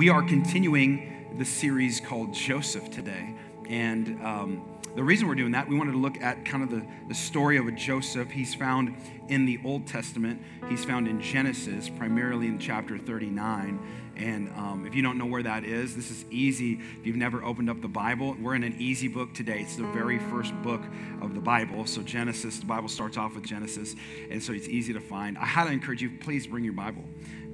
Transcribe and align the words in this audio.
We 0.00 0.08
are 0.08 0.22
continuing 0.22 1.36
the 1.36 1.44
series 1.44 2.00
called 2.00 2.32
Joseph 2.32 2.90
today. 2.90 3.34
And 3.68 4.18
um, 4.24 4.64
the 4.96 5.04
reason 5.04 5.28
we're 5.28 5.34
doing 5.34 5.52
that, 5.52 5.68
we 5.68 5.76
wanted 5.76 5.92
to 5.92 5.98
look 5.98 6.18
at 6.22 6.42
kind 6.46 6.62
of 6.62 6.70
the, 6.70 6.86
the 7.08 7.14
story 7.14 7.58
of 7.58 7.66
a 7.66 7.72
Joseph. 7.72 8.30
He's 8.30 8.54
found 8.54 8.96
in 9.28 9.44
the 9.44 9.60
Old 9.62 9.86
Testament, 9.86 10.40
he's 10.70 10.86
found 10.86 11.06
in 11.06 11.20
Genesis, 11.20 11.90
primarily 11.90 12.46
in 12.46 12.58
chapter 12.58 12.96
39. 12.96 13.78
And 14.16 14.48
um, 14.56 14.86
if 14.86 14.94
you 14.94 15.02
don't 15.02 15.18
know 15.18 15.26
where 15.26 15.42
that 15.42 15.64
is, 15.64 15.94
this 15.94 16.10
is 16.10 16.24
easy. 16.30 16.80
If 16.98 17.06
you've 17.06 17.16
never 17.16 17.44
opened 17.44 17.68
up 17.68 17.82
the 17.82 17.88
Bible, 17.88 18.38
we're 18.40 18.54
in 18.54 18.64
an 18.64 18.76
easy 18.78 19.06
book 19.06 19.34
today. 19.34 19.60
It's 19.60 19.76
the 19.76 19.84
very 19.88 20.18
first 20.18 20.54
book 20.62 20.80
of 21.20 21.34
the 21.34 21.40
Bible. 21.40 21.84
So, 21.84 22.00
Genesis, 22.00 22.58
the 22.58 22.64
Bible 22.64 22.88
starts 22.88 23.18
off 23.18 23.34
with 23.34 23.44
Genesis. 23.44 23.94
And 24.30 24.42
so 24.42 24.54
it's 24.54 24.66
easy 24.66 24.94
to 24.94 25.00
find. 25.00 25.36
I 25.36 25.44
highly 25.44 25.74
encourage 25.74 26.00
you, 26.00 26.10
please 26.20 26.46
bring 26.46 26.64
your 26.64 26.72
Bible. 26.72 27.04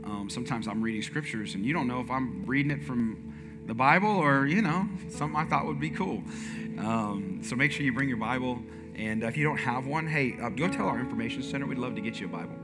Um, 0.07 0.31
sometimes 0.31 0.69
I'm 0.69 0.81
reading 0.81 1.03
scriptures 1.03 1.55
and 1.55 1.65
you 1.65 1.73
don't 1.73 1.89
know 1.89 2.01
if 2.01 2.11
I'm 2.11 2.45
reading 2.47 2.71
it 2.71 2.83
from 2.85 3.35
the 3.67 3.75
Bible 3.75 4.09
or, 4.09 4.47
you 4.47 4.63
know, 4.63 4.89
something 5.09 5.37
I 5.37 5.45
thought 5.45 5.67
would 5.67 5.81
be 5.81 5.91
cool. 5.91 6.23
Um, 6.79 7.41
so 7.43 7.57
make 7.57 7.73
sure 7.73 7.85
you 7.85 7.93
bring 7.93 8.09
your 8.09 8.19
Bible. 8.19 8.63
And 8.95 9.25
if 9.25 9.37
you 9.37 9.45
don't 9.45 9.59
have 9.59 9.87
one, 9.87 10.07
hey, 10.07 10.37
uh, 10.41 10.49
go 10.51 10.69
tell 10.69 10.87
our 10.87 11.01
information 11.01 11.43
center. 11.43 11.67
We'd 11.67 11.79
love 11.79 11.97
to 11.97 12.01
get 12.01 12.21
you 12.21 12.27
a 12.27 12.31
Bible 12.31 12.57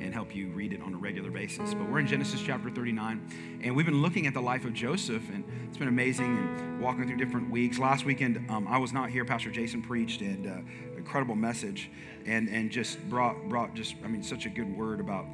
and 0.00 0.12
help 0.12 0.34
you 0.34 0.48
read 0.48 0.72
it 0.72 0.82
on 0.82 0.94
a 0.94 0.96
regular 0.96 1.30
basis. 1.30 1.74
But 1.74 1.88
we're 1.88 2.00
in 2.00 2.06
Genesis 2.06 2.42
chapter 2.42 2.70
39, 2.70 3.60
and 3.62 3.76
we've 3.76 3.86
been 3.86 4.02
looking 4.02 4.26
at 4.26 4.34
the 4.34 4.40
life 4.40 4.64
of 4.64 4.74
Joseph, 4.74 5.22
and 5.30 5.44
it's 5.68 5.78
been 5.78 5.88
amazing 5.88 6.26
and 6.26 6.80
walking 6.80 7.06
through 7.06 7.16
different 7.16 7.50
weeks. 7.50 7.78
Last 7.78 8.04
weekend, 8.04 8.44
um, 8.50 8.66
I 8.68 8.78
was 8.78 8.92
not 8.92 9.10
here. 9.10 9.24
Pastor 9.24 9.50
Jason 9.50 9.80
preached, 9.80 10.20
and 10.20 10.46
uh, 10.46 10.96
incredible 10.96 11.36
message, 11.36 11.90
and 12.26 12.48
and 12.48 12.70
just 12.70 13.00
brought 13.08 13.48
brought 13.48 13.74
just 13.74 13.94
I 14.04 14.08
mean 14.08 14.22
such 14.22 14.44
a 14.44 14.48
good 14.48 14.76
word 14.76 15.00
about 15.00 15.24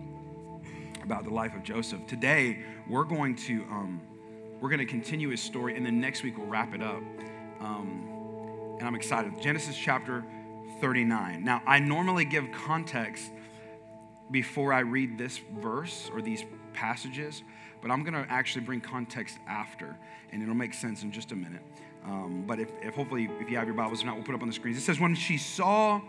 about 1.09 1.25
the 1.25 1.31
life 1.31 1.55
of 1.55 1.63
Joseph. 1.63 2.07
Today, 2.07 2.59
we're 2.87 3.05
going 3.05 3.35
to 3.35 3.63
um, 3.71 3.99
we're 4.61 4.69
going 4.69 4.79
to 4.81 4.85
continue 4.85 5.31
his 5.31 5.41
story, 5.41 5.75
and 5.75 5.87
then 5.87 6.03
next 6.03 6.23
week 6.23 6.37
we'll 6.37 6.47
wrap 6.47 6.75
it 6.75 6.83
up. 6.83 7.03
Um, 7.61 8.77
and 8.79 8.87
I'm 8.87 8.95
excited. 8.95 9.33
Genesis 9.41 9.75
chapter 9.75 10.23
39. 10.83 11.43
Now, 11.43 11.63
I 11.67 11.79
normally 11.79 12.27
give 12.27 12.45
context 12.53 13.31
before 14.31 14.75
I 14.75 14.81
read 14.81 15.17
this 15.17 15.41
verse 15.61 16.11
or 16.13 16.21
these 16.21 16.45
passages, 16.75 17.43
but 17.81 17.91
I'm 17.91 18.03
going 18.03 18.13
to 18.13 18.31
actually 18.31 18.67
bring 18.67 18.83
context 18.83 19.39
after, 19.49 19.97
and 20.31 20.43
it'll 20.43 20.55
make 20.55 20.75
sense 20.75 21.05
in 21.05 21.11
just 21.11 21.33
a 21.33 21.37
minute. 21.37 21.63
Um, 22.05 22.45
but 22.47 22.61
if, 22.61 22.69
if 22.83 22.95
hopefully, 22.95 23.31
if 23.41 23.49
you 23.49 23.57
have 23.57 23.67
your 23.67 23.77
Bibles, 23.77 24.01
if 24.01 24.05
not, 24.05 24.17
we'll 24.17 24.27
put 24.27 24.35
up 24.35 24.43
on 24.43 24.49
the 24.49 24.55
screens. 24.55 24.77
It 24.77 24.83
says, 24.83 25.01
When 25.01 25.15
she 25.15 25.39
saw 25.39 26.03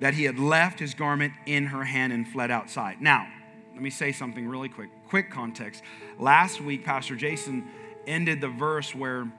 that 0.00 0.12
he 0.12 0.24
had 0.24 0.38
left 0.38 0.78
his 0.78 0.92
garment 0.92 1.32
in 1.46 1.68
her 1.68 1.84
hand 1.84 2.12
and 2.12 2.28
fled 2.28 2.50
outside. 2.50 3.00
Now, 3.00 3.26
let 3.78 3.82
me 3.84 3.90
say 3.90 4.10
something 4.10 4.48
really 4.48 4.68
quick. 4.68 4.90
Quick 5.08 5.30
context. 5.30 5.84
Last 6.18 6.60
week, 6.60 6.84
Pastor 6.84 7.14
Jason 7.14 7.68
ended 8.08 8.40
the 8.40 8.48
verse 8.48 8.92
where 8.92 9.30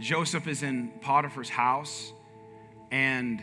Joseph 0.00 0.48
is 0.48 0.64
in 0.64 0.88
Potiphar's 1.00 1.48
house 1.48 2.12
and 2.90 3.40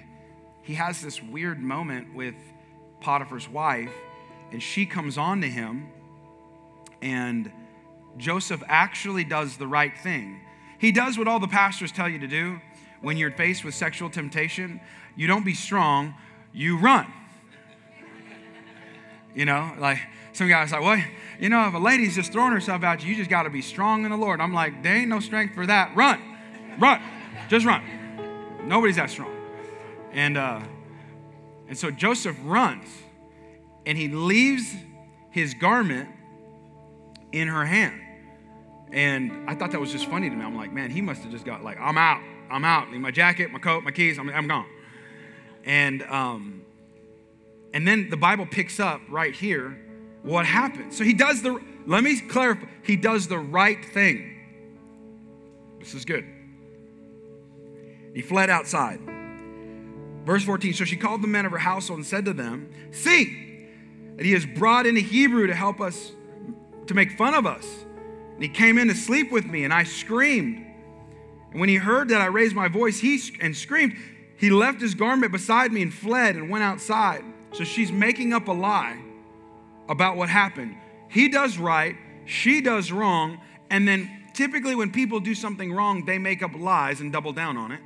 he 0.64 0.74
has 0.74 1.02
this 1.02 1.24
weird 1.24 1.62
moment 1.62 2.14
with 2.14 2.36
Potiphar's 3.00 3.48
wife, 3.48 3.94
and 4.52 4.62
she 4.62 4.86
comes 4.86 5.18
on 5.18 5.40
to 5.40 5.48
him, 5.48 5.88
and 7.02 7.50
Joseph 8.18 8.62
actually 8.68 9.24
does 9.24 9.56
the 9.56 9.66
right 9.66 9.98
thing. 9.98 10.42
He 10.78 10.92
does 10.92 11.18
what 11.18 11.30
all 11.30 11.40
the 11.40 11.48
pastors 11.48 11.94
tell 11.94 12.10
you 12.10 12.20
to 12.20 12.28
do 12.28 12.60
when 13.00 13.16
you're 13.16 13.32
faced 13.32 13.64
with 13.64 13.76
sexual 13.76 14.10
temptation. 14.10 14.82
You 15.16 15.28
don't 15.28 15.46
be 15.46 15.54
strong, 15.54 16.16
you 16.52 16.78
run. 16.78 17.14
You 19.40 19.46
know, 19.46 19.72
like 19.80 20.00
some 20.34 20.50
guys 20.50 20.74
like, 20.74 20.82
well, 20.82 21.02
you 21.40 21.48
know, 21.48 21.66
if 21.70 21.74
a 21.74 21.78
lady's 21.78 22.14
just 22.14 22.34
throwing 22.34 22.52
herself 22.52 22.84
at 22.84 23.02
you, 23.02 23.12
you 23.12 23.16
just 23.16 23.30
got 23.30 23.44
to 23.44 23.50
be 23.50 23.62
strong 23.62 24.04
in 24.04 24.12
the 24.12 24.18
Lord. 24.18 24.42
I'm 24.42 24.54
like, 24.54 24.84
there 24.84 24.94
ain't 24.98 25.08
no 25.08 25.22
strength 25.22 25.56
for 25.56 25.66
that. 25.66 25.96
Run, 25.96 26.22
run, 26.78 27.02
just 27.48 27.66
run. 27.66 27.82
Nobody's 28.66 28.98
that 28.98 29.10
strong. 29.10 29.34
And 30.12 30.38
uh, 30.38 30.60
and 31.70 31.78
so 31.78 31.90
Joseph 31.90 32.36
runs, 32.44 32.90
and 33.86 33.98
he 33.98 34.10
leaves 34.10 34.76
his 35.30 35.54
garment 35.54 36.10
in 37.32 37.48
her 37.48 37.66
hand. 37.66 38.02
And 38.92 39.50
I 39.50 39.56
thought 39.56 39.72
that 39.72 39.80
was 39.80 39.94
just 39.94 40.08
funny 40.08 40.30
to 40.30 40.36
me. 40.36 40.44
I'm 40.44 40.58
like, 40.58 40.74
man, 40.74 40.92
he 40.92 41.00
must 41.00 41.22
have 41.22 41.32
just 41.32 41.46
got 41.46 41.64
like, 41.64 41.78
I'm 41.80 41.98
out, 41.98 42.22
I'm 42.52 42.66
out. 42.66 42.92
Leave 42.92 43.00
my 43.00 43.12
jacket, 43.12 43.54
my 43.54 43.60
coat, 43.60 43.86
my 43.86 43.92
keys, 43.92 44.20
I'm, 44.20 44.30
I'm 44.32 44.50
gone. 44.50 44.68
And 45.64 46.04
um, 46.04 46.64
and 47.74 47.88
then 47.88 48.10
the 48.10 48.18
Bible 48.18 48.46
picks 48.46 48.80
up 48.80 49.02
right 49.10 49.34
here 49.34 49.78
what 50.24 50.46
happened. 50.46 50.94
So 50.94 51.04
he 51.04 51.14
does 51.14 51.42
the, 51.42 51.60
let 51.86 52.04
me 52.04 52.20
clarify, 52.20 52.66
he 52.84 52.96
does 52.96 53.28
the 53.28 53.38
right 53.38 53.84
thing. 53.84 54.36
This 55.80 55.94
is 55.94 56.06
good. 56.06 56.26
He 58.14 58.22
fled 58.22 58.50
outside. 58.50 59.00
Verse 60.26 60.44
14 60.44 60.74
So 60.74 60.86
she 60.86 60.98
called 60.98 61.22
the 61.22 61.28
men 61.28 61.46
of 61.46 61.52
her 61.52 61.58
household 61.58 62.00
and 62.00 62.06
said 62.06 62.26
to 62.26 62.34
them, 62.34 62.70
See, 62.92 63.68
that 64.18 64.26
he 64.26 64.34
has 64.34 64.46
brought 64.46 64.86
in 64.86 64.98
a 64.98 65.02
Hebrew 65.02 65.48
to 65.48 65.56
help 65.56 65.80
us, 65.80 66.12
to 66.88 66.94
make 66.94 67.18
fun 67.18 67.34
of 67.34 67.46
us. 67.46 67.66
And 68.34 68.44
he 68.44 68.50
came 68.50 68.78
in 68.78 68.88
to 68.88 68.96
sleep 68.96 69.32
with 69.32 69.46
me, 69.46 69.64
and 69.64 69.74
I 69.74 69.84
screamed. 69.84 70.66
And 71.52 71.60
when 71.60 71.70
he 71.70 71.76
heard 71.76 72.10
that 72.10 72.22
I 72.22 72.26
raised 72.26 72.56
my 72.56 72.68
voice 72.68 73.00
he 73.00 73.20
and 73.42 73.56
screamed, 73.56 73.96
he 74.38 74.50
left 74.50 74.82
his 74.82 74.96
garment 74.96 75.32
beside 75.32 75.72
me 75.72 75.82
and 75.82 75.94
fled 75.94 76.36
and 76.36 76.50
went 76.50 76.64
outside. 76.64 77.24
So 77.52 77.64
she's 77.64 77.92
making 77.92 78.34
up 78.34 78.48
a 78.48 78.52
lie 78.52 79.00
about 79.88 80.18
what 80.18 80.30
happened. 80.30 80.76
He 81.10 81.30
does 81.30 81.58
right, 81.58 81.96
she 82.26 82.62
does 82.62 82.92
wrong, 82.92 83.40
and 83.70 83.88
then 83.88 84.10
typically 84.34 84.76
when 84.76 84.92
people 84.92 85.20
do 85.20 85.34
something 85.34 85.74
wrong, 85.74 86.06
they 86.06 86.18
make 86.18 86.44
up 86.44 86.52
lies 86.56 87.02
and 87.02 87.12
double 87.12 87.34
down 87.34 87.58
on 87.58 87.72
it. 87.72 87.82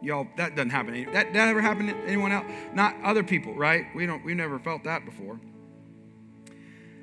Y'all, 0.00 0.28
that 0.36 0.54
doesn't 0.54 0.70
happen. 0.70 1.10
That, 1.12 1.32
that 1.32 1.48
ever 1.48 1.60
happened 1.60 1.88
to 1.88 1.96
anyone 2.06 2.30
else? 2.30 2.46
Not 2.72 2.94
other 3.02 3.24
people, 3.24 3.52
right? 3.54 3.86
We 3.96 4.06
don't. 4.06 4.24
We 4.24 4.32
never 4.34 4.60
felt 4.60 4.84
that 4.84 5.04
before. 5.04 5.40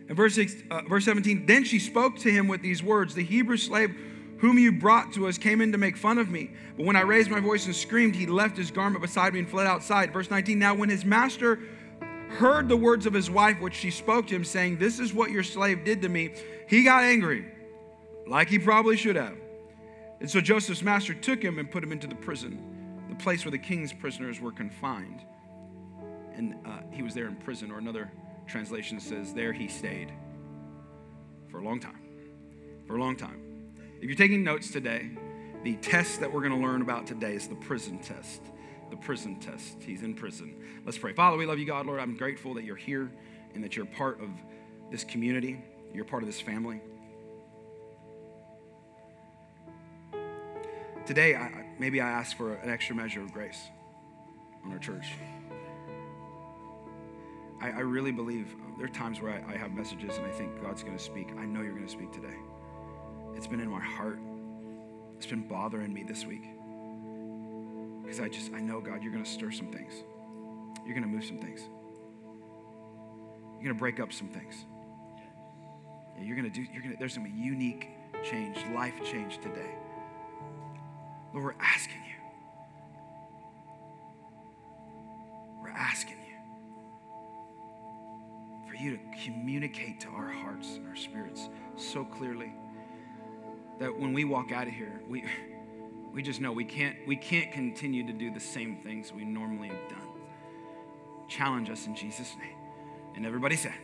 In 0.07 0.15
verse, 0.15 0.35
six, 0.35 0.55
uh, 0.71 0.81
verse 0.87 1.03
17, 1.03 1.45
then 1.45 1.65
she 1.65 1.79
spoke 1.79 2.17
to 2.19 2.31
him 2.31 2.47
with 2.47 2.61
these 2.61 2.81
words 2.81 3.15
The 3.15 3.23
Hebrew 3.23 3.57
slave 3.57 3.95
whom 4.39 4.59
you 4.59 4.71
brought 4.71 5.13
to 5.13 5.27
us 5.27 5.37
came 5.37 5.61
in 5.61 5.71
to 5.71 5.77
make 5.77 5.97
fun 5.97 6.17
of 6.17 6.29
me. 6.29 6.51
But 6.77 6.85
when 6.85 6.95
I 6.95 7.01
raised 7.01 7.31
my 7.31 7.39
voice 7.39 7.65
and 7.65 7.75
screamed, 7.75 8.15
he 8.15 8.25
left 8.25 8.57
his 8.57 8.69
garment 8.69 9.01
beside 9.01 9.33
me 9.33 9.39
and 9.39 9.49
fled 9.49 9.65
outside. 9.65 10.11
Verse 10.11 10.29
19, 10.29 10.59
now 10.59 10.75
when 10.75 10.89
his 10.89 11.05
master 11.05 11.59
heard 12.29 12.67
the 12.67 12.77
words 12.77 13.05
of 13.05 13.13
his 13.13 13.29
wife, 13.29 13.59
which 13.61 13.75
she 13.75 13.91
spoke 13.91 14.27
to 14.27 14.35
him, 14.35 14.43
saying, 14.43 14.77
This 14.77 14.99
is 14.99 15.13
what 15.13 15.31
your 15.31 15.43
slave 15.43 15.83
did 15.83 16.01
to 16.01 16.09
me, 16.09 16.33
he 16.67 16.83
got 16.83 17.03
angry, 17.03 17.45
like 18.27 18.49
he 18.49 18.59
probably 18.59 18.97
should 18.97 19.15
have. 19.15 19.37
And 20.19 20.29
so 20.29 20.41
Joseph's 20.41 20.81
master 20.81 21.13
took 21.13 21.41
him 21.41 21.59
and 21.59 21.69
put 21.69 21.83
him 21.83 21.91
into 21.91 22.07
the 22.07 22.15
prison, 22.15 23.05
the 23.09 23.15
place 23.15 23.45
where 23.45 23.51
the 23.51 23.57
king's 23.57 23.93
prisoners 23.93 24.39
were 24.39 24.51
confined. 24.51 25.21
And 26.35 26.55
uh, 26.65 26.79
he 26.91 27.03
was 27.03 27.13
there 27.13 27.27
in 27.27 27.35
prison, 27.35 27.71
or 27.71 27.77
another 27.77 28.11
translation 28.47 28.99
says, 28.99 29.33
There 29.33 29.53
he 29.53 29.67
stayed 29.67 30.11
for 31.49 31.59
a 31.59 31.63
long 31.63 31.79
time. 31.79 32.01
For 32.87 32.97
a 32.97 32.99
long 32.99 33.15
time. 33.15 33.41
If 34.01 34.05
you're 34.05 34.15
taking 34.15 34.43
notes 34.43 34.71
today, 34.71 35.09
the 35.63 35.75
test 35.77 36.19
that 36.19 36.31
we're 36.31 36.41
going 36.41 36.59
to 36.59 36.65
learn 36.65 36.81
about 36.81 37.07
today 37.07 37.33
is 37.33 37.47
the 37.47 37.55
prison 37.55 37.97
test 37.99 38.41
the 38.89 38.97
prison 38.97 39.39
test. 39.39 39.81
He's 39.81 40.03
in 40.03 40.13
prison. 40.13 40.55
Let's 40.85 40.97
pray. 40.97 41.13
Father, 41.13 41.37
we 41.37 41.45
love 41.45 41.59
you, 41.59 41.65
God, 41.65 41.85
Lord. 41.85 41.99
I'm 41.99 42.15
grateful 42.15 42.53
that 42.55 42.63
you're 42.63 42.75
here 42.75 43.11
and 43.53 43.63
that 43.63 43.75
you're 43.75 43.85
part 43.85 44.21
of 44.21 44.29
this 44.91 45.03
community, 45.03 45.63
you're 45.93 46.05
part 46.05 46.23
of 46.23 46.27
this 46.27 46.41
family. 46.41 46.81
Today, 51.05 51.35
I, 51.35 51.65
maybe 51.79 52.01
I 52.01 52.09
ask 52.09 52.35
for 52.35 52.55
an 52.55 52.69
extra 52.69 52.95
measure 52.95 53.21
of 53.21 53.31
grace 53.31 53.61
on 54.63 54.71
our 54.71 54.79
church. 54.79 55.05
I, 57.61 57.67
I 57.67 57.79
really 57.79 58.11
believe 58.11 58.47
uh, 58.53 58.77
there 58.77 58.85
are 58.85 58.89
times 58.89 59.21
where 59.21 59.31
I, 59.31 59.53
I 59.53 59.57
have 59.57 59.71
messages 59.71 60.17
and 60.17 60.25
I 60.25 60.31
think 60.31 60.61
God's 60.61 60.83
going 60.83 60.97
to 60.97 61.03
speak. 61.03 61.29
I 61.37 61.45
know 61.45 61.61
you're 61.61 61.73
going 61.73 61.85
to 61.85 61.91
speak 61.91 62.11
today. 62.11 62.35
It's 63.35 63.47
been 63.47 63.59
in 63.59 63.69
my 63.69 63.81
heart, 63.81 64.19
it's 65.17 65.25
been 65.25 65.47
bothering 65.47 65.93
me 65.93 66.03
this 66.03 66.25
week. 66.25 66.54
Because 68.05 68.19
I 68.19 68.29
just, 68.29 68.53
I 68.53 68.59
know, 68.59 68.79
God, 68.79 69.01
you're 69.01 69.11
going 69.11 69.23
to 69.23 69.29
stir 69.29 69.49
some 69.49 69.71
things. 69.71 69.93
You're 70.85 70.93
going 70.93 71.01
to 71.03 71.09
move 71.09 71.25
some 71.25 71.39
things. 71.39 71.61
You're 73.55 73.63
going 73.63 73.75
to 73.75 73.79
break 73.79 73.99
up 73.99 74.13
some 74.13 74.27
things. 74.27 74.65
Yeah, 76.15 76.23
you're 76.23 76.35
going 76.35 76.51
to 76.51 76.53
do, 76.53 76.61
you're 76.71 76.83
going 76.83 76.93
to, 76.93 76.99
there's 76.99 77.17
going 77.17 77.27
to 77.27 77.33
be 77.35 77.41
unique 77.41 77.89
change, 78.23 78.57
life 78.75 78.93
change 79.03 79.39
today. 79.39 79.71
Lord, 81.33 81.45
we're 81.45 81.55
asking 81.59 82.03
you. 82.07 82.13
We're 85.63 85.69
asking 85.69 86.17
you 86.19 86.37
for 88.69 88.75
you 88.75 88.97
to 88.97 88.99
communicate 89.23 89.99
to 90.01 90.09
our 90.09 90.29
hearts 90.29 90.75
and 90.75 90.87
our 90.87 90.95
spirits 90.95 91.49
so 91.75 92.05
clearly 92.05 92.53
that 93.79 93.97
when 93.97 94.13
we 94.13 94.25
walk 94.25 94.51
out 94.51 94.67
of 94.67 94.73
here, 94.73 95.01
we 95.09 95.23
we 96.15 96.23
just 96.23 96.41
know 96.41 96.51
we 96.51 96.65
can't 96.65 96.95
we 97.05 97.15
can't 97.15 97.51
continue 97.51 98.05
to 98.07 98.13
do 98.13 98.33
the 98.33 98.39
same 98.39 98.77
things 98.77 99.13
we 99.13 99.23
normally 99.23 99.67
have 99.67 99.89
done 99.89 100.07
challenge 101.27 101.69
us 101.69 101.85
in 101.85 101.95
jesus 101.95 102.35
name 102.39 102.57
and 103.15 103.25
everybody 103.25 103.55
said 103.55 103.75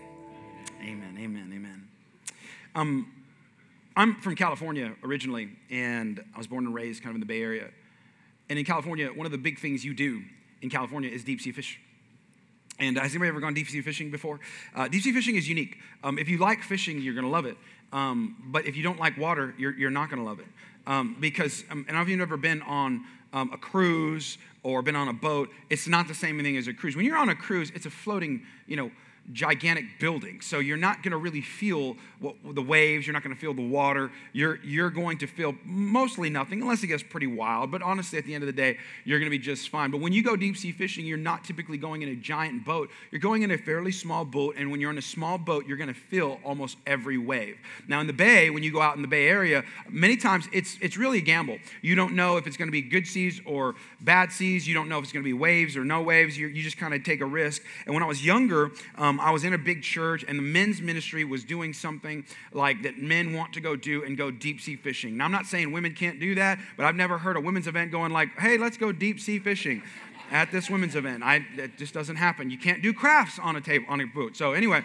amen 0.81 1.15
amen 1.19 1.51
amen 1.53 1.87
um 2.73 3.11
I'm 3.95 4.21
from 4.21 4.35
California 4.35 4.93
originally, 5.03 5.49
and 5.69 6.23
I 6.33 6.37
was 6.37 6.47
born 6.47 6.65
and 6.65 6.73
raised 6.73 7.03
kind 7.03 7.11
of 7.11 7.15
in 7.15 7.19
the 7.19 7.25
Bay 7.25 7.41
Area. 7.41 7.67
And 8.49 8.57
in 8.57 8.63
California, 8.63 9.07
one 9.07 9.25
of 9.25 9.33
the 9.33 9.37
big 9.37 9.59
things 9.59 9.83
you 9.83 9.93
do 9.93 10.23
in 10.61 10.69
California 10.69 11.09
is 11.09 11.25
deep 11.25 11.41
sea 11.41 11.51
fish. 11.51 11.79
And 12.79 12.97
has 12.97 13.11
anybody 13.11 13.29
ever 13.29 13.41
gone 13.41 13.53
deep 13.53 13.67
sea 13.67 13.81
fishing 13.81 14.09
before? 14.09 14.39
Uh, 14.73 14.87
deep 14.87 15.03
sea 15.03 15.11
fishing 15.11 15.35
is 15.35 15.47
unique. 15.47 15.77
Um, 16.03 16.17
if 16.17 16.29
you 16.29 16.37
like 16.37 16.63
fishing, 16.63 17.01
you're 17.01 17.13
going 17.13 17.25
to 17.25 17.31
love 17.31 17.45
it. 17.45 17.57
Um, 17.91 18.37
but 18.45 18.65
if 18.65 18.77
you 18.77 18.83
don't 18.83 18.99
like 18.99 19.17
water, 19.17 19.53
you're, 19.57 19.77
you're 19.77 19.91
not 19.91 20.09
going 20.09 20.21
to 20.21 20.27
love 20.27 20.39
it. 20.39 20.47
Um, 20.87 21.17
because, 21.19 21.63
um, 21.69 21.85
and 21.87 21.97
if 21.97 22.07
you've 22.07 22.21
ever 22.21 22.37
been 22.37 22.61
on 22.63 23.03
um, 23.33 23.51
a 23.53 23.57
cruise 23.57 24.37
or 24.63 24.81
been 24.81 24.95
on 24.95 25.07
a 25.07 25.13
boat, 25.13 25.49
it's 25.69 25.87
not 25.87 26.07
the 26.07 26.13
same 26.13 26.41
thing 26.41 26.57
as 26.57 26.67
a 26.67 26.73
cruise. 26.73 26.95
When 26.95 27.05
you're 27.05 27.17
on 27.17 27.29
a 27.29 27.35
cruise, 27.35 27.71
it's 27.75 27.85
a 27.85 27.89
floating, 27.91 28.43
you 28.67 28.75
know, 28.75 28.91
gigantic 29.31 29.85
building. 29.99 30.41
So 30.41 30.59
you're 30.59 30.77
not 30.77 31.03
going 31.03 31.11
to 31.11 31.17
really 31.17 31.41
feel 31.41 31.95
what, 32.19 32.35
the 32.53 32.61
waves, 32.61 33.07
you're 33.07 33.13
not 33.13 33.23
going 33.23 33.35
to 33.35 33.39
feel 33.39 33.53
the 33.53 33.67
water. 33.67 34.11
You're, 34.33 34.59
you're 34.63 34.89
going 34.89 35.17
to 35.19 35.27
feel 35.27 35.55
mostly 35.65 36.29
nothing, 36.29 36.61
unless 36.61 36.83
it 36.83 36.87
gets 36.87 37.01
pretty 37.01 37.27
wild. 37.27 37.71
But 37.71 37.81
honestly, 37.81 38.19
at 38.19 38.25
the 38.25 38.35
end 38.35 38.43
of 38.43 38.47
the 38.47 38.53
day, 38.53 38.77
you're 39.05 39.19
going 39.19 39.31
to 39.31 39.35
be 39.35 39.41
just 39.41 39.69
fine. 39.69 39.91
But 39.91 40.01
when 40.01 40.13
you 40.13 40.23
go 40.23 40.35
deep 40.35 40.57
sea 40.57 40.71
fishing, 40.71 41.05
you're 41.05 41.17
not 41.17 41.43
typically 41.43 41.77
going 41.77 42.01
in 42.01 42.09
a 42.09 42.15
giant 42.15 42.65
boat. 42.65 42.89
You're 43.09 43.21
going 43.21 43.41
in 43.43 43.51
a 43.51 43.57
fairly 43.57 43.91
small 43.91 44.25
boat. 44.25 44.55
And 44.57 44.69
when 44.71 44.79
you're 44.79 44.91
in 44.91 44.97
a 44.97 45.01
small 45.01 45.37
boat, 45.37 45.65
you're 45.65 45.77
going 45.77 45.93
to 45.93 45.99
feel 45.99 46.39
almost 46.43 46.77
every 46.85 47.17
wave. 47.17 47.57
Now, 47.87 47.99
in 48.01 48.07
the 48.07 48.13
Bay, 48.13 48.49
when 48.49 48.63
you 48.63 48.71
go 48.71 48.81
out 48.81 48.95
in 48.95 49.01
the 49.01 49.07
Bay 49.07 49.27
Area, 49.27 49.63
many 49.89 50.17
times 50.17 50.47
it's, 50.53 50.77
it's 50.81 50.97
really 50.97 51.19
a 51.19 51.21
gamble. 51.21 51.57
You 51.81 51.95
don't 51.95 52.13
know 52.13 52.37
if 52.37 52.47
it's 52.47 52.57
going 52.57 52.67
to 52.67 52.71
be 52.71 52.81
good 52.81 53.07
seas 53.07 53.41
or 53.45 53.75
bad 54.01 54.31
seas. 54.31 54.67
You 54.67 54.73
don't 54.73 54.89
know 54.89 54.97
if 54.97 55.03
it's 55.03 55.13
going 55.13 55.23
to 55.23 55.27
be 55.27 55.33
waves 55.33 55.75
or 55.75 55.83
no 55.83 56.01
waves. 56.01 56.37
you 56.37 56.47
you 56.47 56.63
just 56.63 56.77
kind 56.77 56.93
of 56.93 57.03
take 57.03 57.21
a 57.21 57.25
risk. 57.25 57.61
And 57.85 57.93
when 57.93 58.03
I 58.03 58.07
was 58.07 58.23
younger, 58.25 58.71
um, 58.97 59.19
I 59.21 59.31
was 59.31 59.43
in 59.43 59.53
a 59.53 59.57
big 59.57 59.83
church, 59.83 60.25
and 60.27 60.37
the 60.37 60.43
men's 60.43 60.81
ministry 60.81 61.23
was 61.23 61.43
doing 61.43 61.73
something 61.73 62.25
like 62.51 62.83
that 62.83 62.97
men 62.97 63.33
want 63.33 63.53
to 63.53 63.61
go 63.61 63.75
do 63.75 64.03
and 64.03 64.17
go 64.17 64.31
deep 64.31 64.59
sea 64.61 64.75
fishing. 64.75 65.17
Now, 65.17 65.25
I'm 65.25 65.31
not 65.31 65.45
saying 65.45 65.71
women 65.71 65.93
can't 65.93 66.19
do 66.19 66.35
that, 66.35 66.59
but 66.77 66.85
I've 66.85 66.95
never 66.95 67.17
heard 67.17 67.37
a 67.37 67.41
women's 67.41 67.67
event 67.67 67.91
going 67.91 68.11
like, 68.11 68.37
hey, 68.39 68.57
let's 68.57 68.77
go 68.77 68.91
deep 68.91 69.19
sea 69.19 69.39
fishing 69.39 69.83
at 70.31 70.51
this 70.51 70.69
women's 70.69 70.95
event. 70.95 71.23
I, 71.23 71.45
it 71.57 71.77
just 71.77 71.93
doesn't 71.93 72.15
happen. 72.15 72.49
You 72.49 72.57
can't 72.57 72.81
do 72.81 72.93
crafts 72.93 73.37
on 73.37 73.55
a 73.55 73.61
table, 73.61 73.85
on 73.89 74.01
a 74.01 74.05
boat. 74.05 74.35
So, 74.35 74.53
anyway, 74.53 74.81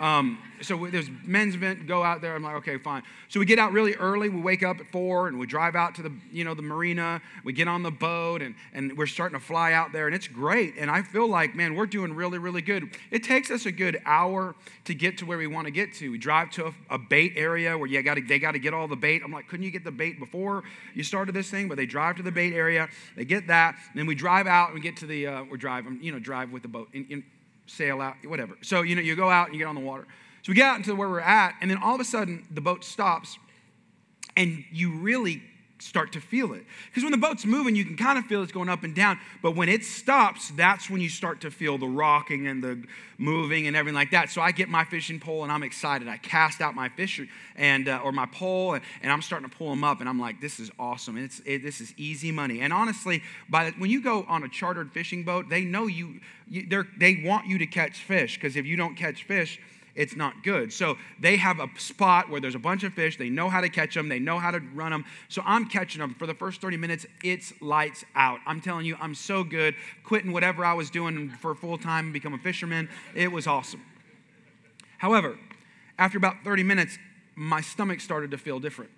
um, 0.00 0.38
so 0.62 0.86
there's 0.86 1.10
men's 1.24 1.54
event, 1.54 1.86
go 1.86 2.02
out 2.02 2.22
there. 2.22 2.34
I'm 2.34 2.42
like, 2.42 2.56
okay, 2.56 2.78
fine. 2.78 3.02
So 3.28 3.38
we 3.38 3.44
get 3.44 3.58
out 3.58 3.72
really 3.72 3.94
early. 3.94 4.30
We 4.30 4.40
wake 4.40 4.62
up 4.62 4.80
at 4.80 4.90
four 4.90 5.28
and 5.28 5.38
we 5.38 5.46
drive 5.46 5.76
out 5.76 5.94
to 5.96 6.02
the, 6.02 6.12
you 6.32 6.42
know, 6.42 6.54
the 6.54 6.62
marina. 6.62 7.20
We 7.44 7.52
get 7.52 7.68
on 7.68 7.82
the 7.82 7.90
boat 7.90 8.40
and, 8.40 8.54
and 8.72 8.96
we're 8.96 9.06
starting 9.06 9.38
to 9.38 9.44
fly 9.44 9.74
out 9.74 9.92
there 9.92 10.06
and 10.06 10.14
it's 10.14 10.26
great. 10.26 10.74
And 10.78 10.90
I 10.90 11.02
feel 11.02 11.28
like, 11.28 11.54
man, 11.54 11.74
we're 11.74 11.86
doing 11.86 12.14
really, 12.14 12.38
really 12.38 12.62
good. 12.62 12.96
It 13.10 13.22
takes 13.22 13.50
us 13.50 13.66
a 13.66 13.72
good 13.72 14.00
hour 14.06 14.54
to 14.86 14.94
get 14.94 15.18
to 15.18 15.26
where 15.26 15.36
we 15.36 15.46
want 15.46 15.66
to 15.66 15.70
get 15.70 15.92
to. 15.94 16.10
We 16.10 16.18
drive 16.18 16.50
to 16.52 16.68
a, 16.68 16.74
a 16.94 16.98
bait 16.98 17.34
area 17.36 17.76
where 17.76 17.86
you 17.86 18.02
got 18.02 18.14
to, 18.14 18.22
they 18.22 18.38
got 18.38 18.52
to 18.52 18.58
get 18.58 18.72
all 18.72 18.88
the 18.88 18.96
bait. 18.96 19.20
I'm 19.22 19.32
like, 19.32 19.48
couldn't 19.48 19.64
you 19.64 19.70
get 19.70 19.84
the 19.84 19.92
bait 19.92 20.18
before 20.18 20.64
you 20.94 21.02
started 21.02 21.34
this 21.34 21.50
thing? 21.50 21.68
But 21.68 21.76
they 21.76 21.86
drive 21.86 22.16
to 22.16 22.22
the 22.22 22.32
bait 22.32 22.54
area. 22.54 22.88
They 23.16 23.26
get 23.26 23.48
that. 23.48 23.74
And 23.92 23.98
then 23.98 24.06
we 24.06 24.14
drive 24.14 24.46
out 24.46 24.68
and 24.68 24.74
we 24.74 24.80
get 24.80 24.96
to 24.98 25.06
the, 25.06 25.26
uh, 25.26 25.44
we're 25.44 25.58
driving, 25.58 25.98
you 26.00 26.10
know, 26.10 26.18
drive 26.18 26.52
with 26.52 26.62
the 26.62 26.68
boat. 26.68 26.88
In, 26.94 27.06
in, 27.10 27.24
sail 27.70 28.00
out, 28.00 28.16
whatever. 28.24 28.56
So, 28.62 28.82
you 28.82 28.94
know, 28.94 29.02
you 29.02 29.16
go 29.16 29.30
out 29.30 29.46
and 29.46 29.54
you 29.54 29.60
get 29.60 29.68
on 29.68 29.74
the 29.74 29.80
water. 29.80 30.06
So 30.42 30.50
we 30.50 30.54
get 30.54 30.66
out 30.66 30.76
into 30.78 30.94
where 30.94 31.08
we're 31.08 31.20
at, 31.20 31.54
and 31.60 31.70
then 31.70 31.78
all 31.78 31.94
of 31.94 32.00
a 32.00 32.04
sudden 32.04 32.46
the 32.50 32.60
boat 32.60 32.84
stops, 32.84 33.38
and 34.36 34.64
you 34.72 34.92
really 34.98 35.42
start 35.80 36.12
to 36.12 36.20
feel 36.20 36.52
it. 36.52 36.64
Because 36.88 37.02
when 37.02 37.12
the 37.12 37.18
boat's 37.18 37.44
moving, 37.44 37.74
you 37.74 37.84
can 37.84 37.96
kind 37.96 38.18
of 38.18 38.24
feel 38.26 38.42
it's 38.42 38.52
going 38.52 38.68
up 38.68 38.84
and 38.84 38.94
down. 38.94 39.18
But 39.42 39.56
when 39.56 39.68
it 39.68 39.84
stops, 39.84 40.50
that's 40.50 40.90
when 40.90 41.00
you 41.00 41.08
start 41.08 41.40
to 41.42 41.50
feel 41.50 41.78
the 41.78 41.86
rocking 41.86 42.46
and 42.46 42.62
the 42.62 42.82
moving 43.18 43.66
and 43.66 43.76
everything 43.76 43.94
like 43.94 44.10
that. 44.12 44.30
So 44.30 44.40
I 44.40 44.52
get 44.52 44.68
my 44.68 44.84
fishing 44.84 45.20
pole 45.20 45.42
and 45.42 45.52
I'm 45.52 45.62
excited. 45.62 46.08
I 46.08 46.16
cast 46.16 46.60
out 46.60 46.74
my 46.74 46.88
fish 46.88 47.20
and 47.56 47.88
uh, 47.88 48.00
or 48.02 48.12
my 48.12 48.26
pole 48.26 48.74
and, 48.74 48.84
and, 49.02 49.12
I'm 49.12 49.22
starting 49.22 49.48
to 49.48 49.56
pull 49.56 49.70
them 49.70 49.84
up. 49.84 50.00
And 50.00 50.08
I'm 50.08 50.18
like, 50.18 50.40
this 50.40 50.60
is 50.60 50.70
awesome. 50.78 51.16
And 51.16 51.24
it's 51.26 51.40
it, 51.44 51.62
this 51.62 51.80
is 51.80 51.92
easy 51.96 52.32
money. 52.32 52.60
And 52.60 52.72
honestly, 52.72 53.22
by 53.48 53.70
the, 53.70 53.70
when 53.72 53.90
you 53.90 54.02
go 54.02 54.24
on 54.28 54.42
a 54.42 54.48
chartered 54.48 54.92
fishing 54.92 55.24
boat, 55.24 55.48
they 55.48 55.64
know 55.64 55.86
you. 55.86 56.20
you 56.48 56.84
they 56.98 57.22
want 57.24 57.46
you 57.46 57.58
to 57.58 57.66
catch 57.66 58.02
fish 58.02 58.36
because 58.36 58.56
if 58.56 58.66
you 58.66 58.76
don't 58.76 58.94
catch 58.94 59.24
fish 59.24 59.60
it's 59.94 60.16
not 60.16 60.42
good. 60.42 60.72
So 60.72 60.96
they 61.18 61.36
have 61.36 61.60
a 61.60 61.68
spot 61.78 62.30
where 62.30 62.40
there's 62.40 62.54
a 62.54 62.60
bunch 62.60 62.84
of 62.84 62.94
fish. 62.94 63.16
They 63.16 63.30
know 63.30 63.48
how 63.48 63.60
to 63.60 63.68
catch 63.68 63.94
them, 63.94 64.08
they 64.08 64.18
know 64.18 64.38
how 64.38 64.50
to 64.50 64.60
run 64.74 64.92
them. 64.92 65.04
So 65.28 65.42
I'm 65.44 65.66
catching 65.66 66.00
them 66.00 66.14
for 66.14 66.26
the 66.26 66.34
first 66.34 66.60
30 66.60 66.76
minutes. 66.76 67.06
It's 67.22 67.52
lights 67.60 68.04
out. 68.14 68.40
I'm 68.46 68.60
telling 68.60 68.86
you, 68.86 68.96
I'm 69.00 69.14
so 69.14 69.44
good. 69.44 69.74
Quitting 70.04 70.32
whatever 70.32 70.64
I 70.64 70.74
was 70.74 70.90
doing 70.90 71.30
for 71.30 71.54
full 71.54 71.78
time 71.78 72.06
and 72.06 72.12
become 72.12 72.34
a 72.34 72.38
fisherman. 72.38 72.88
It 73.14 73.32
was 73.32 73.46
awesome. 73.46 73.82
However, 74.98 75.38
after 75.98 76.18
about 76.18 76.36
30 76.44 76.62
minutes, 76.62 76.98
my 77.34 77.60
stomach 77.60 78.00
started 78.00 78.30
to 78.32 78.38
feel 78.38 78.60
different. 78.60 78.90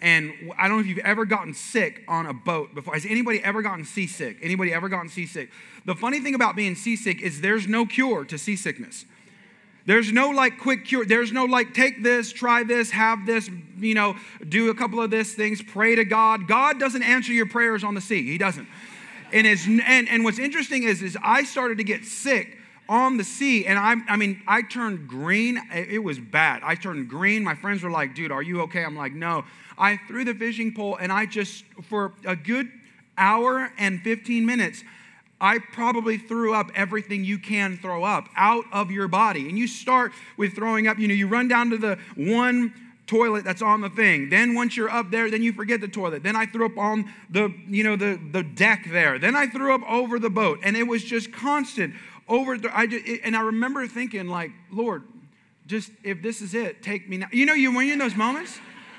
And 0.00 0.32
I 0.58 0.68
don't 0.68 0.76
know 0.76 0.80
if 0.80 0.86
you've 0.86 0.98
ever 0.98 1.24
gotten 1.24 1.54
sick 1.54 2.04
on 2.06 2.26
a 2.26 2.32
boat 2.32 2.74
before. 2.74 2.94
Has 2.94 3.04
anybody 3.04 3.42
ever 3.42 3.62
gotten 3.62 3.84
seasick? 3.84 4.38
Anybody 4.42 4.72
ever 4.72 4.88
gotten 4.88 5.08
seasick? 5.08 5.50
The 5.86 5.94
funny 5.94 6.20
thing 6.20 6.34
about 6.34 6.54
being 6.54 6.74
seasick 6.74 7.20
is 7.20 7.40
there's 7.40 7.66
no 7.66 7.84
cure 7.86 8.24
to 8.24 8.38
seasickness. 8.38 9.04
There's 9.88 10.12
no 10.12 10.28
like 10.28 10.58
quick 10.58 10.84
cure. 10.84 11.06
There's 11.06 11.32
no 11.32 11.46
like 11.46 11.72
take 11.72 12.02
this, 12.02 12.30
try 12.30 12.62
this, 12.62 12.90
have 12.90 13.24
this, 13.24 13.48
you 13.78 13.94
know, 13.94 14.16
do 14.46 14.68
a 14.68 14.74
couple 14.74 15.00
of 15.00 15.10
this 15.10 15.32
things, 15.32 15.62
pray 15.62 15.94
to 15.94 16.04
God. 16.04 16.46
God 16.46 16.78
doesn't 16.78 17.02
answer 17.02 17.32
your 17.32 17.46
prayers 17.46 17.82
on 17.82 17.94
the 17.94 18.02
sea. 18.02 18.22
He 18.22 18.36
doesn't. 18.36 18.68
And, 19.32 19.46
is, 19.46 19.66
and, 19.66 20.06
and 20.10 20.24
what's 20.24 20.38
interesting 20.38 20.82
is, 20.82 21.00
is 21.02 21.16
I 21.22 21.42
started 21.44 21.78
to 21.78 21.84
get 21.84 22.04
sick 22.04 22.58
on 22.86 23.16
the 23.16 23.24
sea 23.24 23.66
and 23.66 23.78
I, 23.78 23.96
I 24.10 24.16
mean 24.16 24.40
i 24.48 24.62
turned 24.62 25.08
green 25.08 25.60
it 25.74 26.02
was 26.02 26.18
bad 26.18 26.62
i 26.64 26.74
turned 26.74 27.06
green 27.06 27.44
my 27.44 27.54
friends 27.54 27.82
were 27.82 27.90
like 27.90 28.14
dude 28.14 28.32
are 28.32 28.40
you 28.40 28.62
okay 28.62 28.82
i'm 28.82 28.96
like 28.96 29.12
no 29.12 29.44
i 29.76 29.98
threw 30.08 30.24
the 30.24 30.32
fishing 30.32 30.72
pole 30.72 30.96
and 30.96 31.12
i 31.12 31.26
just 31.26 31.66
for 31.82 32.14
a 32.24 32.34
good 32.34 32.72
hour 33.18 33.70
and 33.76 34.00
15 34.00 34.46
minutes 34.46 34.84
I 35.40 35.58
probably 35.58 36.18
threw 36.18 36.54
up 36.54 36.70
everything 36.74 37.24
you 37.24 37.38
can 37.38 37.76
throw 37.76 38.04
up 38.04 38.28
out 38.36 38.64
of 38.72 38.90
your 38.90 39.08
body. 39.08 39.48
And 39.48 39.58
you 39.58 39.68
start 39.68 40.12
with 40.36 40.54
throwing 40.54 40.88
up, 40.88 40.98
you 40.98 41.06
know, 41.08 41.14
you 41.14 41.28
run 41.28 41.48
down 41.48 41.70
to 41.70 41.78
the 41.78 41.98
one 42.16 42.74
toilet 43.06 43.44
that's 43.44 43.62
on 43.62 43.80
the 43.80 43.88
thing. 43.88 44.28
Then 44.28 44.54
once 44.54 44.76
you're 44.76 44.90
up 44.90 45.10
there, 45.10 45.30
then 45.30 45.42
you 45.42 45.52
forget 45.52 45.80
the 45.80 45.88
toilet. 45.88 46.22
Then 46.22 46.36
I 46.36 46.46
threw 46.46 46.66
up 46.66 46.76
on 46.76 47.12
the, 47.30 47.54
you 47.68 47.84
know, 47.84 47.96
the, 47.96 48.20
the 48.32 48.42
deck 48.42 48.86
there. 48.90 49.18
Then 49.18 49.34
I 49.34 49.46
threw 49.46 49.74
up 49.74 49.82
over 49.88 50.18
the 50.18 50.30
boat. 50.30 50.60
And 50.62 50.76
it 50.76 50.86
was 50.86 51.02
just 51.02 51.32
constant 51.32 51.94
over 52.28 52.58
I 52.72 52.86
just, 52.86 53.06
it, 53.06 53.20
and 53.24 53.34
I 53.34 53.40
remember 53.40 53.86
thinking 53.86 54.28
like, 54.28 54.50
Lord, 54.70 55.04
just 55.66 55.90
if 56.02 56.22
this 56.22 56.40
is 56.40 56.54
it, 56.54 56.82
take 56.82 57.08
me 57.08 57.18
now. 57.18 57.28
You 57.32 57.46
know, 57.46 57.54
you 57.54 57.74
when 57.74 57.86
you're 57.86 57.94
in 57.94 57.98
those 57.98 58.16
moments, 58.16 58.58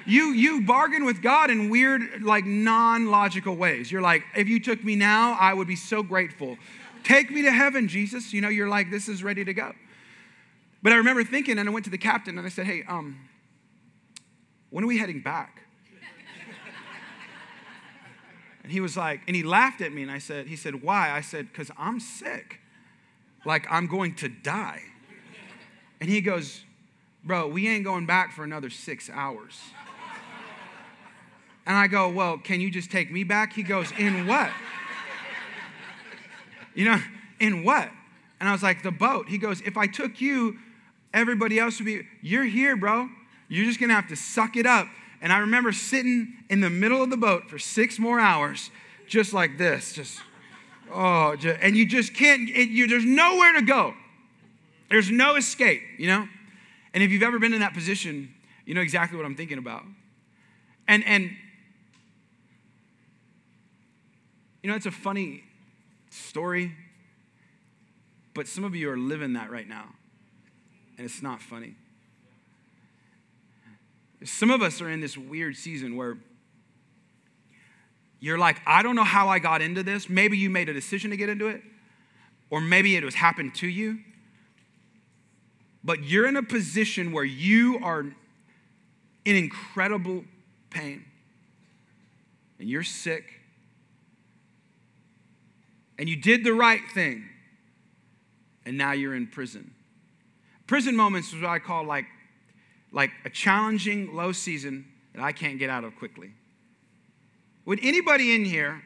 you 0.10 0.32
you 0.32 0.62
bargain 0.62 1.06
with 1.06 1.22
God 1.22 1.50
in 1.50 1.70
weird, 1.70 2.24
like 2.24 2.46
non-logical 2.46 3.56
ways. 3.56 3.92
You're 3.92 4.02
like, 4.02 4.24
if 4.36 4.48
you 4.48 4.60
took 4.60 4.84
me 4.84 4.96
now, 4.96 5.38
I 5.40 5.54
would 5.54 5.68
be 5.68 5.76
so 5.76 6.04
grateful. 6.04 6.58
Take 7.04 7.32
me 7.32 7.42
to 7.44 7.52
heaven, 7.52 7.88
Jesus. 7.88 8.34
You 8.34 8.42
know, 8.42 8.50
you're 8.50 8.68
like, 8.68 8.92
this 8.92 9.08
is 9.08 9.24
ready 9.24 9.46
to 9.46 9.54
go. 9.54 9.74
But 10.82 10.94
I 10.94 10.96
remember 10.96 11.24
thinking, 11.24 11.60
and 11.60 11.68
I 11.68 11.72
went 11.72 11.86
to 11.86 11.92
the 11.92 11.98
captain 11.98 12.38
and 12.38 12.46
I 12.46 12.50
said, 12.50 12.66
hey, 12.66 12.84
um, 12.88 13.20
when 14.70 14.84
are 14.84 14.88
we 14.88 14.98
heading 14.98 15.22
back? 15.22 15.64
and 18.64 18.72
he 18.72 18.80
was 18.80 18.96
like, 18.96 19.22
and 19.28 19.36
he 19.36 19.44
laughed 19.44 19.82
at 19.82 19.92
me, 19.92 20.04
and 20.04 20.12
I 20.12 20.20
said, 20.20 20.48
he 20.48 20.56
said, 20.56 20.82
why? 20.82 21.12
I 21.12 21.22
said, 21.22 21.48
because 21.48 21.72
I'm 21.78 22.00
sick. 22.00 22.62
Like 23.46 23.68
I'm 23.70 23.88
going 23.88 24.16
to 24.16 24.30
die. 24.30 24.82
And 26.02 26.10
he 26.10 26.22
goes, 26.22 26.64
bro, 27.24 27.48
we 27.48 27.68
ain't 27.68 27.84
going 27.84 28.06
back 28.06 28.32
for 28.32 28.44
another 28.44 28.70
six 28.70 29.10
hours. 29.10 29.60
And 31.70 31.78
I 31.78 31.86
go, 31.86 32.10
Well, 32.10 32.40
can 32.40 32.60
you 32.60 32.72
just 32.72 32.90
take 32.90 33.12
me 33.12 33.24
back? 33.24 33.54
He 33.54 33.62
goes, 33.62 33.92
In 33.98 34.26
what? 34.26 34.50
You 36.74 36.86
know, 36.86 37.00
in 37.40 37.64
what? 37.64 37.90
And 38.40 38.50
I 38.50 38.52
was 38.52 38.64
like, 38.64 38.82
The 38.82 38.92
boat. 38.92 39.30
He 39.30 39.38
goes, 39.38 39.62
If 39.62 39.78
I 39.78 39.86
took 39.86 40.20
you, 40.20 40.58
everybody 41.14 41.60
else 41.60 41.78
would 41.78 41.86
be, 41.86 42.02
You're 42.24 42.44
here, 42.44 42.76
bro. 42.76 43.08
You're 43.50 43.66
just 43.66 43.80
gonna 43.80 43.94
have 43.94 44.08
to 44.08 44.16
suck 44.16 44.56
it 44.56 44.66
up. 44.66 44.88
And 45.22 45.32
I 45.32 45.38
remember 45.38 45.72
sitting 45.72 46.34
in 46.50 46.60
the 46.60 46.72
middle 46.72 47.04
of 47.04 47.12
the 47.12 47.18
boat 47.18 47.48
for 47.48 47.60
six 47.60 48.00
more 48.00 48.20
hours, 48.20 48.72
just 49.08 49.32
like 49.32 49.60
this, 49.60 49.94
just, 49.94 50.22
oh, 50.92 51.36
just, 51.36 51.60
and 51.62 51.78
you 51.78 51.86
just 51.86 52.16
can't, 52.16 52.50
it, 52.50 52.70
you, 52.70 52.88
there's 52.88 53.06
nowhere 53.06 53.54
to 53.54 53.62
go. 53.62 53.94
There's 54.90 55.12
no 55.12 55.36
escape, 55.36 55.84
you 56.00 56.08
know? 56.08 56.28
And 56.96 57.04
if 57.04 57.12
you've 57.12 57.22
ever 57.22 57.38
been 57.38 57.54
in 57.54 57.60
that 57.60 57.76
position, 57.76 58.34
you 58.66 58.74
know 58.74 58.82
exactly 58.82 59.18
what 59.18 59.26
I'm 59.26 59.36
thinking 59.36 59.60
about. 59.60 59.84
And, 60.88 61.06
and 61.06 61.32
You 64.62 64.70
know, 64.70 64.76
it's 64.76 64.86
a 64.86 64.92
funny 64.92 65.44
story, 66.10 66.74
but 68.34 68.48
some 68.48 68.64
of 68.64 68.76
you 68.76 68.90
are 68.92 68.98
living 68.98 69.34
that 69.34 69.50
right 69.50 69.68
now, 69.68 69.86
and 70.98 71.06
it's 71.06 71.22
not 71.22 71.42
funny. 71.42 71.76
Some 74.24 74.52
of 74.52 74.62
us 74.62 74.82
are 74.82 74.90
in 74.90 75.00
this 75.00 75.18
weird 75.18 75.56
season 75.56 75.96
where 75.96 76.18
you're 78.20 78.38
like, 78.38 78.60
I 78.68 78.84
don't 78.84 78.98
know 78.98 79.06
how 79.06 79.30
I 79.30 79.40
got 79.40 79.62
into 79.62 79.82
this. 79.82 80.10
Maybe 80.10 80.38
you 80.38 80.50
made 80.50 80.68
a 80.68 80.74
decision 80.74 81.12
to 81.12 81.18
get 81.18 81.30
into 81.30 81.48
it, 81.48 81.62
or 82.50 82.60
maybe 82.60 82.98
it 82.98 83.04
was 83.06 83.16
happened 83.16 83.56
to 83.56 83.68
you. 83.68 84.00
But 85.86 86.04
you're 86.04 86.28
in 86.28 86.36
a 86.36 86.44
position 86.44 87.14
where 87.14 87.24
you 87.24 87.80
are 87.82 88.02
in 89.24 89.36
incredible 89.36 90.26
pain, 90.70 91.06
and 92.60 92.68
you're 92.68 92.84
sick, 92.84 93.39
and 96.00 96.08
you 96.08 96.16
did 96.16 96.46
the 96.46 96.54
right 96.54 96.80
thing, 96.94 97.26
and 98.66 98.78
now 98.78 98.94
you're 98.94 99.14
in 99.14 99.28
prison. 99.28 99.72
Prison 100.66 100.96
moments 100.96 101.34
is 101.34 101.42
what 101.42 101.50
I 101.50 101.60
call 101.60 101.84
like, 101.84 102.06
like 102.94 103.12
a 103.26 103.30
challenging 103.30 104.16
low 104.16 104.32
season 104.32 104.86
that 105.14 105.22
I 105.22 105.34
can't 105.34 105.60
get 105.60 105.70
out 105.70 105.84
of 105.84 105.98
quickly. 105.98 106.32
Would 107.66 107.80
anybody 107.84 108.34
in 108.34 108.46
here 108.46 108.82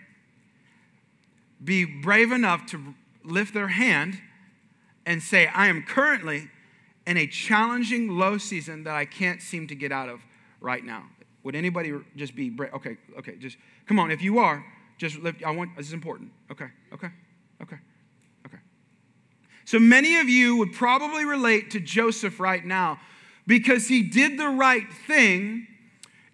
be 1.64 1.86
brave 1.86 2.32
enough 2.32 2.66
to 2.72 2.96
lift 3.24 3.54
their 3.54 3.68
hand 3.68 4.20
and 5.06 5.22
say, 5.22 5.46
I 5.48 5.68
am 5.68 5.84
currently 5.84 6.50
in 7.06 7.18
a 7.18 7.28
challenging 7.28 8.10
low 8.10 8.40
season 8.40 8.86
that 8.86 8.96
I 8.96 9.06
can't 9.06 9.42
seem 9.42 9.68
to 9.68 9.76
get 9.76 9.92
out 9.92 10.10
of 10.10 10.22
right 10.60 10.84
now? 10.84 11.04
Would 11.44 11.56
anybody 11.56 11.94
just 12.16 12.36
be 12.36 12.50
brave? 12.50 12.74
Okay, 12.74 12.98
okay, 13.20 13.36
just 13.36 13.58
come 13.86 14.00
on. 14.00 14.10
If 14.10 14.24
you 14.24 14.40
are, 14.40 14.66
just 14.98 15.20
lift. 15.20 15.44
I 15.44 15.52
want, 15.52 15.76
this 15.78 15.88
is 15.88 15.94
important. 15.94 16.32
Okay, 16.52 16.68
okay, 16.94 17.10
okay, 17.62 17.78
okay. 18.46 18.58
So 19.66 19.80
many 19.80 20.18
of 20.20 20.30
you 20.30 20.58
would 20.58 20.74
probably 20.74 21.26
relate 21.26 21.72
to 21.72 21.80
Joseph 21.80 22.40
right 22.40 22.64
now 22.64 23.00
because 23.48 23.88
he 23.88 24.04
did 24.04 24.38
the 24.38 24.50
right 24.50 24.92
thing 25.08 25.68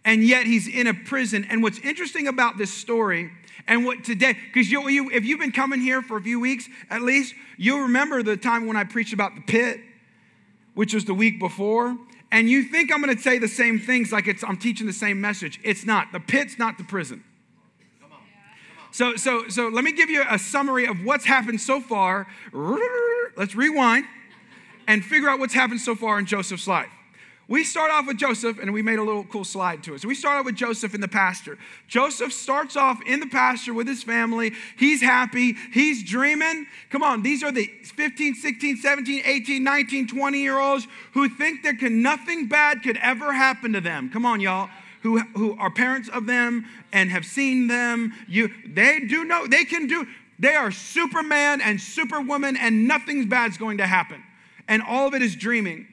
and 0.06 0.24
yet 0.24 0.46
he's 0.46 0.68
in 0.68 0.88
a 0.88 0.94
prison. 0.94 1.46
And 1.50 1.62
what's 1.62 1.80
interesting 1.80 2.28
about 2.28 2.58
this 2.58 2.74
story 2.74 3.32
and 3.68 3.86
what 3.86 4.04
today, 4.04 4.36
because 4.52 4.72
you, 4.72 4.88
you, 4.90 5.10
if 5.12 5.26
you've 5.26 5.40
been 5.40 5.52
coming 5.52 5.80
here 5.80 6.02
for 6.02 6.18
a 6.18 6.22
few 6.22 6.40
weeks 6.40 6.68
at 6.90 7.02
least, 7.02 7.36
you'll 7.58 7.82
remember 7.82 8.24
the 8.24 8.38
time 8.38 8.68
when 8.68 8.78
I 8.78 8.84
preached 8.84 9.14
about 9.14 9.36
the 9.36 9.42
pit, 9.42 9.80
which 10.74 10.94
was 10.94 11.06
the 11.06 11.14
week 11.14 11.40
before. 11.40 11.98
And 12.32 12.50
you 12.50 12.64
think 12.64 12.94
I'm 12.94 13.02
going 13.02 13.16
to 13.16 13.22
say 13.22 13.40
the 13.40 13.48
same 13.48 13.80
things 13.80 14.12
like 14.12 14.28
it's, 14.28 14.44
I'm 14.44 14.58
teaching 14.58 14.86
the 14.88 14.94
same 14.94 15.20
message. 15.20 15.60
It's 15.64 15.86
not. 15.86 16.12
The 16.12 16.20
pit's 16.20 16.60
not 16.60 16.78
the 16.78 16.84
prison. 16.84 17.24
So, 18.92 19.16
so, 19.16 19.48
so 19.50 19.68
let 19.68 19.84
me 19.84 19.92
give 19.92 20.10
you 20.10 20.24
a 20.30 20.40
summary 20.40 20.88
of 20.88 21.04
what's 21.04 21.26
happened 21.26 21.62
so 21.62 21.80
far. 21.80 22.28
Let's 23.38 23.56
rewind 23.56 24.06
and 24.88 25.06
figure 25.06 25.30
out 25.30 25.40
what's 25.40 25.54
happened 25.54 25.82
so 25.82 25.96
far 25.96 26.18
in 26.18 26.26
Joseph's 26.26 26.68
life. 26.68 26.90
We 27.50 27.64
start 27.64 27.90
off 27.90 28.06
with 28.06 28.18
Joseph, 28.18 28.60
and 28.60 28.72
we 28.72 28.84
made 28.84 29.00
a 29.00 29.04
little 29.04 29.24
cool 29.24 29.44
slide 29.44 29.82
to 29.84 29.96
it. 29.96 30.02
So 30.02 30.08
we 30.08 30.14
start 30.14 30.38
off 30.38 30.46
with 30.46 30.56
Joseph 30.56 30.94
in 30.94 31.02
the 31.02 31.08
pasture. 31.08 31.58
Joseph 31.88 32.32
starts 32.32 32.78
off 32.78 33.00
in 33.08 33.20
the 33.20 33.26
pasture 33.26 33.74
with 33.74 33.88
his 33.88 34.04
family. 34.04 34.54
He's 34.78 35.02
happy. 35.02 35.56
He's 35.74 36.04
dreaming. 36.04 36.68
Come 36.92 37.02
on, 37.02 37.24
these 37.24 37.42
are 37.42 37.52
the 37.52 37.66
15, 37.66 38.36
16, 38.36 38.78
17, 38.78 39.24
18, 39.26 39.64
19, 39.64 40.08
20 40.08 40.38
year 40.40 40.60
olds 40.60 40.88
who 41.14 41.28
think 41.28 41.64
there 41.64 41.74
can, 41.74 42.04
nothing 42.04 42.48
bad 42.48 42.84
could 42.84 42.98
ever 42.98 43.34
happen 43.34 43.74
to 43.74 43.82
them. 43.82 44.12
Come 44.12 44.28
on, 44.28 44.42
y'all. 44.42 44.70
Who, 45.02 45.20
who 45.20 45.58
are 45.58 45.72
parents 45.72 46.10
of 46.10 46.26
them 46.26 46.66
and 46.92 47.10
have 47.10 47.26
seen 47.26 47.68
them. 47.68 48.14
You, 48.28 48.50
they 48.68 49.00
do 49.00 49.24
know, 49.24 49.48
they 49.48 49.64
can 49.64 49.88
do, 49.88 50.06
they 50.40 50.56
are 50.56 50.72
Superman 50.72 51.62
and 51.62 51.80
Superwoman, 51.80 52.58
and 52.58 52.88
nothing's 52.88 53.26
bad's 53.26 53.58
going 53.58 53.78
to 53.78 53.88
happen. 53.88 54.24
And 54.68 54.82
all 54.82 55.08
of 55.08 55.14
it 55.14 55.22
is 55.22 55.36
dreaming. 55.36 55.88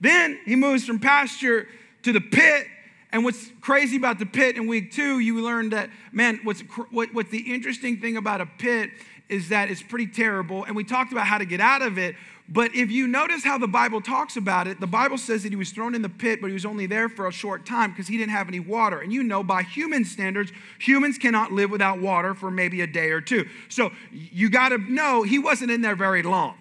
Then 0.00 0.38
he 0.44 0.56
moves 0.56 0.84
from 0.84 0.98
pasture 0.98 1.68
to 2.02 2.12
the 2.12 2.20
pit. 2.20 2.66
And 3.12 3.24
what's 3.24 3.50
crazy 3.60 3.96
about 3.96 4.18
the 4.18 4.26
pit 4.26 4.56
in 4.56 4.66
week 4.66 4.92
two, 4.92 5.20
you 5.20 5.40
learned 5.42 5.72
that, 5.72 5.90
man, 6.12 6.40
what's, 6.42 6.60
what, 6.90 7.14
what's 7.14 7.30
the 7.30 7.54
interesting 7.54 8.00
thing 8.00 8.16
about 8.16 8.40
a 8.40 8.46
pit 8.46 8.90
is 9.28 9.48
that 9.48 9.70
it's 9.70 9.82
pretty 9.82 10.06
terrible. 10.06 10.64
And 10.64 10.76
we 10.76 10.84
talked 10.84 11.12
about 11.12 11.26
how 11.26 11.38
to 11.38 11.44
get 11.44 11.60
out 11.60 11.82
of 11.82 11.98
it. 11.98 12.14
But 12.48 12.76
if 12.76 12.92
you 12.92 13.08
notice 13.08 13.42
how 13.42 13.58
the 13.58 13.66
Bible 13.66 14.00
talks 14.00 14.36
about 14.36 14.68
it, 14.68 14.78
the 14.78 14.86
Bible 14.86 15.18
says 15.18 15.42
that 15.42 15.50
he 15.50 15.56
was 15.56 15.70
thrown 15.70 15.96
in 15.96 16.02
the 16.02 16.08
pit, 16.08 16.40
but 16.40 16.46
he 16.46 16.52
was 16.52 16.64
only 16.64 16.86
there 16.86 17.08
for 17.08 17.26
a 17.26 17.32
short 17.32 17.66
time 17.66 17.90
because 17.90 18.06
he 18.06 18.16
didn't 18.16 18.30
have 18.30 18.46
any 18.46 18.60
water. 18.60 19.00
And 19.00 19.12
you 19.12 19.24
know, 19.24 19.42
by 19.42 19.64
human 19.64 20.04
standards, 20.04 20.52
humans 20.78 21.18
cannot 21.18 21.50
live 21.50 21.70
without 21.70 22.00
water 22.00 22.34
for 22.34 22.50
maybe 22.52 22.82
a 22.82 22.86
day 22.86 23.10
or 23.10 23.20
two. 23.20 23.48
So 23.68 23.90
you 24.12 24.48
got 24.48 24.68
to 24.68 24.78
know 24.78 25.24
he 25.24 25.40
wasn't 25.40 25.72
in 25.72 25.80
there 25.80 25.96
very 25.96 26.22
long. 26.22 26.56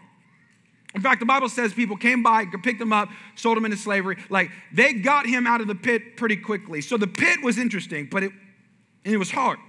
In 0.95 1.01
fact, 1.01 1.19
the 1.19 1.25
Bible 1.25 1.49
says 1.49 1.73
people 1.73 1.97
came 1.97 2.23
by, 2.23 2.45
picked 2.63 2.81
him 2.81 2.93
up, 2.93 3.09
sold 3.35 3.57
him 3.57 3.65
into 3.65 3.77
slavery. 3.77 4.17
Like 4.29 4.49
they 4.71 4.93
got 4.93 5.25
him 5.25 5.45
out 5.45 5.59
of 5.59 5.67
the 5.67 5.75
pit 5.75 6.15
pretty 6.15 6.37
quickly. 6.37 6.81
So 6.81 6.97
the 6.97 7.07
pit 7.07 7.43
was 7.43 7.57
interesting, 7.57 8.07
but 8.09 8.23
it, 8.23 8.31
it 9.03 9.17
was 9.17 9.29
hard. 9.29 9.59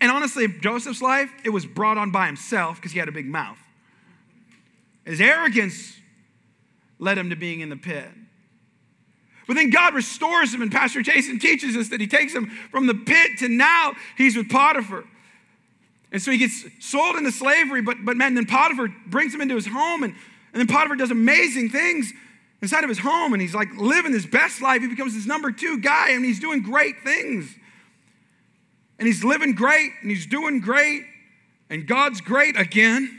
And 0.00 0.10
honestly, 0.10 0.48
Joseph's 0.48 1.00
life, 1.00 1.30
it 1.44 1.50
was 1.50 1.66
brought 1.66 1.98
on 1.98 2.10
by 2.10 2.26
himself 2.26 2.76
because 2.76 2.92
he 2.92 2.98
had 2.98 3.08
a 3.08 3.12
big 3.12 3.26
mouth. 3.26 3.58
His 5.04 5.20
arrogance 5.20 5.96
led 6.98 7.16
him 7.16 7.30
to 7.30 7.36
being 7.36 7.60
in 7.60 7.68
the 7.68 7.76
pit. 7.76 8.08
But 9.46 9.54
then 9.54 9.70
God 9.70 9.94
restores 9.94 10.54
him, 10.54 10.62
and 10.62 10.70
Pastor 10.70 11.02
Jason 11.02 11.38
teaches 11.38 11.76
us 11.76 11.88
that 11.88 12.00
he 12.00 12.06
takes 12.06 12.32
him 12.32 12.50
from 12.70 12.86
the 12.86 12.94
pit 12.94 13.38
to 13.38 13.48
now 13.48 13.94
he's 14.16 14.36
with 14.36 14.48
Potiphar. 14.48 15.04
And 16.12 16.20
so 16.20 16.30
he 16.30 16.38
gets 16.38 16.64
sold 16.80 17.16
into 17.16 17.30
slavery, 17.30 17.82
but, 17.82 17.98
but 18.04 18.16
man, 18.16 18.34
then 18.34 18.46
Potiphar 18.46 18.88
brings 19.06 19.34
him 19.34 19.40
into 19.40 19.54
his 19.54 19.66
home, 19.66 20.02
and, 20.02 20.12
and 20.52 20.60
then 20.60 20.66
Potiphar 20.66 20.96
does 20.96 21.10
amazing 21.10 21.68
things 21.68 22.12
inside 22.60 22.82
of 22.82 22.88
his 22.88 22.98
home, 22.98 23.32
and 23.32 23.40
he's 23.40 23.54
like 23.54 23.68
living 23.76 24.12
his 24.12 24.26
best 24.26 24.60
life. 24.60 24.82
He 24.82 24.88
becomes 24.88 25.14
this 25.14 25.26
number 25.26 25.52
two 25.52 25.78
guy, 25.78 26.10
and 26.10 26.24
he's 26.24 26.40
doing 26.40 26.62
great 26.62 26.96
things. 27.04 27.54
And 28.98 29.06
he's 29.06 29.24
living 29.24 29.54
great, 29.54 29.92
and 30.02 30.10
he's 30.10 30.26
doing 30.26 30.60
great, 30.60 31.04
and 31.70 31.86
God's 31.86 32.20
great 32.20 32.58
again. 32.58 33.16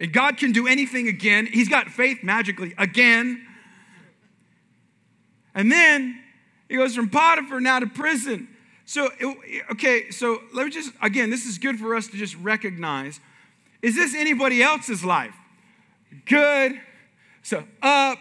And 0.00 0.12
God 0.12 0.36
can 0.36 0.52
do 0.52 0.68
anything 0.68 1.08
again. 1.08 1.46
He's 1.46 1.68
got 1.68 1.88
faith 1.88 2.22
magically 2.22 2.72
again. 2.78 3.44
And 5.54 5.72
then 5.72 6.22
he 6.68 6.76
goes 6.76 6.94
from 6.94 7.10
Potiphar 7.10 7.60
now 7.60 7.80
to 7.80 7.88
prison. 7.88 8.48
So, 8.88 9.10
okay, 9.70 10.10
so 10.10 10.40
let 10.54 10.64
me 10.64 10.72
just, 10.72 10.94
again, 11.02 11.28
this 11.28 11.44
is 11.44 11.58
good 11.58 11.78
for 11.78 11.94
us 11.94 12.06
to 12.06 12.16
just 12.16 12.34
recognize. 12.36 13.20
Is 13.82 13.94
this 13.94 14.14
anybody 14.14 14.62
else's 14.62 15.04
life? 15.04 15.34
Good. 16.24 16.80
So 17.42 17.64
up 17.82 18.18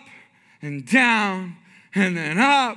and 0.61 0.85
down, 0.85 1.55
and 1.95 2.17
then 2.17 2.37
up, 2.37 2.75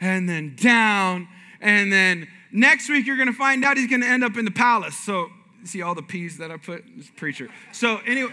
and 0.00 0.28
then 0.28 0.54
down, 0.54 1.26
and 1.60 1.92
then 1.92 2.28
next 2.52 2.88
week 2.88 3.08
you're 3.08 3.16
gonna 3.16 3.32
find 3.32 3.64
out 3.64 3.76
he's 3.76 3.90
gonna 3.90 4.06
end 4.06 4.22
up 4.22 4.36
in 4.36 4.44
the 4.44 4.52
palace. 4.52 4.96
So, 4.96 5.28
see 5.64 5.82
all 5.82 5.96
the 5.96 6.02
P's 6.02 6.38
that 6.38 6.52
I 6.52 6.58
put? 6.58 6.84
This 6.96 7.10
preacher. 7.10 7.48
So, 7.72 7.98
anyway. 8.06 8.32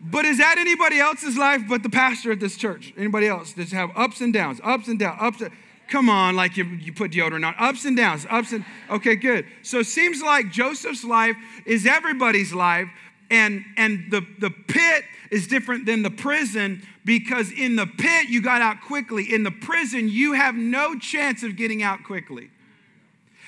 But 0.00 0.24
is 0.24 0.38
that 0.38 0.56
anybody 0.56 1.00
else's 1.00 1.36
life 1.36 1.62
but 1.68 1.82
the 1.82 1.90
pastor 1.90 2.30
at 2.30 2.38
this 2.38 2.56
church? 2.56 2.94
Anybody 2.96 3.26
else? 3.26 3.54
Does 3.54 3.72
have 3.72 3.90
ups 3.96 4.20
and 4.20 4.32
downs, 4.32 4.60
ups 4.62 4.86
and 4.86 5.00
downs, 5.00 5.18
ups 5.20 5.40
and 5.40 5.50
Come 5.92 6.08
on, 6.08 6.36
like 6.36 6.56
you, 6.56 6.64
you 6.64 6.90
put 6.90 7.12
deodorant 7.12 7.46
on. 7.46 7.54
Ups 7.58 7.84
and 7.84 7.94
downs, 7.94 8.26
ups 8.30 8.52
and, 8.52 8.64
okay, 8.88 9.14
good. 9.14 9.44
So 9.60 9.80
it 9.80 9.86
seems 9.86 10.22
like 10.22 10.50
Joseph's 10.50 11.04
life 11.04 11.36
is 11.66 11.84
everybody's 11.84 12.54
life, 12.54 12.88
and, 13.30 13.62
and 13.76 14.10
the, 14.10 14.26
the 14.38 14.48
pit 14.48 15.04
is 15.30 15.46
different 15.46 15.84
than 15.84 16.02
the 16.02 16.10
prison 16.10 16.80
because 17.04 17.52
in 17.52 17.76
the 17.76 17.86
pit 17.86 18.30
you 18.30 18.40
got 18.40 18.62
out 18.62 18.80
quickly. 18.80 19.34
In 19.34 19.42
the 19.42 19.50
prison, 19.50 20.08
you 20.08 20.32
have 20.32 20.54
no 20.54 20.98
chance 20.98 21.42
of 21.42 21.56
getting 21.56 21.82
out 21.82 22.04
quickly. 22.04 22.48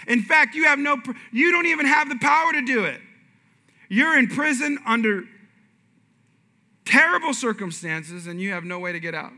In 0.07 0.21
fact, 0.21 0.55
you 0.55 0.65
have 0.65 0.79
no, 0.79 0.99
you 1.33 1.51
don't 1.51 1.65
even 1.65 1.87
have 1.87 2.11
the 2.11 2.19
power 2.19 2.53
to 2.53 2.61
do 2.61 2.85
it. 2.85 3.01
You're 3.89 4.19
in 4.19 4.27
prison 4.29 4.79
under 4.85 5.25
terrible 6.85 7.33
circumstances 7.33 8.27
and 8.27 8.39
you 8.39 8.53
have 8.53 8.65
no 8.65 8.79
way 8.81 8.93
to 8.93 9.01
get 9.01 9.15
out. 9.15 9.33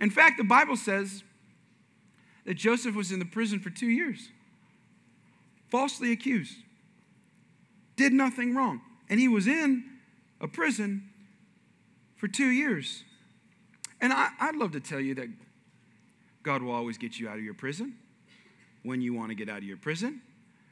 In 0.00 0.10
fact, 0.10 0.38
the 0.38 0.44
Bible 0.44 0.76
says 0.76 1.22
that 2.46 2.54
Joseph 2.54 2.94
was 2.94 3.12
in 3.12 3.18
the 3.18 3.24
prison 3.24 3.58
for 3.58 3.70
two 3.70 3.88
years, 3.88 4.28
falsely 5.68 6.12
accused, 6.12 6.54
did 7.96 8.12
nothing 8.12 8.54
wrong. 8.54 8.80
And 9.10 9.20
he 9.20 9.28
was 9.28 9.46
in 9.46 9.84
a 10.40 10.48
prison 10.48 11.10
for 12.16 12.28
two 12.28 12.48
years. 12.48 13.02
And 14.00 14.12
I, 14.12 14.30
would 14.46 14.56
love 14.56 14.72
to 14.72 14.80
tell 14.80 15.00
you 15.00 15.14
that 15.16 15.28
God 16.42 16.62
will 16.62 16.72
always 16.72 16.96
get 16.96 17.18
you 17.18 17.28
out 17.28 17.36
of 17.36 17.44
your 17.44 17.54
prison, 17.54 17.94
when 18.84 19.00
you 19.00 19.12
want 19.12 19.30
to 19.30 19.34
get 19.34 19.48
out 19.48 19.58
of 19.58 19.64
your 19.64 19.76
prison, 19.76 20.22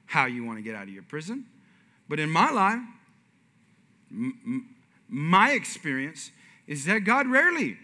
how 0.07 0.27
you 0.27 0.45
want 0.45 0.59
to 0.59 0.63
get 0.63 0.77
out 0.77 0.85
of 0.85 0.91
your 0.91 1.03
prison. 1.03 1.47
But 2.09 2.21
in 2.21 2.31
my 2.31 2.51
life, 2.51 2.81
m- 4.13 4.69
my 5.09 5.51
experience 5.51 6.31
is 6.69 6.85
that 6.85 7.01
God 7.01 7.27
rarely 7.27 7.79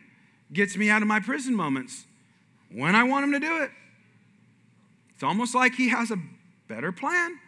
gets 0.53 0.77
me 0.77 0.89
out 0.89 1.03
of 1.03 1.09
my 1.09 1.19
prison 1.19 1.55
moments 1.57 2.05
when 2.73 2.95
I 2.95 3.05
want 3.05 3.25
Him 3.25 3.33
to 3.33 3.41
do 3.41 3.63
it. 3.63 3.71
It's 5.15 5.23
almost 5.23 5.55
like 5.55 5.75
he 5.75 5.91
has 5.91 6.11
a 6.11 6.17
better 6.67 6.93
plan. 6.93 7.39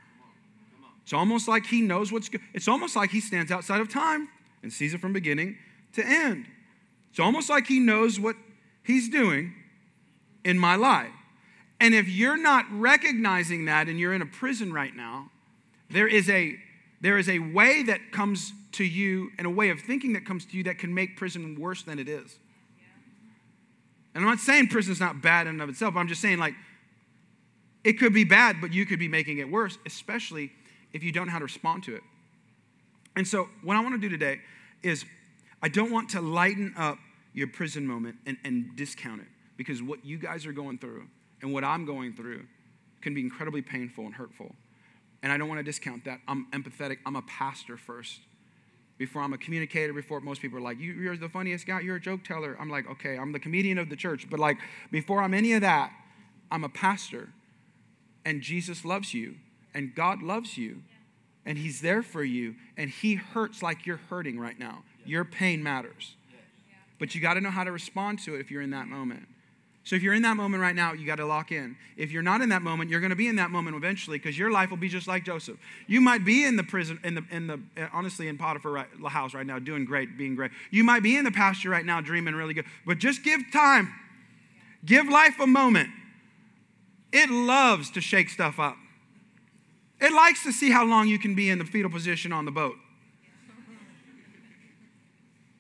It's 1.03 1.15
almost 1.15 1.49
like 1.49 1.65
he 1.65 1.81
knows 1.81 2.13
what's 2.13 2.29
good. 2.29 2.43
It's 2.53 2.69
almost 2.69 2.95
like 2.97 3.11
he 3.11 3.21
stands 3.21 3.51
outside 3.51 3.81
of 3.81 3.89
time 3.89 4.29
and 4.63 4.73
sees 4.73 4.93
it 4.93 5.01
from 5.01 5.13
beginning 5.13 5.57
to 5.95 6.07
end. 6.07 6.47
It's 7.11 7.19
almost 7.19 7.49
like 7.49 7.67
he 7.67 7.79
knows 7.79 8.21
what 8.21 8.37
he's 8.83 9.09
doing 9.09 9.55
in 10.45 10.59
my 10.59 10.77
life. 10.77 11.13
And 11.81 11.95
if 11.95 12.09
you're 12.09 12.37
not 12.37 12.67
recognizing 12.71 13.65
that 13.65 13.89
and 13.89 13.99
you're 13.99 14.15
in 14.15 14.23
a 14.23 14.27
prison 14.27 14.73
right 14.73 14.95
now, 14.95 15.31
there 15.91 16.07
is 16.07 16.29
a 16.31 16.57
there 17.01 17.19
is 17.19 17.29
a 17.29 17.41
way 17.41 17.83
that 17.83 18.13
comes 18.13 18.53
to 18.73 18.85
you 18.85 19.31
and 19.37 19.47
a 19.47 19.51
way 19.51 19.71
of 19.71 19.81
thinking 19.81 20.13
that 20.13 20.25
comes 20.25 20.45
to 20.45 20.57
you 20.57 20.63
that 20.65 20.79
can 20.79 20.95
make 20.95 21.17
prison 21.17 21.59
worse 21.59 21.83
than 21.83 21.99
it 21.99 22.09
is. 22.09 22.39
And 24.15 24.25
I'm 24.25 24.31
not 24.31 24.41
saying 24.41 24.69
prison's 24.69 25.01
not 25.01 25.23
bad 25.23 25.47
in 25.47 25.55
and 25.55 25.63
of 25.63 25.69
itself. 25.69 25.97
I'm 25.97 26.09
just 26.09 26.21
saying, 26.21 26.39
like, 26.39 26.55
it 27.85 27.95
could 27.95 28.13
be 28.13 28.25
bad, 28.25 28.61
but 28.61 28.73
you 28.73 28.87
could 28.87 28.99
be 28.99 29.09
making 29.09 29.39
it 29.39 29.51
worse, 29.51 29.79
especially 29.87 30.53
if 30.93 31.03
you 31.03 31.13
don't 31.13 31.27
know 31.27 31.33
how 31.33 31.39
to 31.39 31.45
respond 31.45 31.83
to 31.85 31.95
it. 31.97 32.03
And 33.17 33.27
so, 33.27 33.49
what 33.63 33.77
I 33.77 33.81
want 33.81 33.95
to 33.95 34.01
do 34.01 34.09
today 34.09 34.41
is 34.83 35.05
I 35.63 35.69
don't 35.69 35.91
want 35.91 36.11
to 36.11 36.21
lighten 36.21 36.75
up 36.77 36.99
your 37.33 37.49
prison 37.49 37.87
moment 37.87 38.17
and, 38.27 38.37
and 38.45 38.77
discount 38.77 39.21
it 39.21 39.29
because 39.57 39.83
what 39.83 40.05
you 40.05 40.19
guys 40.19 40.47
are 40.47 40.53
going 40.53 40.79
through 40.79 41.07
and 41.41 41.53
what 41.53 41.65
I'm 41.65 41.85
going 41.85 42.15
through 42.15 42.45
can 43.01 43.15
be 43.15 43.21
incredibly 43.21 43.63
painful 43.63 44.05
and 44.05 44.15
hurtful. 44.15 44.55
And 45.23 45.33
I 45.33 45.39
don't 45.39 45.49
want 45.49 45.59
to 45.59 45.65
discount 45.65 46.05
that. 46.05 46.21
I'm 46.27 46.47
empathetic. 46.53 46.99
I'm 47.07 47.17
a 47.17 47.23
pastor 47.23 47.77
first. 47.77 48.21
Before 49.03 49.21
I'm 49.21 49.33
a 49.33 49.39
communicator, 49.39 49.93
before 49.93 50.21
most 50.21 50.41
people 50.41 50.59
are 50.59 50.61
like, 50.61 50.79
you, 50.79 51.11
are 51.11 51.17
the 51.17 51.29
funniest 51.29 51.67
guy, 51.67 51.81
you're 51.81 51.97
a 51.97 52.01
joke 52.01 52.23
teller. 52.23 52.57
I'm 52.61 52.71
like, 52.71 52.89
okay, 52.89 53.19
I'm 53.19 53.33
the 53.33 53.41
comedian 53.41 53.77
of 53.77 53.89
the 53.89 53.97
church. 53.97 54.31
But 54.31 54.39
like, 54.39 54.59
before 54.93 55.21
I'm 55.21 55.35
any 55.35 55.55
of 55.55 55.63
that, 55.63 55.91
I'm 56.53 56.63
a 56.63 56.69
pastor. 56.69 57.31
And 58.25 58.43
Jesus 58.43 58.85
loves 58.85 59.13
you, 59.13 59.35
and 59.75 59.93
God 59.93 60.23
loves 60.23 60.57
you, 60.57 60.83
and 61.45 61.59
He's 61.59 61.81
there 61.81 62.05
for 62.05 62.23
you, 62.23 62.55
and 62.77 62.91
He 62.91 63.17
hurts 63.17 63.61
like 63.61 63.87
you're 63.87 64.03
hurting 64.09 64.39
right 64.39 64.57
now. 64.57 64.85
Your 65.05 65.25
pain 65.25 65.65
matters. 65.65 66.15
But 67.01 67.17
you 67.17 67.21
got 67.21 67.35
to 67.35 67.41
know 67.41 67.51
how 67.51 67.65
to 67.65 67.73
respond 67.73 68.21
to 68.21 68.37
it 68.37 68.41
if 68.41 68.53
you're 68.53 68.63
in 68.63 68.71
that 68.71 68.87
moment. 68.87 69.27
So 69.85 69.97
if 69.97 70.03
you're 70.03 70.15
in 70.15 70.23
that 70.23 70.37
moment 70.37 70.61
right 70.61 70.77
now, 70.77 70.93
you 70.93 71.05
got 71.05 71.17
to 71.17 71.27
lock 71.27 71.51
in. 71.51 71.77
If 71.97 72.13
you're 72.13 72.23
not 72.23 72.41
in 72.41 72.51
that 72.51 72.63
moment, 72.63 72.89
you're 72.89 73.01
going 73.01 73.11
to 73.11 73.17
be 73.17 73.27
in 73.27 73.37
that 73.37 73.51
moment 73.51 73.77
eventually 73.77 74.17
because 74.17 74.39
your 74.39 74.51
life 74.53 74.71
will 74.71 74.77
be 74.77 74.89
just 74.89 75.09
like 75.09 75.25
Joseph. 75.25 75.59
You 75.89 76.01
might 76.01 76.25
be 76.25 76.45
in 76.45 76.57
the 76.57 76.63
prison, 76.63 77.01
in 77.03 77.17
the, 77.17 77.25
in 77.33 77.49
the 77.49 77.61
eh, 77.77 77.89
honestly 77.93 78.29
in 78.29 78.39
Potiphar 78.39 78.71
right, 78.71 78.87
house 79.09 79.35
right 79.35 79.47
now, 79.47 79.59
doing 79.59 79.85
great, 79.85 80.17
being 80.17 80.37
great. 80.37 80.53
You 80.71 80.85
might 80.85 81.03
be 81.03 81.17
in 81.17 81.25
the 81.25 81.33
pasture 81.33 81.69
right 81.69 81.85
now, 81.85 82.01
dreaming 82.01 82.35
really 82.37 82.55
good. 82.55 82.67
But 82.87 82.99
just 82.99 83.25
give 83.25 83.41
time. 83.53 83.93
Give 84.85 85.09
life 85.09 85.41
a 85.41 85.49
moment. 85.49 85.91
It 87.13 87.29
loves 87.29 87.91
to 87.91 88.01
shake 88.01 88.31
stuff 88.31 88.61
up. 88.61 88.77
It 90.01 90.13
likes 90.13 90.45
to 90.45 90.53
see 90.53 90.71
how 90.71 90.85
long 90.85 91.09
you 91.09 91.19
can 91.19 91.35
be 91.35 91.51
in 91.51 91.59
the 91.59 91.65
fetal 91.65 91.91
position 91.91 92.33
on 92.33 92.45
the 92.45 92.51
boat. 92.53 92.77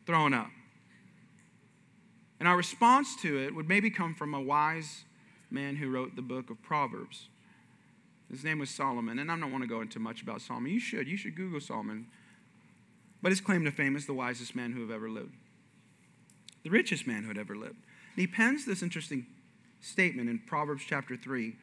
Throwing 0.06 0.34
up. 0.34 0.48
And 2.42 2.49
our 2.49 2.56
response 2.56 3.14
to 3.22 3.38
it 3.38 3.54
would 3.54 3.68
maybe 3.68 3.88
come 3.88 4.16
from 4.16 4.34
a 4.34 4.40
wise 4.40 5.04
man 5.49 5.76
who 5.76 5.88
wrote 5.88 6.16
the 6.16 6.22
book 6.22 6.50
of 6.50 6.61
Proverbs. 6.61 7.28
His 8.28 8.42
name 8.42 8.58
was 8.58 8.68
Solomon. 8.68 9.20
And 9.20 9.30
I 9.30 9.38
don't 9.38 9.52
want 9.52 9.62
to 9.62 9.68
go 9.68 9.80
into 9.80 10.00
much 10.00 10.22
about 10.22 10.40
Solomon. 10.40 10.72
You 10.72 10.80
should. 10.80 11.06
You 11.06 11.16
should 11.16 11.37
Google 11.37 11.61
Solomon. 11.61 12.08
But 13.22 13.30
his 13.30 13.40
claim 13.40 13.64
to 13.64 13.70
fame 13.70 13.94
is 13.94 14.06
the 14.06 14.12
wisest 14.12 14.56
man 14.56 14.72
who 14.72 14.80
have 14.80 14.90
ever 14.90 15.08
lived, 15.08 15.37
the 16.64 16.70
richest 16.70 17.06
man 17.06 17.22
who 17.22 17.28
had 17.28 17.38
ever 17.38 17.54
lived. 17.54 17.76
And 17.76 18.16
he 18.16 18.26
pens 18.26 18.66
this 18.66 18.82
interesting 18.82 19.25
statement 19.80 20.28
in 20.28 20.40
Proverbs 20.40 20.82
chapter 20.84 21.16
3, 21.16 21.54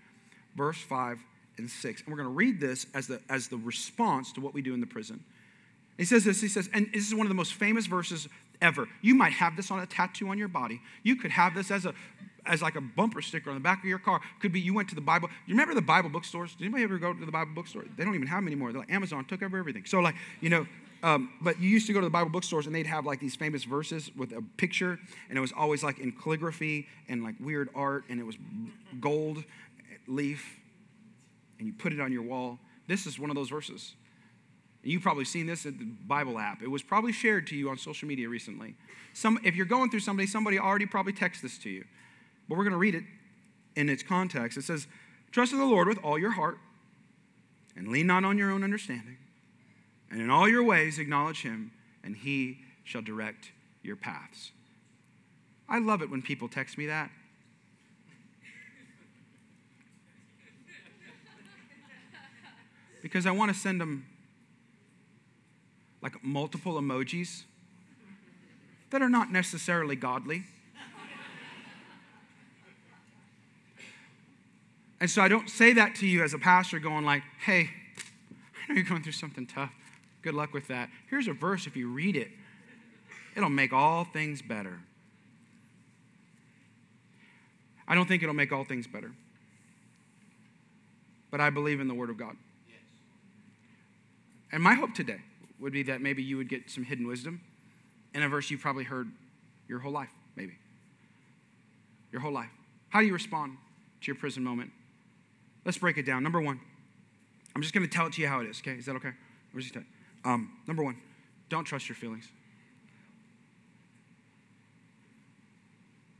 verse 0.56 0.82
5 0.82 1.20
and 1.58 1.70
6. 1.70 2.02
And 2.04 2.10
we're 2.10 2.24
going 2.24 2.34
to 2.34 2.34
read 2.34 2.62
this 2.62 2.86
as 2.94 3.08
the, 3.08 3.20
as 3.30 3.50
the 3.50 3.58
response 3.58 4.32
to 4.32 4.40
what 4.40 4.54
we 4.54 4.62
do 4.62 4.74
in 4.74 4.80
the 4.80 4.88
prison. 4.88 5.26
He 5.98 6.06
says 6.06 6.24
this, 6.24 6.40
he 6.40 6.48
says, 6.48 6.70
and 6.74 6.90
this 6.94 7.06
is 7.06 7.14
one 7.14 7.26
of 7.26 7.30
the 7.30 7.36
most 7.36 7.56
famous 7.56 7.86
verses 7.86 8.30
ever. 8.62 8.88
You 9.02 9.16
might 9.16 9.34
have 9.34 9.56
this 9.56 9.72
on 9.72 9.80
a 9.80 9.86
tattoo 9.86 10.30
on 10.30 10.38
your 10.38 10.48
body. 10.48 10.82
You 11.04 11.16
could 11.16 11.32
have 11.32 11.56
this 11.56 11.72
as 11.72 11.86
a 11.86 11.94
as 12.46 12.62
like 12.62 12.76
a 12.76 12.82
bumper 12.82 13.22
sticker 13.22 13.50
on 13.50 13.56
the 13.56 13.62
back 13.62 13.80
of 13.80 13.86
your 13.86 14.00
car. 14.00 14.22
Could 14.40 14.52
be 14.52 14.60
you 14.60 14.74
went 14.74 14.90
to 14.90 14.96
the 14.96 15.02
Bible. 15.02 15.30
You 15.46 15.54
remember 15.54 15.76
the 15.76 15.82
Bible 15.82 16.10
bookstores? 16.10 16.56
Did 16.56 16.66
anybody 16.66 16.84
ever 16.84 16.98
go 16.98 17.14
to 17.14 17.26
the 17.26 17.32
Bible 17.32 17.52
bookstore? 17.54 17.84
They 17.98 18.04
don't 18.04 18.16
even 18.16 18.28
have 18.28 18.38
them 18.38 18.48
anymore. 18.48 18.72
They're 18.72 18.82
like 18.82 18.92
Amazon 18.92 19.26
took 19.26 19.44
over 19.44 19.58
everything. 19.58 19.86
So 19.86 20.00
like 20.00 20.16
you 20.42 20.50
know, 20.50 20.66
um, 21.04 21.32
but 21.42 21.60
you 21.60 21.70
used 21.70 21.88
to 21.88 21.94
go 21.94 22.00
to 22.00 22.06
the 22.06 22.12
Bible 22.12 22.30
bookstores 22.30 22.66
and 22.66 22.76
they'd 22.76 22.88
have 22.88 23.06
like 23.06 23.20
these 23.20 23.36
famous 23.36 23.64
verses 23.64 24.12
with 24.16 24.32
a 24.32 24.44
picture, 24.58 25.00
and 25.30 25.38
it 25.38 25.42
was 25.42 25.52
always 25.52 25.84
like 25.84 26.00
in 26.00 26.12
calligraphy 26.12 26.88
and 27.08 27.24
like 27.24 27.36
weird 27.40 27.70
art, 27.76 28.06
and 28.10 28.20
it 28.20 28.26
was 28.26 28.36
gold 29.00 29.44
leaf, 30.08 30.60
and 31.60 31.68
you 31.68 31.74
put 31.74 31.94
it 31.94 32.00
on 32.00 32.12
your 32.12 32.24
wall. 32.24 32.60
This 32.88 33.06
is 33.06 33.20
one 33.20 33.30
of 33.30 33.36
those 33.36 33.50
verses. 33.50 33.94
You've 34.84 35.02
probably 35.02 35.26
seen 35.26 35.46
this 35.46 35.66
at 35.66 35.78
the 35.78 35.86
Bible 35.86 36.40
app. 36.40 36.62
It 36.62 36.70
was 36.70 36.82
probably 36.82 37.12
shared 37.12 37.48
to 37.48 37.56
you 37.56 37.70
on 37.70 37.78
social 37.78 38.08
media 38.08 38.30
recently. 38.30 38.76
Some, 39.14 39.38
if 39.44 39.56
you're 39.56 39.66
going 39.66 39.90
through 39.90 40.00
somebody, 40.00 40.28
somebody 40.28 40.58
already 40.58 40.86
probably 40.86 41.12
texted 41.12 41.42
this 41.42 41.58
to 41.60 41.70
you. 41.70 41.84
But 42.48 42.58
we're 42.58 42.64
going 42.64 42.72
to 42.72 42.80
read 42.80 42.96
it 42.96 43.04
in 43.76 43.90
its 43.90 44.04
context. 44.04 44.58
It 44.58 44.64
says, 44.64 44.88
Trust 45.32 45.52
in 45.52 45.60
the 45.60 45.66
Lord 45.66 45.88
with 45.88 46.00
all 46.04 46.18
your 46.18 46.32
heart, 46.32 46.58
and 47.76 47.90
lean 47.90 48.08
not 48.08 48.24
on 48.24 48.38
your 48.38 48.52
own 48.52 48.64
understanding. 48.64 49.18
And 50.10 50.22
in 50.22 50.30
all 50.30 50.50
your 50.50 50.64
ways 50.64 50.98
acknowledge 50.98 51.44
him, 51.44 51.72
and 52.04 52.16
he 52.16 52.60
shall 52.84 53.02
direct 53.02 53.52
your 53.84 53.96
paths. 53.96 54.52
I 55.68 55.80
love 55.80 56.02
it 56.02 56.10
when 56.10 56.22
people 56.22 56.48
text 56.48 56.78
me 56.78 56.88
that. 56.88 57.12
Because 63.04 63.26
I 63.26 63.32
want 63.32 63.54
to 63.54 63.58
send 63.58 63.80
them 63.80 64.06
like 66.02 66.24
multiple 66.24 66.74
emojis 66.76 67.44
that 68.90 69.02
are 69.02 69.10
not 69.10 69.32
necessarily 69.32 69.96
godly. 69.96 70.44
And 75.02 75.10
so 75.10 75.22
I 75.22 75.30
don't 75.30 75.50
say 75.50 75.72
that 75.74 75.96
to 75.96 76.08
you 76.08 76.24
as 76.24 76.34
a 76.34 76.40
pastor 76.40 76.78
going 76.78 77.06
like, 77.06 77.24
"Hey, 77.46 77.70
I 78.56 78.68
know 78.68 78.76
you're 78.76 78.84
going 78.84 79.02
through 79.02 79.14
something 79.14 79.46
tough. 79.46 79.74
Good 80.22 80.34
luck 80.34 80.54
with 80.54 80.68
that. 80.68 80.90
Here's 81.10 81.28
a 81.28 81.34
verse 81.34 81.68
if 81.68 81.78
you 81.78 81.90
read 81.90 82.18
it. 82.18 82.32
It'll 83.36 83.50
make 83.50 83.72
all 83.72 84.04
things 84.04 84.42
better." 84.42 84.82
I 87.88 87.96
don't 87.96 88.08
think 88.08 88.22
it'll 88.22 88.36
make 88.36 88.52
all 88.52 88.66
things 88.66 88.88
better. 88.88 89.12
But 91.32 91.40
I 91.40 91.50
believe 91.50 91.80
in 91.80 91.88
the 91.88 91.94
word 91.94 92.10
of 92.10 92.18
God. 92.18 92.36
And 94.52 94.62
my 94.62 94.74
hope 94.74 94.94
today 94.94 95.22
would 95.60 95.74
be 95.74 95.84
that 95.84 96.02
maybe 96.02 96.24
you 96.24 96.38
would 96.38 96.50
get 96.50 96.70
some 96.70 96.84
hidden 96.84 97.08
wisdom 97.08 97.42
in 98.14 98.24
a 98.24 98.30
verse 98.30 98.50
you've 98.50 98.62
probably 98.62 98.84
heard 98.84 99.12
your 99.68 99.80
whole 99.80 99.92
life, 99.92 100.10
maybe. 100.36 100.54
Your 102.12 102.22
whole 102.22 102.32
life. 102.32 102.50
How 102.90 103.02
do 103.02 103.06
you 103.06 103.14
respond 103.14 103.58
to 104.02 104.08
your 104.08 104.16
prison 104.16 104.44
moment? 104.44 104.72
Let's 105.66 105.78
break 105.78 105.98
it 105.98 106.06
down. 106.06 106.24
Number 106.24 106.42
one, 106.42 106.60
I'm 107.56 107.62
just 107.62 107.74
going 107.74 107.88
to 107.88 107.92
tell 107.92 108.08
it 108.08 108.14
to 108.14 108.22
you 108.22 108.28
how 108.28 108.40
it 108.40 108.48
is, 108.48 108.60
okay? 108.60 108.78
Is 108.78 108.86
that 108.86 108.96
okay? 108.96 109.12
Um, 110.26 110.52
number 110.68 110.84
one, 110.84 110.98
don't 111.50 111.66
trust 111.66 111.90
your 111.90 111.96
feelings. 111.96 112.28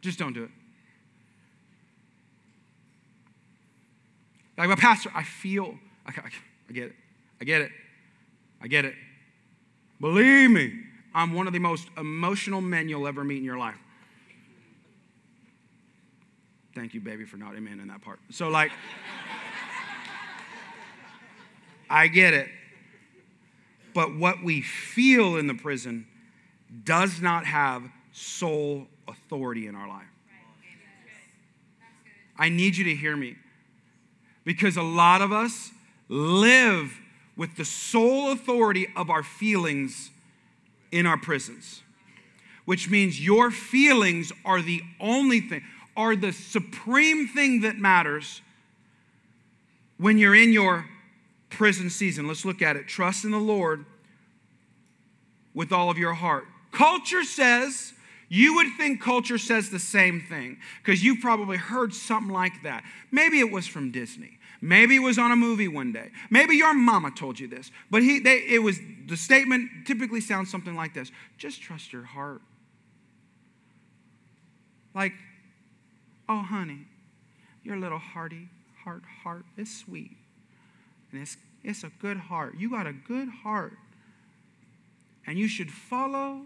Just 0.02 0.20
don't 0.20 0.34
do 0.34 0.44
it. 0.44 0.50
Like, 4.58 4.68
well, 4.68 4.78
Pastor, 4.78 5.10
I 5.16 5.24
feel, 5.24 5.76
I, 6.06 6.12
I 6.70 6.74
get 6.74 6.88
it. 6.88 6.96
I 7.40 7.44
get 7.46 7.62
it. 7.62 7.72
I 8.62 8.68
get 8.68 8.86
it. 8.86 8.94
Believe 10.02 10.52
me, 10.52 10.74
I'm 11.14 11.34
one 11.34 11.48
of 11.48 11.54
the 11.54 11.60
most 11.60 11.88
emotional 11.98 12.62
men 12.62 12.88
you'll 12.88 13.08
ever 13.08 13.24
meet 13.24 13.38
in 13.38 13.44
your 13.44 13.58
life. 13.58 13.78
Thank 16.76 16.94
you, 16.94 17.02
baby, 17.02 17.26
for 17.26 17.38
not 17.38 17.56
amen 17.56 17.80
in 17.80 17.88
that 17.90 18.02
part. 18.02 18.20
So, 18.30 18.50
like, 18.50 18.72
I 21.90 22.08
get 22.08 22.34
it. 22.34 22.48
But 23.94 24.16
what 24.16 24.44
we 24.44 24.62
feel 24.62 25.36
in 25.36 25.48
the 25.48 25.56
prison 25.56 26.08
does 26.84 27.20
not 27.20 27.46
have 27.46 27.84
sole 28.12 28.88
authority 29.08 29.68
in 29.68 29.76
our 29.76 29.88
life. 29.88 30.06
I 32.38 32.50
need 32.50 32.78
you 32.78 32.86
to 32.86 32.96
hear 32.96 33.18
me. 33.18 33.36
Because 34.46 34.78
a 34.78 34.84
lot 34.84 35.22
of 35.22 35.34
us 35.34 35.72
live 36.08 36.98
with 37.40 37.56
the 37.56 37.64
sole 37.64 38.34
authority 38.34 38.86
of 38.98 39.10
our 39.10 39.24
feelings 39.24 40.12
in 40.92 41.06
our 41.06 41.16
prisons, 41.16 41.82
which 42.66 42.90
means 42.90 43.26
your 43.26 43.50
feelings 43.50 44.34
are 44.44 44.62
the 44.62 44.82
only 45.00 45.40
thing, 45.40 45.64
are 45.96 46.18
the 46.18 46.34
supreme 46.34 47.30
thing 47.30 47.62
that 47.62 47.78
matters 47.78 48.42
when 49.98 50.18
you're 50.18 50.36
in 50.36 50.52
your 50.52 50.86
prison 51.50 51.90
season. 51.90 52.28
Let's 52.28 52.44
look 52.44 52.62
at 52.62 52.76
it. 52.76 52.90
Trust 52.90 53.24
in 53.24 53.32
the 53.32 53.38
Lord 53.38 53.86
with 55.54 55.72
all 55.72 55.90
of 55.90 55.98
your 55.98 56.16
heart. 56.16 56.44
Culture 56.74 57.24
says, 57.24 57.94
you 58.28 58.56
would 58.56 58.68
think 58.76 59.02
culture 59.02 59.38
says 59.38 59.70
the 59.70 59.80
same 59.80 60.20
thing 60.20 60.58
because 60.84 61.02
you've 61.06 61.22
probably 61.22 61.56
heard 61.56 61.94
something 61.94 62.34
like 62.34 62.64
that. 62.64 62.84
Maybe 63.12 63.40
it 63.40 63.50
was 63.50 63.66
from 63.66 63.92
Disney. 63.92 64.39
Maybe 64.62 64.98
it 64.98 65.00
was 65.00 65.18
on 65.18 65.32
a 65.32 65.36
movie 65.36 65.68
one 65.68 65.94
day. 65.94 66.10
Maybe 66.30 66.56
your 66.56 66.74
mama 66.74 67.12
told 67.12 67.40
you 67.40 67.48
this. 67.48 67.72
But 67.90 68.04
he, 68.04 68.20
they, 68.20 68.44
it 68.48 68.62
was 68.62 68.78
the 69.08 69.16
statement 69.16 69.70
typically 69.86 70.22
sounds 70.22 70.52
something 70.52 70.76
like 70.76 70.94
this: 70.94 71.12
Just 71.38 71.62
trust 71.62 71.94
your 71.94 72.04
heart. 72.04 72.42
Like, 74.94 75.14
oh 76.28 76.42
honey, 76.42 76.88
your 77.64 77.78
little 77.78 78.00
hearty 78.00 78.50
heart 78.84 79.04
heart 79.24 79.46
is 79.58 79.74
sweet, 79.74 80.18
and 81.12 81.22
it's 81.22 81.38
it's 81.64 81.84
a 81.84 81.92
good 82.02 82.18
heart. 82.18 82.56
You 82.58 82.70
got 82.70 82.88
a 82.88 82.94
good 82.94 83.30
heart, 83.30 83.78
and 85.26 85.38
you 85.38 85.48
should 85.48 85.72
follow, 85.72 86.42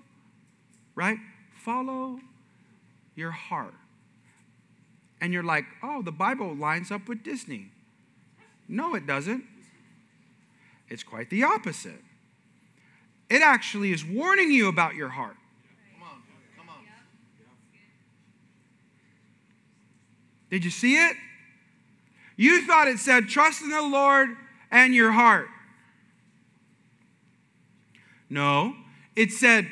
right? 0.94 1.18
Follow 1.56 2.20
your 3.16 3.32
heart. 3.32 3.74
And 5.22 5.32
you're 5.32 5.44
like, 5.44 5.64
oh, 5.82 6.02
the 6.02 6.12
Bible 6.12 6.54
lines 6.54 6.92
up 6.92 7.08
with 7.08 7.24
Disney. 7.24 7.72
No, 8.74 8.96
it 8.96 9.06
doesn't. 9.06 9.44
It's 10.90 11.04
quite 11.04 11.30
the 11.30 11.44
opposite. 11.44 12.02
It 13.30 13.44
actually 13.44 13.92
is 13.92 14.04
warning 14.04 14.52
you 14.52 14.68
about 14.68 14.96
your 14.96 15.10
heart. 15.10 15.36
Come 15.94 16.08
on, 16.08 16.24
come 16.58 16.70
on. 16.70 16.84
Did 20.50 20.66
you 20.66 20.72
see 20.72 20.96
it? 20.96 21.16
You 22.36 22.66
thought 22.66 22.88
it 22.88 22.98
said, 22.98 23.28
trust 23.30 23.62
in 23.62 23.70
the 23.70 23.84
Lord 23.84 24.30
and 24.72 24.96
your 24.96 25.12
heart. 25.12 25.50
No, 28.28 28.74
it 29.16 29.32
said, 29.32 29.68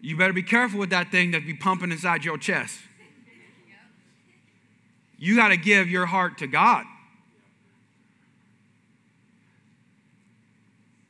you 0.00 0.16
better 0.16 0.32
be 0.32 0.44
careful 0.44 0.78
with 0.78 0.90
that 0.90 1.10
thing 1.10 1.32
that 1.32 1.44
be 1.44 1.54
pumping 1.54 1.90
inside 1.90 2.24
your 2.24 2.38
chest. 2.38 2.78
You 5.18 5.34
got 5.34 5.48
to 5.48 5.56
give 5.56 5.88
your 5.90 6.06
heart 6.06 6.38
to 6.38 6.46
God. 6.46 6.84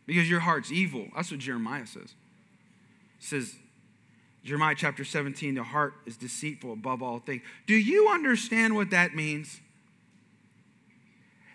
Because 0.07 0.31
your 0.31 0.41
heart's 0.41 0.71
evil. 0.71 1.09
That's 1.15 1.31
what 1.31 1.41
Jeremiah 1.41 1.87
says. 1.87 2.15
Says, 3.19 3.57
Jeremiah 4.45 4.77
chapter 4.77 5.05
17, 5.05 5.57
the 5.57 5.65
heart 5.65 5.95
is 6.07 6.17
deceitful 6.17 6.73
above 6.73 7.03
all 7.03 7.19
things. 7.19 7.43
Do 7.67 7.75
you 7.75 8.09
understand 8.09 8.77
what 8.77 8.91
that 8.91 9.15
means? 9.15 9.61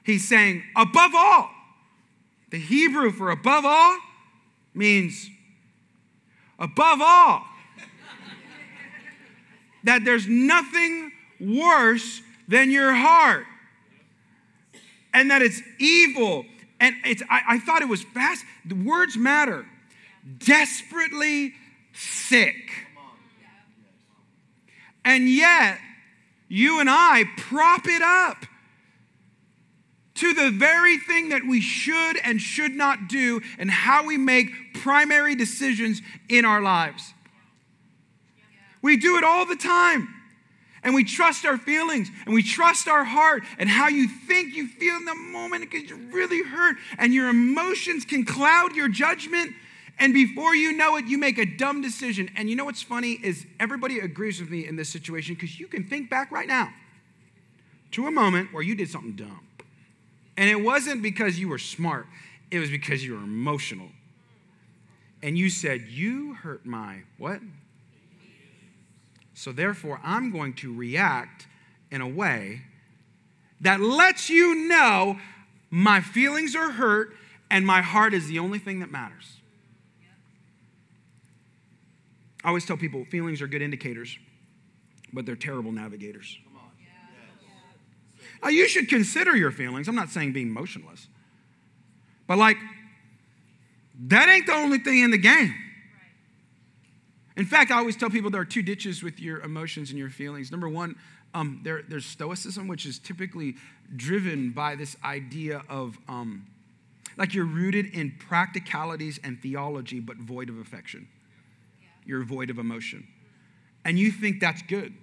He's 0.04 0.28
saying, 0.28 0.64
above 0.76 1.12
all. 1.16 1.50
The 2.50 2.60
Hebrew 2.60 3.12
for 3.12 3.32
above 3.32 3.64
all 3.66 3.98
means 4.74 5.30
above 6.60 7.00
all. 7.02 7.46
that 9.86 10.04
there's 10.04 10.28
nothing 10.28 11.14
worse 11.40 12.22
than 12.48 12.72
your 12.72 12.94
heart. 12.94 13.46
And 15.14 15.32
that 15.32 15.42
it's 15.42 15.62
evil. 15.80 16.46
And 16.82 16.96
it's, 17.06 17.22
I, 17.30 17.42
I 17.48 17.60
thought 17.60 17.84
it 17.84 17.88
was 17.88 18.02
fast. 18.02 18.44
The 18.66 18.76
words 18.76 19.16
matter. 19.16 19.66
Desperately 20.40 21.54
sick. 21.94 22.56
And 25.06 25.30
yet, 25.30 25.80
you 26.50 26.80
and 26.80 26.90
I 26.90 27.26
prop 27.38 27.88
it 27.88 28.02
up 28.02 28.46
to 30.16 30.34
the 30.34 30.52
very 30.52 30.98
thing 30.98 31.30
that 31.30 31.44
we 31.48 31.62
should 31.62 32.18
and 32.24 32.42
should 32.42 32.74
not 32.74 33.08
do 33.08 33.42
and 33.58 33.70
how 33.70 34.06
we 34.06 34.18
make 34.18 34.50
primary 34.74 35.36
decisions 35.36 36.02
in 36.30 36.46
our 36.46 36.62
lives. 36.62 37.14
We 38.82 38.98
do 38.98 39.18
it 39.18 39.24
all 39.24 39.46
the 39.46 39.56
time. 39.56 40.08
And 40.84 40.96
we 40.96 41.04
trust 41.04 41.46
our 41.46 41.58
feelings 41.58 42.10
and 42.26 42.34
we 42.34 42.42
trust 42.42 42.88
our 42.88 43.04
heart 43.04 43.44
and 43.60 43.70
how 43.70 43.88
you 43.88 44.08
think 44.08 44.56
you 44.56 44.68
feel 44.68 44.96
in 44.96 45.06
the 45.06 45.16
moment 45.16 45.70
because 45.70 45.88
you're 45.88 45.98
really 46.12 46.44
hurt 46.44 46.78
and 46.98 47.14
your 47.14 47.30
emotions 47.30 48.04
can 48.04 48.26
cloud 48.26 48.76
your 48.76 48.90
judgment. 48.90 49.54
And 50.00 50.14
before 50.14 50.56
you 50.56 50.74
know 50.74 50.98
it, 50.98 51.06
you 51.06 51.20
make 51.20 51.38
a 51.38 51.46
dumb 51.46 51.82
decision. 51.82 52.32
And 52.36 52.50
you 52.50 52.56
know 52.56 52.66
what's 52.66 52.82
funny 52.82 53.20
is 53.22 53.46
everybody 53.60 54.00
agrees 54.00 54.40
with 54.40 54.50
me 54.50 54.68
in 54.68 54.76
this 54.76 54.90
situation 54.90 55.36
because 55.36 55.60
you 55.60 55.68
can 55.68 55.84
think 55.84 56.10
back 56.10 56.32
right 56.32 56.48
now 56.48 56.74
to 57.92 58.08
a 58.08 58.12
moment 58.12 58.52
where 58.52 58.64
you 58.64 58.74
did 58.74 58.90
something 58.90 59.16
dumb. 59.16 59.42
And 60.38 60.50
it 60.50 60.62
wasn't 60.62 61.04
because 61.04 61.38
you 61.38 61.50
were 61.50 61.60
smart, 61.60 62.08
it 62.50 62.58
was 62.58 62.72
because 62.72 63.04
you 63.04 63.14
were 63.14 63.24
emotional. 63.24 63.90
And 65.22 65.38
you 65.38 65.52
said, 65.52 65.82
You 65.88 66.34
hurt 66.34 66.66
my 66.66 67.04
what? 67.20 67.42
So 69.42 69.52
therefore, 69.52 70.00
I'm 70.04 70.30
going 70.30 70.54
to 70.58 70.72
react 70.72 71.48
in 71.90 72.00
a 72.00 72.08
way 72.08 72.62
that 73.60 73.82
lets 73.82 74.30
you 74.30 74.54
know 74.68 75.18
my 75.72 76.00
feelings 76.00 76.56
are 76.56 76.70
hurt 76.70 77.16
and 77.50 77.66
my 77.66 77.82
heart 77.82 78.14
is 78.14 78.28
the 78.28 78.38
only 78.38 78.60
thing 78.60 78.82
that 78.82 78.92
matters. 78.92 79.38
I 82.44 82.50
always 82.50 82.68
tell 82.68 82.78
people 82.78 83.04
feelings 83.06 83.42
are 83.42 83.48
good 83.48 83.64
indicators, 83.64 84.16
but 85.12 85.26
they're 85.26 85.36
terrible 85.36 85.72
navigators. 85.72 86.38
Now, 88.44 88.50
you 88.50 88.68
should 88.68 88.90
consider 88.90 89.36
your 89.36 89.50
feelings. 89.50 89.88
I'm 89.88 89.96
not 89.96 90.12
saying 90.12 90.34
being 90.34 90.52
motionless. 90.52 91.08
But, 92.28 92.38
like, 92.38 92.58
that 94.02 94.30
ain't 94.30 94.46
the 94.46 94.54
only 94.54 94.78
thing 94.78 95.00
in 95.00 95.10
the 95.10 95.18
game. 95.18 95.56
In 97.42 97.48
fact, 97.48 97.72
I 97.72 97.80
always 97.80 97.96
tell 97.96 98.12
people 98.12 98.30
there 98.30 98.42
are 98.42 98.46
two 98.46 98.62
ditches 98.62 99.02
with 99.02 99.20
your 99.20 99.40
emotions 99.40 99.90
and 99.90 99.98
your 99.98 100.12
feelings. 100.12 100.52
Number 100.52 100.70
one, 100.70 100.96
um, 101.34 101.60
there, 101.64 101.82
there's 101.82 102.06
stoicism, 102.06 102.68
which 102.68 102.86
is 102.86 103.00
typically 103.00 103.56
driven 103.96 104.52
by 104.52 104.76
this 104.76 104.96
idea 105.04 105.64
of 105.68 105.98
um, 106.08 106.46
like 107.18 107.34
you're 107.34 107.46
rooted 107.46 107.88
in 107.96 108.14
practicalities 108.20 109.20
and 109.24 109.42
theology, 109.42 110.00
but 110.00 110.18
void 110.18 110.50
of 110.50 110.60
affection. 110.60 111.08
You're 112.06 112.24
void 112.24 112.52
of 112.52 112.60
emotion. 112.60 113.08
And 113.86 113.98
you 113.98 114.12
think 114.12 114.40
that's 114.40 114.62
good. 114.62 114.94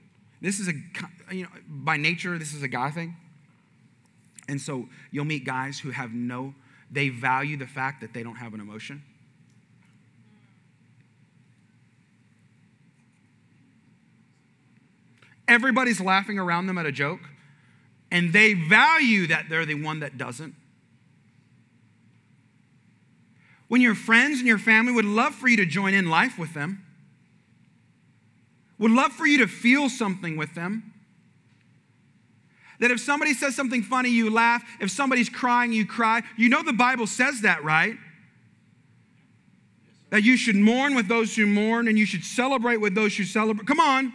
This 0.40 0.60
is 0.60 0.68
a, 0.68 1.34
you 1.34 1.42
know, 1.42 1.50
by 1.66 1.96
nature, 1.96 2.38
this 2.38 2.54
is 2.54 2.62
a 2.62 2.68
guy 2.68 2.92
thing. 2.92 3.16
And 4.48 4.60
so 4.60 4.88
you'll 5.10 5.24
meet 5.24 5.44
guys 5.44 5.80
who 5.80 5.90
have 5.90 6.12
no, 6.12 6.54
they 6.88 7.08
value 7.08 7.56
the 7.56 7.66
fact 7.66 8.00
that 8.00 8.14
they 8.14 8.22
don't 8.22 8.36
have 8.36 8.54
an 8.54 8.60
emotion. 8.60 9.02
Everybody's 15.48 16.00
laughing 16.00 16.38
around 16.38 16.66
them 16.66 16.78
at 16.78 16.86
a 16.86 16.92
joke, 16.92 17.20
and 18.10 18.32
they 18.32 18.52
value 18.52 19.26
that 19.26 19.46
they're 19.48 19.66
the 19.66 19.74
one 19.74 20.00
that 20.00 20.16
doesn't. 20.16 20.54
When 23.66 23.80
your 23.80 23.94
friends 23.94 24.38
and 24.38 24.46
your 24.46 24.58
family 24.58 24.92
would 24.92 25.04
love 25.04 25.34
for 25.34 25.48
you 25.48 25.56
to 25.56 25.66
join 25.66 25.94
in 25.94 26.08
life 26.08 26.38
with 26.38 26.54
them, 26.54 26.84
would 28.78 28.92
love 28.92 29.12
for 29.12 29.26
you 29.26 29.38
to 29.38 29.46
feel 29.46 29.88
something 29.88 30.36
with 30.36 30.54
them, 30.54 30.94
that 32.80 32.90
if 32.90 33.00
somebody 33.00 33.34
says 33.34 33.56
something 33.56 33.82
funny, 33.82 34.08
you 34.08 34.30
laugh. 34.30 34.62
If 34.80 34.90
somebody's 34.90 35.28
crying, 35.28 35.72
you 35.72 35.84
cry. 35.84 36.22
You 36.36 36.48
know 36.48 36.62
the 36.62 36.72
Bible 36.72 37.08
says 37.08 37.40
that, 37.40 37.64
right? 37.64 37.96
That 40.10 40.22
you 40.22 40.36
should 40.36 40.54
mourn 40.54 40.94
with 40.94 41.08
those 41.08 41.34
who 41.34 41.46
mourn 41.46 41.88
and 41.88 41.98
you 41.98 42.06
should 42.06 42.24
celebrate 42.24 42.76
with 42.76 42.94
those 42.94 43.16
who 43.16 43.24
celebrate. 43.24 43.66
Come 43.66 43.80
on. 43.80 44.12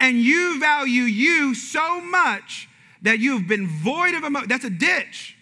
And 0.00 0.20
you 0.20 0.60
value 0.60 1.02
you 1.02 1.54
so 1.54 2.00
much 2.00 2.68
that 3.02 3.18
you've 3.18 3.46
been 3.46 3.68
void 3.68 4.14
of 4.14 4.24
emotion. 4.24 4.48
That's 4.48 4.64
a 4.64 4.70
ditch. 4.70 5.36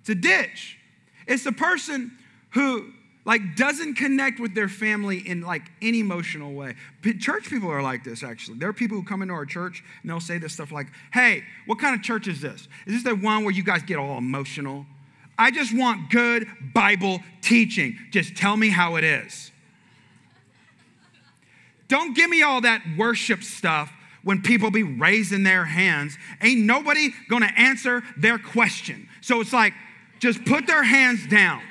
It's 0.00 0.10
a 0.10 0.14
ditch. 0.14 0.78
It's 1.26 1.44
the 1.44 1.52
person 1.52 2.12
who 2.50 2.92
like 3.24 3.56
doesn't 3.56 3.94
connect 3.94 4.38
with 4.38 4.54
their 4.54 4.68
family 4.68 5.18
in 5.26 5.40
like 5.40 5.62
any 5.80 6.00
emotional 6.00 6.52
way. 6.52 6.74
Church 7.18 7.48
people 7.48 7.70
are 7.70 7.82
like 7.82 8.04
this 8.04 8.22
actually. 8.22 8.58
There 8.58 8.68
are 8.68 8.74
people 8.74 8.98
who 8.98 9.04
come 9.04 9.22
into 9.22 9.34
our 9.34 9.46
church 9.46 9.82
and 10.02 10.10
they'll 10.10 10.20
say 10.20 10.38
this 10.38 10.52
stuff 10.52 10.72
like, 10.72 10.88
"Hey, 11.12 11.44
what 11.66 11.78
kind 11.78 11.94
of 11.94 12.02
church 12.02 12.28
is 12.28 12.40
this? 12.40 12.68
Is 12.86 12.94
this 12.94 13.02
the 13.02 13.14
one 13.14 13.44
where 13.44 13.54
you 13.54 13.62
guys 13.62 13.82
get 13.82 13.96
all 13.96 14.18
emotional? 14.18 14.86
I 15.38 15.50
just 15.50 15.74
want 15.74 16.10
good 16.10 16.46
Bible 16.74 17.20
teaching. 17.40 17.98
Just 18.10 18.36
tell 18.36 18.56
me 18.56 18.68
how 18.68 18.96
it 18.96 19.04
is." 19.04 19.50
Don't 21.94 22.12
give 22.12 22.28
me 22.28 22.42
all 22.42 22.60
that 22.62 22.82
worship 22.98 23.44
stuff 23.44 23.92
when 24.24 24.42
people 24.42 24.72
be 24.72 24.82
raising 24.82 25.44
their 25.44 25.64
hands. 25.64 26.18
Ain't 26.42 26.62
nobody 26.62 27.10
gonna 27.28 27.52
answer 27.56 28.02
their 28.16 28.36
question. 28.36 29.08
So 29.20 29.40
it's 29.40 29.52
like, 29.52 29.74
just 30.18 30.44
put 30.44 30.66
their 30.66 30.82
hands 30.82 31.24
down. 31.28 31.62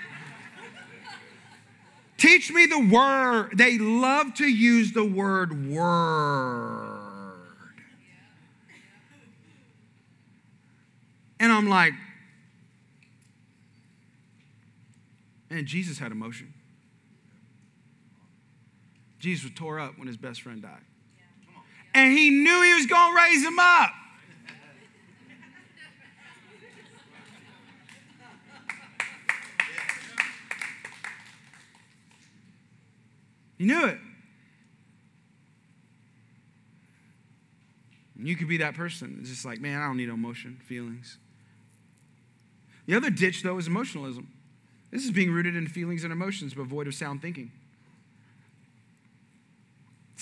Teach 2.16 2.54
me 2.54 2.68
the 2.68 2.80
word. 2.80 3.58
They 3.58 3.78
love 3.78 4.34
to 4.36 4.46
use 4.46 4.94
the 4.94 5.04
word 5.04 5.70
word. 5.70 7.02
And 11.38 11.52
I'm 11.52 11.68
like, 11.68 11.96
and 15.50 15.68
Jesus 15.68 16.00
had 16.00 16.14
emotion. 16.14 16.53
Jesus 19.24 19.46
was 19.46 19.54
tore 19.56 19.80
up 19.80 19.98
when 19.98 20.06
his 20.06 20.18
best 20.18 20.42
friend 20.42 20.62
died. 20.62 20.82
And 21.94 22.12
he 22.12 22.30
knew 22.30 22.62
he 22.62 22.74
was 22.74 22.86
going 22.88 23.16
to 23.16 23.16
raise 23.16 23.42
him 23.42 23.58
up. 23.58 23.90
He 33.58 33.64
knew 33.64 33.86
it. 33.86 33.98
And 38.18 38.28
you 38.28 38.36
could 38.36 38.50
be 38.50 38.58
that 38.58 38.76
person. 38.76 39.20
It's 39.22 39.30
just 39.30 39.46
like, 39.46 39.62
man, 39.62 39.82
I 39.82 39.86
don't 39.86 39.96
need 39.96 40.10
emotion, 40.10 40.60
feelings. 40.66 41.18
The 42.88 42.98
other 42.98 43.10
ditch, 43.10 43.42
though, 43.42 43.58
is 43.58 43.68
emotionalism. 43.68 44.28
This 44.92 45.06
is 45.06 45.12
being 45.12 45.32
rooted 45.32 45.56
in 45.56 45.68
feelings 45.68 46.04
and 46.04 46.12
emotions, 46.12 46.54
but 46.54 46.66
void 46.66 46.88
of 46.88 46.94
sound 46.94 47.22
thinking. 47.22 47.54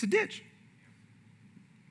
It's 0.02 0.08
a 0.08 0.18
ditch. 0.18 0.44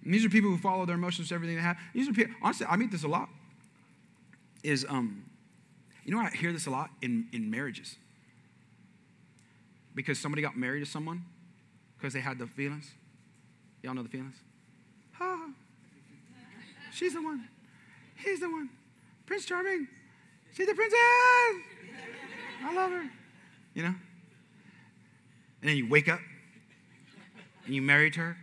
And 0.04 0.12
these 0.12 0.24
are 0.24 0.28
people 0.28 0.50
who 0.50 0.58
follow 0.58 0.84
their 0.84 0.96
emotions 0.96 1.28
to 1.28 1.34
everything 1.36 1.54
they 1.54 1.62
have. 1.62 1.78
These 1.94 2.08
are 2.08 2.12
people, 2.12 2.34
honestly, 2.42 2.66
I 2.68 2.74
meet 2.74 2.90
this 2.90 3.04
a 3.04 3.08
lot. 3.08 3.28
Is, 4.64 4.84
um, 4.88 5.24
you 6.04 6.12
know, 6.12 6.20
I 6.20 6.30
hear 6.30 6.52
this 6.52 6.66
a 6.66 6.70
lot 6.70 6.90
in, 7.02 7.28
in 7.32 7.52
marriages. 7.52 7.94
Because 9.94 10.18
somebody 10.18 10.42
got 10.42 10.56
married 10.56 10.80
to 10.80 10.90
someone 10.90 11.24
because 11.96 12.12
they 12.12 12.18
had 12.20 12.36
the 12.36 12.48
feelings. 12.48 12.90
Y'all 13.84 13.94
know 13.94 14.02
the 14.02 14.08
feelings? 14.08 14.34
Ah, 15.20 15.50
she's 16.92 17.14
the 17.14 17.22
one. 17.22 17.46
He's 18.16 18.40
the 18.40 18.50
one. 18.50 18.70
Prince 19.24 19.44
Charming. 19.44 19.86
She's 20.52 20.66
the 20.66 20.74
princess. 20.74 20.98
I 22.64 22.74
love 22.74 22.90
her. 22.90 23.08
You 23.74 23.84
know? 23.84 23.94
And 25.60 25.70
then 25.70 25.76
you 25.76 25.88
wake 25.88 26.08
up 26.08 26.18
and 27.66 27.74
you 27.74 27.82
married 27.82 28.16
her 28.16 28.36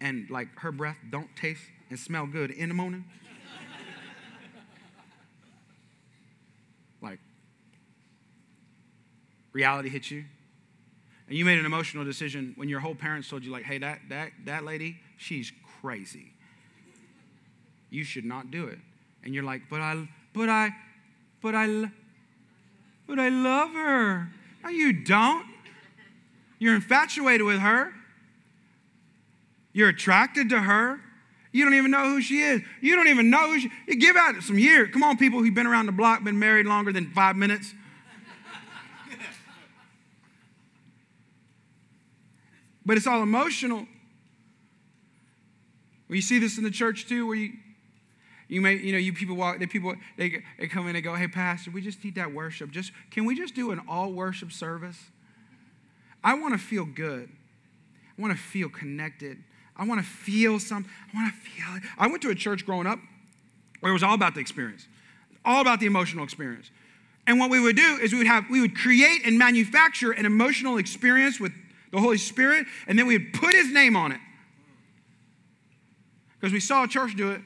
and 0.00 0.28
like 0.30 0.48
her 0.58 0.72
breath 0.72 0.96
don't 1.10 1.34
taste 1.36 1.62
and 1.88 1.98
smell 1.98 2.26
good 2.26 2.50
in 2.50 2.68
the 2.68 2.74
morning. 2.74 3.04
like 7.00 7.20
reality 9.52 9.88
hits 9.88 10.10
you. 10.10 10.24
And 11.28 11.38
you 11.38 11.44
made 11.44 11.58
an 11.58 11.64
emotional 11.64 12.04
decision 12.04 12.52
when 12.56 12.68
your 12.68 12.80
whole 12.80 12.94
parents 12.94 13.28
told 13.28 13.44
you, 13.44 13.50
like, 13.52 13.64
hey, 13.64 13.78
that 13.78 14.00
that 14.08 14.32
that 14.44 14.64
lady, 14.64 14.98
she's 15.16 15.52
crazy. 15.80 16.32
You 17.90 18.04
should 18.04 18.24
not 18.24 18.50
do 18.50 18.66
it. 18.66 18.78
And 19.24 19.34
you're 19.34 19.44
like, 19.44 19.62
but 19.70 19.80
I 19.80 20.08
but 20.34 20.48
I 20.48 20.70
but 21.40 21.54
I 21.54 21.90
but 23.06 23.18
I 23.18 23.28
love 23.28 23.70
her. 23.70 24.28
No, 24.64 24.70
you 24.70 24.92
don't. 24.92 25.51
You're 26.62 26.76
infatuated 26.76 27.44
with 27.44 27.58
her. 27.58 27.92
You're 29.72 29.88
attracted 29.88 30.48
to 30.50 30.60
her. 30.60 31.00
You 31.50 31.64
don't 31.64 31.74
even 31.74 31.90
know 31.90 32.04
who 32.04 32.22
she 32.22 32.38
is. 32.38 32.62
You 32.80 32.94
don't 32.94 33.08
even 33.08 33.30
know 33.30 33.48
who 33.48 33.58
she 33.58 33.68
you 33.88 33.96
Give 33.96 34.14
out 34.14 34.40
some 34.44 34.60
years. 34.60 34.90
Come 34.92 35.02
on, 35.02 35.16
people 35.16 35.42
who've 35.42 35.52
been 35.52 35.66
around 35.66 35.86
the 35.86 35.92
block, 35.92 36.22
been 36.22 36.38
married 36.38 36.66
longer 36.66 36.92
than 36.92 37.10
five 37.10 37.34
minutes. 37.34 37.74
but 42.86 42.96
it's 42.96 43.08
all 43.08 43.24
emotional. 43.24 43.78
Well, 46.08 46.14
you 46.14 46.22
see 46.22 46.38
this 46.38 46.58
in 46.58 46.64
the 46.64 46.70
church 46.70 47.08
too, 47.08 47.26
where 47.26 47.34
you 47.34 47.54
you 48.46 48.60
may, 48.60 48.76
you 48.76 48.92
know, 48.92 48.98
you 48.98 49.12
people 49.12 49.34
walk, 49.34 49.58
the 49.58 49.66
people 49.66 49.96
they, 50.16 50.44
they 50.60 50.68
come 50.68 50.86
in 50.86 50.94
and 50.94 51.02
go, 51.02 51.16
hey, 51.16 51.26
Pastor, 51.26 51.72
we 51.72 51.82
just 51.82 52.04
need 52.04 52.14
that 52.14 52.32
worship. 52.32 52.70
Just 52.70 52.92
can 53.10 53.24
we 53.24 53.34
just 53.34 53.56
do 53.56 53.72
an 53.72 53.80
all 53.88 54.12
worship 54.12 54.52
service? 54.52 55.10
I 56.22 56.34
want 56.34 56.54
to 56.54 56.58
feel 56.58 56.84
good. 56.84 57.28
I 58.18 58.22
want 58.22 58.36
to 58.36 58.42
feel 58.42 58.68
connected. 58.68 59.38
I 59.76 59.84
want 59.84 60.00
to 60.00 60.06
feel 60.06 60.60
something. 60.60 60.90
I 61.12 61.16
want 61.16 61.34
to 61.34 61.40
feel 61.40 61.76
it. 61.76 61.82
I 61.98 62.06
went 62.06 62.22
to 62.22 62.30
a 62.30 62.34
church 62.34 62.64
growing 62.66 62.86
up 62.86 62.98
where 63.80 63.90
it 63.90 63.94
was 63.94 64.02
all 64.02 64.14
about 64.14 64.34
the 64.34 64.40
experience, 64.40 64.86
all 65.44 65.60
about 65.60 65.80
the 65.80 65.86
emotional 65.86 66.24
experience. 66.24 66.70
And 67.26 67.38
what 67.38 67.50
we 67.50 67.60
would 67.60 67.76
do 67.76 67.98
is 68.00 68.12
we 68.12 68.18
would 68.18 68.26
have 68.26 68.44
we 68.50 68.60
would 68.60 68.76
create 68.76 69.22
and 69.24 69.38
manufacture 69.38 70.12
an 70.12 70.26
emotional 70.26 70.76
experience 70.76 71.40
with 71.40 71.52
the 71.90 72.00
Holy 72.00 72.18
Spirit, 72.18 72.66
and 72.86 72.98
then 72.98 73.06
we 73.06 73.18
would 73.18 73.32
put 73.32 73.54
His 73.54 73.72
name 73.72 73.96
on 73.96 74.12
it 74.12 74.20
because 76.34 76.52
we 76.52 76.60
saw 76.60 76.84
a 76.84 76.88
church 76.88 77.14
do 77.16 77.30
it, 77.30 77.40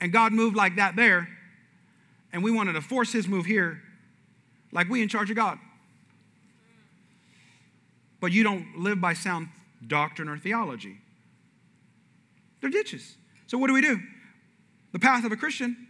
and 0.00 0.12
God 0.12 0.32
moved 0.32 0.56
like 0.56 0.76
that 0.76 0.96
there, 0.96 1.28
and 2.32 2.42
we 2.42 2.50
wanted 2.50 2.74
to 2.74 2.80
force 2.80 3.12
His 3.12 3.28
move 3.28 3.44
here, 3.44 3.82
like 4.72 4.88
we 4.88 5.02
in 5.02 5.08
charge 5.08 5.28
of 5.28 5.36
God. 5.36 5.58
But 8.20 8.32
you 8.32 8.42
don't 8.42 8.78
live 8.78 9.00
by 9.00 9.14
sound 9.14 9.48
doctrine 9.86 10.28
or 10.28 10.38
theology. 10.38 10.98
They're 12.60 12.70
ditches. 12.70 13.16
So, 13.46 13.58
what 13.58 13.68
do 13.68 13.74
we 13.74 13.80
do? 13.80 14.00
The 14.92 14.98
path 14.98 15.24
of 15.24 15.32
a 15.32 15.36
Christian 15.36 15.88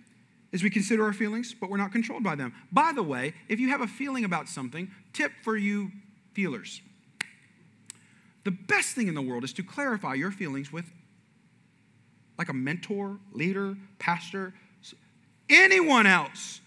is 0.53 0.63
we 0.63 0.71
consider 0.71 1.05
our 1.05 1.13
feelings, 1.13 1.55
but 1.55 1.71
we're 1.71 1.77
not 1.77 1.93
controlled 1.93 2.25
by 2.25 2.35
them. 2.35 2.55
By 2.73 2.93
the 2.95 3.03
way, 3.03 3.35
if 3.49 3.61
you 3.61 3.69
have 3.69 3.81
a 3.81 3.87
feeling 3.87 4.25
about 4.25 4.49
something, 4.49 4.91
tip 5.13 5.33
for 5.43 5.57
you 5.57 5.91
feelers. 6.33 6.81
The 8.45 8.51
best 8.51 8.95
thing 8.95 9.09
in 9.09 9.15
the 9.15 9.23
world 9.23 9.45
is 9.45 9.53
to 9.55 9.63
clarify 9.63 10.15
your 10.15 10.31
feelings 10.31 10.73
with 10.73 10.87
like 12.39 12.49
a 12.49 12.55
mentor, 12.55 13.19
leader, 13.33 13.77
pastor, 13.99 14.55
anyone 15.51 16.07
else 16.07 16.61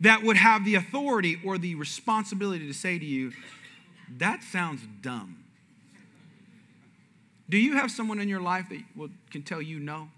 that 0.00 0.22
would 0.22 0.36
have 0.36 0.64
the 0.64 0.74
authority 0.74 1.40
or 1.44 1.56
the 1.56 1.74
responsibility 1.76 2.66
to 2.66 2.74
say 2.74 2.98
to 2.98 3.04
you, 3.04 3.32
that 4.18 4.42
sounds 4.42 4.82
dumb. 5.00 5.44
Do 7.48 7.58
you 7.58 7.74
have 7.74 7.90
someone 7.90 8.18
in 8.18 8.28
your 8.28 8.40
life 8.40 8.68
that 8.70 8.80
will, 8.96 9.10
can 9.30 9.42
tell 9.42 9.60
you 9.60 9.78
no? 9.78 10.08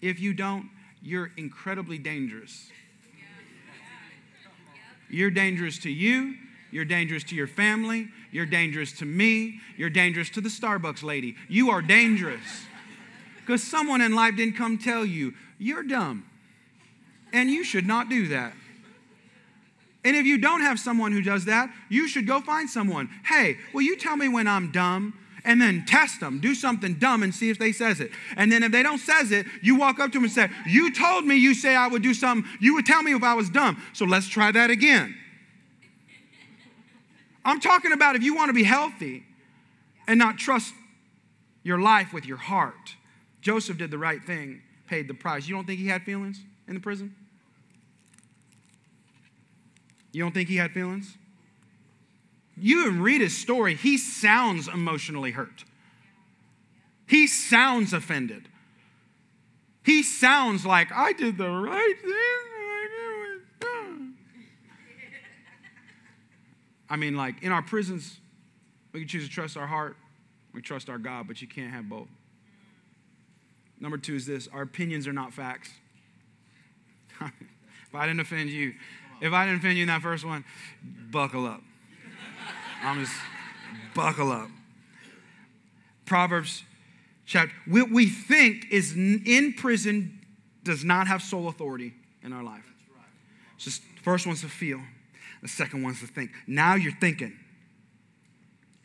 If 0.00 0.20
you 0.20 0.32
don't, 0.32 0.70
you're 1.02 1.32
incredibly 1.36 1.98
dangerous. 1.98 2.70
You're 5.08 5.30
dangerous 5.30 5.78
to 5.80 5.90
you. 5.90 6.34
You're 6.70 6.84
dangerous 6.84 7.24
to 7.24 7.34
your 7.34 7.46
family. 7.46 8.08
You're 8.32 8.46
dangerous 8.46 8.92
to 8.98 9.04
me. 9.04 9.60
You're 9.76 9.90
dangerous 9.90 10.30
to 10.30 10.40
the 10.40 10.48
Starbucks 10.48 11.02
lady. 11.02 11.36
You 11.48 11.70
are 11.70 11.80
dangerous. 11.80 12.64
Because 13.40 13.62
someone 13.62 14.00
in 14.00 14.14
life 14.14 14.36
didn't 14.36 14.56
come 14.56 14.76
tell 14.76 15.04
you, 15.04 15.32
you're 15.58 15.84
dumb. 15.84 16.24
And 17.32 17.50
you 17.50 17.64
should 17.64 17.86
not 17.86 18.08
do 18.08 18.28
that. 18.28 18.52
And 20.06 20.14
if 20.14 20.24
you 20.24 20.38
don't 20.38 20.60
have 20.60 20.78
someone 20.78 21.10
who 21.10 21.20
does 21.20 21.46
that, 21.46 21.68
you 21.88 22.06
should 22.06 22.28
go 22.28 22.40
find 22.40 22.70
someone. 22.70 23.10
Hey, 23.24 23.58
will 23.72 23.82
you 23.82 23.96
tell 23.96 24.16
me 24.16 24.28
when 24.28 24.46
I'm 24.46 24.70
dumb? 24.70 25.18
And 25.44 25.60
then 25.60 25.84
test 25.84 26.20
them. 26.20 26.38
Do 26.38 26.54
something 26.54 26.94
dumb 26.94 27.24
and 27.24 27.34
see 27.34 27.50
if 27.50 27.58
they 27.58 27.72
says 27.72 28.00
it. 28.00 28.12
And 28.36 28.50
then 28.52 28.62
if 28.62 28.70
they 28.70 28.84
don't 28.84 28.98
says 28.98 29.32
it, 29.32 29.46
you 29.62 29.74
walk 29.74 29.98
up 29.98 30.12
to 30.12 30.18
them 30.18 30.24
and 30.24 30.32
say, 30.32 30.48
"You 30.64 30.92
told 30.92 31.24
me 31.24 31.34
you 31.34 31.54
say 31.54 31.74
I 31.74 31.88
would 31.88 32.02
do 32.02 32.14
something. 32.14 32.48
You 32.60 32.74
would 32.74 32.86
tell 32.86 33.02
me 33.02 33.14
if 33.14 33.24
I 33.24 33.34
was 33.34 33.50
dumb. 33.50 33.82
So 33.92 34.04
let's 34.04 34.28
try 34.28 34.52
that 34.52 34.70
again." 34.70 35.16
I'm 37.44 37.58
talking 37.58 37.90
about 37.90 38.14
if 38.14 38.22
you 38.22 38.34
want 38.34 38.48
to 38.48 38.54
be 38.54 38.64
healthy 38.64 39.24
and 40.06 40.20
not 40.20 40.38
trust 40.38 40.72
your 41.64 41.80
life 41.80 42.12
with 42.12 42.26
your 42.26 42.38
heart. 42.38 42.94
Joseph 43.40 43.76
did 43.76 43.90
the 43.90 43.98
right 43.98 44.22
thing, 44.24 44.62
paid 44.86 45.08
the 45.08 45.14
price. 45.14 45.48
You 45.48 45.56
don't 45.56 45.66
think 45.66 45.80
he 45.80 45.88
had 45.88 46.04
feelings 46.04 46.40
in 46.68 46.74
the 46.74 46.80
prison? 46.80 47.12
You 50.16 50.22
don't 50.22 50.32
think 50.32 50.48
he 50.48 50.56
had 50.56 50.72
feelings? 50.72 51.18
You 52.56 52.90
read 52.90 53.20
his 53.20 53.36
story, 53.36 53.74
he 53.74 53.98
sounds 53.98 54.66
emotionally 54.66 55.32
hurt. 55.32 55.64
He 57.06 57.26
sounds 57.26 57.92
offended. 57.92 58.48
He 59.84 60.02
sounds 60.02 60.64
like, 60.64 60.90
I 60.90 61.12
did 61.12 61.36
the 61.36 61.50
right 61.50 61.96
thing. 62.00 62.12
I 66.88 66.96
mean, 66.96 67.14
like 67.14 67.42
in 67.42 67.52
our 67.52 67.60
prisons, 67.60 68.18
we 68.94 69.00
can 69.00 69.08
choose 69.08 69.28
to 69.28 69.30
trust 69.30 69.58
our 69.58 69.66
heart, 69.66 69.98
we 70.54 70.62
trust 70.62 70.88
our 70.88 70.96
God, 70.96 71.28
but 71.28 71.42
you 71.42 71.46
can't 71.46 71.74
have 71.74 71.90
both. 71.90 72.08
Number 73.78 73.98
two 73.98 74.14
is 74.14 74.24
this 74.24 74.48
our 74.50 74.62
opinions 74.62 75.06
are 75.06 75.12
not 75.12 75.34
facts. 75.34 75.68
if 77.20 77.94
I 77.94 78.06
didn't 78.06 78.20
offend 78.20 78.48
you, 78.48 78.72
if 79.20 79.32
I 79.32 79.46
didn't 79.46 79.58
offend 79.58 79.76
you 79.76 79.82
in 79.82 79.88
that 79.88 80.02
first 80.02 80.24
one, 80.24 80.44
buckle 81.10 81.46
up. 81.46 81.62
I'm 82.82 83.00
just 83.00 83.14
buckle 83.94 84.30
up. 84.30 84.48
Proverbs 86.04 86.62
chapter, 87.24 87.54
what 87.66 87.90
we 87.90 88.06
think 88.06 88.66
is 88.70 88.92
in 88.92 89.54
prison 89.56 90.20
does 90.62 90.84
not 90.84 91.06
have 91.08 91.22
sole 91.22 91.48
authority 91.48 91.94
in 92.22 92.32
our 92.32 92.42
life. 92.42 92.64
Just 93.58 93.82
first 94.02 94.26
one's 94.26 94.42
to 94.42 94.48
feel, 94.48 94.80
the 95.42 95.48
second 95.48 95.82
one's 95.82 96.00
to 96.00 96.06
think. 96.06 96.30
Now 96.46 96.74
you're 96.74 96.92
thinking 96.92 97.36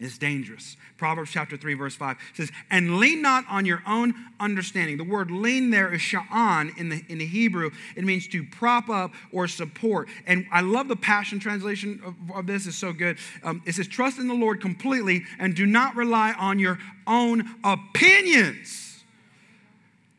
is 0.02 0.18
dangerous. 0.18 0.78
Proverbs 0.98 1.32
chapter 1.32 1.56
3, 1.56 1.76
verse 1.76 1.96
5 1.96 2.18
says, 2.34 2.52
And 2.72 2.98
lean 2.98 3.22
not 3.22 3.46
on 3.48 3.66
your 3.66 3.84
own 3.88 4.16
understanding. 4.40 4.98
The 4.98 5.04
word 5.04 5.30
lean 5.30 5.70
there 5.70 5.94
is 5.94 6.02
sha'an 6.02 6.74
in 6.78 6.90
the, 6.90 7.06
in 7.08 7.20
the 7.20 7.26
Hebrew. 7.26 7.70
It 7.96 8.04
means 8.04 8.28
to 8.30 8.44
prop 8.44 8.90
up 8.90 9.12
or 9.32 9.48
support. 9.48 10.10
And 10.26 10.48
I 10.52 10.62
love 10.62 10.88
the 10.88 10.96
Passion 10.96 11.40
translation 11.40 12.02
of, 12.04 12.16
of 12.36 12.48
this, 12.48 12.66
is 12.66 12.76
so 12.76 12.92
good. 12.92 13.18
Um, 13.44 13.62
it 13.66 13.76
says, 13.76 13.88
Trust 13.88 14.18
in 14.18 14.28
the 14.28 14.34
Lord 14.34 14.60
completely 14.60 15.24
and 15.40 15.56
do 15.56 15.68
not 15.68 15.96
rely 15.96 16.34
on 16.34 16.58
your 16.58 16.80
own 17.06 17.48
opinions. 17.64 19.04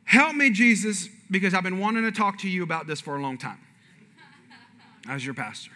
Help 0.05 0.37
me, 0.37 0.51
Jesus, 0.51 1.09
because 1.31 1.55
I've 1.55 1.65
been 1.65 1.81
wanting 1.81 2.05
to 2.05 2.13
talk 2.13 2.39
to 2.39 2.49
you 2.49 2.63
about 2.63 2.87
this 2.87 3.01
for 3.01 3.17
a 3.17 3.21
long 3.21 3.37
time 3.37 3.59
as 5.09 5.25
your 5.25 5.35
pastor 5.35 5.73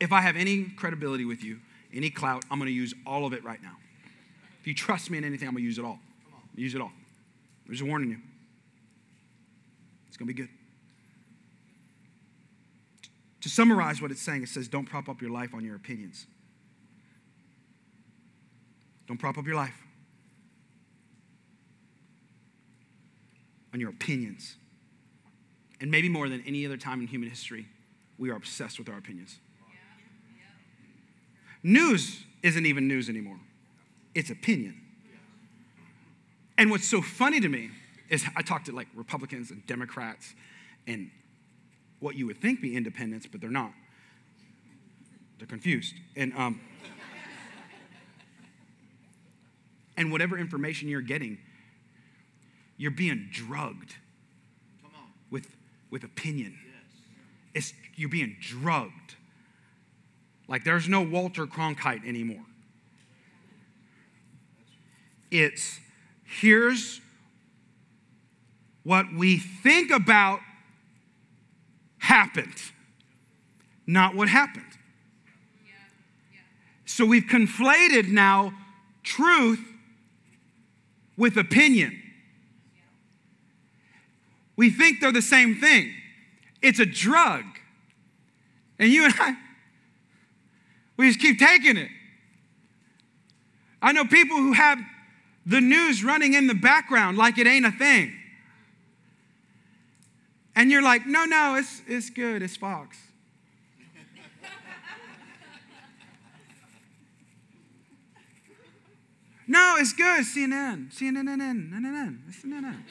if 0.00 0.12
I 0.12 0.20
have 0.20 0.36
any 0.36 0.64
credibility 0.64 1.24
with 1.24 1.42
you, 1.42 1.58
any 1.92 2.10
clout, 2.10 2.44
I'm 2.50 2.58
going 2.58 2.68
to 2.68 2.74
use 2.74 2.94
all 3.06 3.26
of 3.26 3.32
it 3.32 3.44
right 3.44 3.62
now. 3.62 3.76
If 4.60 4.66
you 4.66 4.74
trust 4.74 5.10
me 5.10 5.18
in 5.18 5.24
anything, 5.24 5.48
I'm 5.48 5.54
going 5.54 5.62
to 5.62 5.66
use 5.66 5.78
it 5.78 5.84
all. 5.84 5.98
Use 6.54 6.74
it 6.74 6.80
all. 6.80 6.92
I'm 7.66 7.72
just 7.72 7.82
warning 7.84 8.10
you. 8.10 8.18
It's 10.08 10.16
going 10.16 10.28
to 10.28 10.34
be 10.34 10.40
good. 10.42 10.48
To 13.42 13.48
summarize 13.48 14.02
what 14.02 14.10
it's 14.10 14.20
saying, 14.20 14.42
it 14.42 14.48
says, 14.48 14.68
don't 14.68 14.86
prop 14.86 15.08
up 15.08 15.22
your 15.22 15.30
life 15.30 15.54
on 15.54 15.64
your 15.64 15.76
opinions. 15.76 16.26
Don't 19.06 19.18
prop 19.18 19.38
up 19.38 19.46
your 19.46 19.54
life 19.54 19.74
on 23.72 23.80
your 23.80 23.90
opinions. 23.90 24.56
And 25.80 25.90
maybe 25.90 26.08
more 26.08 26.28
than 26.28 26.42
any 26.46 26.66
other 26.66 26.76
time 26.76 27.00
in 27.00 27.06
human 27.06 27.30
history, 27.30 27.68
we 28.18 28.30
are 28.30 28.36
obsessed 28.36 28.78
with 28.78 28.88
our 28.88 28.98
opinions. 28.98 29.38
News 31.62 32.24
isn't 32.42 32.66
even 32.66 32.88
news 32.88 33.08
anymore, 33.08 33.38
it's 34.14 34.30
opinion. 34.30 34.80
And 36.56 36.70
what's 36.70 36.88
so 36.88 37.00
funny 37.00 37.40
to 37.40 37.48
me 37.48 37.70
is 38.08 38.24
I 38.34 38.42
talk 38.42 38.64
to 38.64 38.72
like 38.72 38.88
Republicans 38.94 39.50
and 39.50 39.64
Democrats 39.66 40.34
and 40.86 41.10
what 42.00 42.16
you 42.16 42.26
would 42.26 42.40
think 42.40 42.60
be 42.60 42.76
independents, 42.76 43.26
but 43.30 43.40
they're 43.40 43.50
not. 43.50 43.72
They're 45.38 45.46
confused. 45.46 45.94
And, 46.16 46.32
um, 46.36 46.60
and 49.96 50.10
whatever 50.10 50.38
information 50.38 50.88
you're 50.88 51.00
getting, 51.00 51.38
you're 52.76 52.90
being 52.90 53.28
drugged 53.30 53.94
with, 55.30 55.54
with 55.90 56.02
opinion. 56.02 56.58
It's, 57.54 57.72
you're 57.94 58.08
being 58.08 58.36
drugged. 58.40 59.16
Like 60.48 60.64
there's 60.64 60.88
no 60.88 61.02
Walter 61.02 61.46
Cronkite 61.46 62.06
anymore. 62.08 62.44
It's 65.30 65.78
here's 66.24 67.00
what 68.82 69.06
we 69.14 69.38
think 69.38 69.90
about 69.90 70.40
happened, 71.98 72.54
not 73.86 74.14
what 74.14 74.28
happened. 74.30 74.64
So 76.86 77.04
we've 77.04 77.24
conflated 77.24 78.08
now 78.08 78.54
truth 79.02 79.60
with 81.18 81.36
opinion. 81.36 82.02
We 84.56 84.70
think 84.70 85.00
they're 85.00 85.12
the 85.12 85.20
same 85.20 85.54
thing. 85.56 85.92
It's 86.62 86.80
a 86.80 86.86
drug. 86.86 87.44
And 88.78 88.90
you 88.90 89.04
and 89.04 89.14
I, 89.18 89.36
we 90.98 91.06
just 91.06 91.20
keep 91.20 91.38
taking 91.38 91.78
it. 91.78 91.88
I 93.80 93.92
know 93.92 94.04
people 94.04 94.36
who 94.36 94.52
have 94.52 94.78
the 95.46 95.62
news 95.62 96.04
running 96.04 96.34
in 96.34 96.48
the 96.48 96.54
background 96.54 97.16
like 97.16 97.38
it 97.38 97.46
ain't 97.46 97.64
a 97.64 97.70
thing. 97.70 98.12
And 100.54 100.70
you're 100.70 100.82
like, 100.82 101.06
no, 101.06 101.24
no, 101.24 101.54
it's, 101.54 101.80
it's 101.86 102.10
good, 102.10 102.42
it's 102.42 102.56
Fox. 102.56 102.98
no, 109.46 109.76
it's 109.78 109.92
good, 109.92 110.24
CNN, 110.24 110.92
CNN, 110.92 111.70
CNN, 111.70 112.18
CNN. 112.32 112.82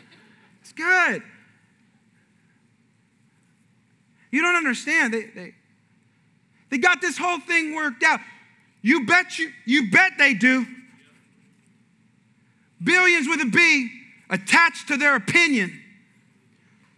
It's 0.62 0.72
good. 0.72 1.22
You 4.32 4.42
don't 4.42 4.56
understand. 4.56 5.14
They, 5.14 5.26
they, 5.26 5.56
they 6.70 6.78
got 6.78 7.02
this 7.02 7.18
whole 7.18 7.40
thing 7.40 7.76
worked 7.76 8.04
out. 8.04 8.20
You 8.82 9.06
bet 9.06 9.40
you, 9.40 9.52
you 9.66 9.90
bet 9.92 10.14
they 10.18 10.34
do 10.34 10.66
billions 12.84 13.28
with 13.28 13.42
a 13.42 13.46
B 13.46 13.90
attached 14.30 14.88
to 14.90 14.98
their 14.98 15.16
opinion 15.16 15.82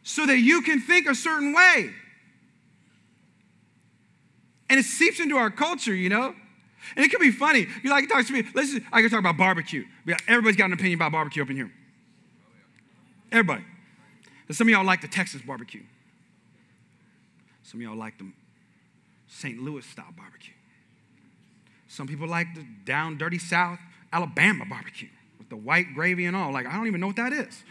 so 0.04 0.26
that 0.26 0.40
you 0.40 0.62
can 0.62 0.82
think 0.82 1.08
a 1.08 1.16
certain 1.16 1.54
way. 1.54 1.92
And 4.70 4.80
it 4.80 4.86
seeps 4.86 5.20
into 5.20 5.38
our 5.38 5.50
culture, 5.50 5.94
you 5.94 6.10
know? 6.10 6.34
And 6.96 7.06
it 7.06 7.10
can 7.10 7.20
be 7.20 7.32
funny. 7.32 7.68
You 7.84 7.90
like 7.90 8.08
talk 8.08 8.26
to 8.26 8.34
me. 8.34 8.44
Listen, 8.54 8.86
I 8.92 9.02
can 9.02 9.10
talk 9.10 9.20
about 9.20 9.38
barbecue. 9.38 9.86
Everybody's 10.28 10.56
got 10.56 10.66
an 10.66 10.74
opinion 10.74 10.96
about 10.96 11.12
barbecue 11.12 11.44
up 11.44 11.50
in 11.50 11.56
here. 11.56 11.72
Everybody. 13.32 13.64
And 14.48 14.58
some 14.58 14.68
of 14.68 14.72
y'all 14.72 14.86
like 14.86 15.02
the 15.02 15.08
Texas 15.08 15.42
barbecue. 15.42 15.84
Some 17.64 17.80
of 17.80 17.84
y'all 17.84 17.96
like 17.96 18.18
the 18.18 18.32
St. 19.30 19.62
Louis 19.62 19.86
style 19.86 20.14
barbecue. 20.18 20.54
Some 21.88 22.08
people 22.08 22.28
like 22.28 22.48
the 22.56 22.66
down 22.86 23.18
dirty 23.18 23.40
South 23.40 23.80
Alabama 24.12 24.66
barbecue 24.66 25.08
with 25.38 25.50
the 25.50 25.56
white 25.56 25.94
gravy 25.94 26.26
and 26.26 26.36
all. 26.36 26.52
Like, 26.52 26.66
I 26.66 26.74
don't 26.74 26.88
even 26.88 27.00
know 27.00 27.08
what 27.08 27.16
that 27.16 27.32
is. 27.32 27.64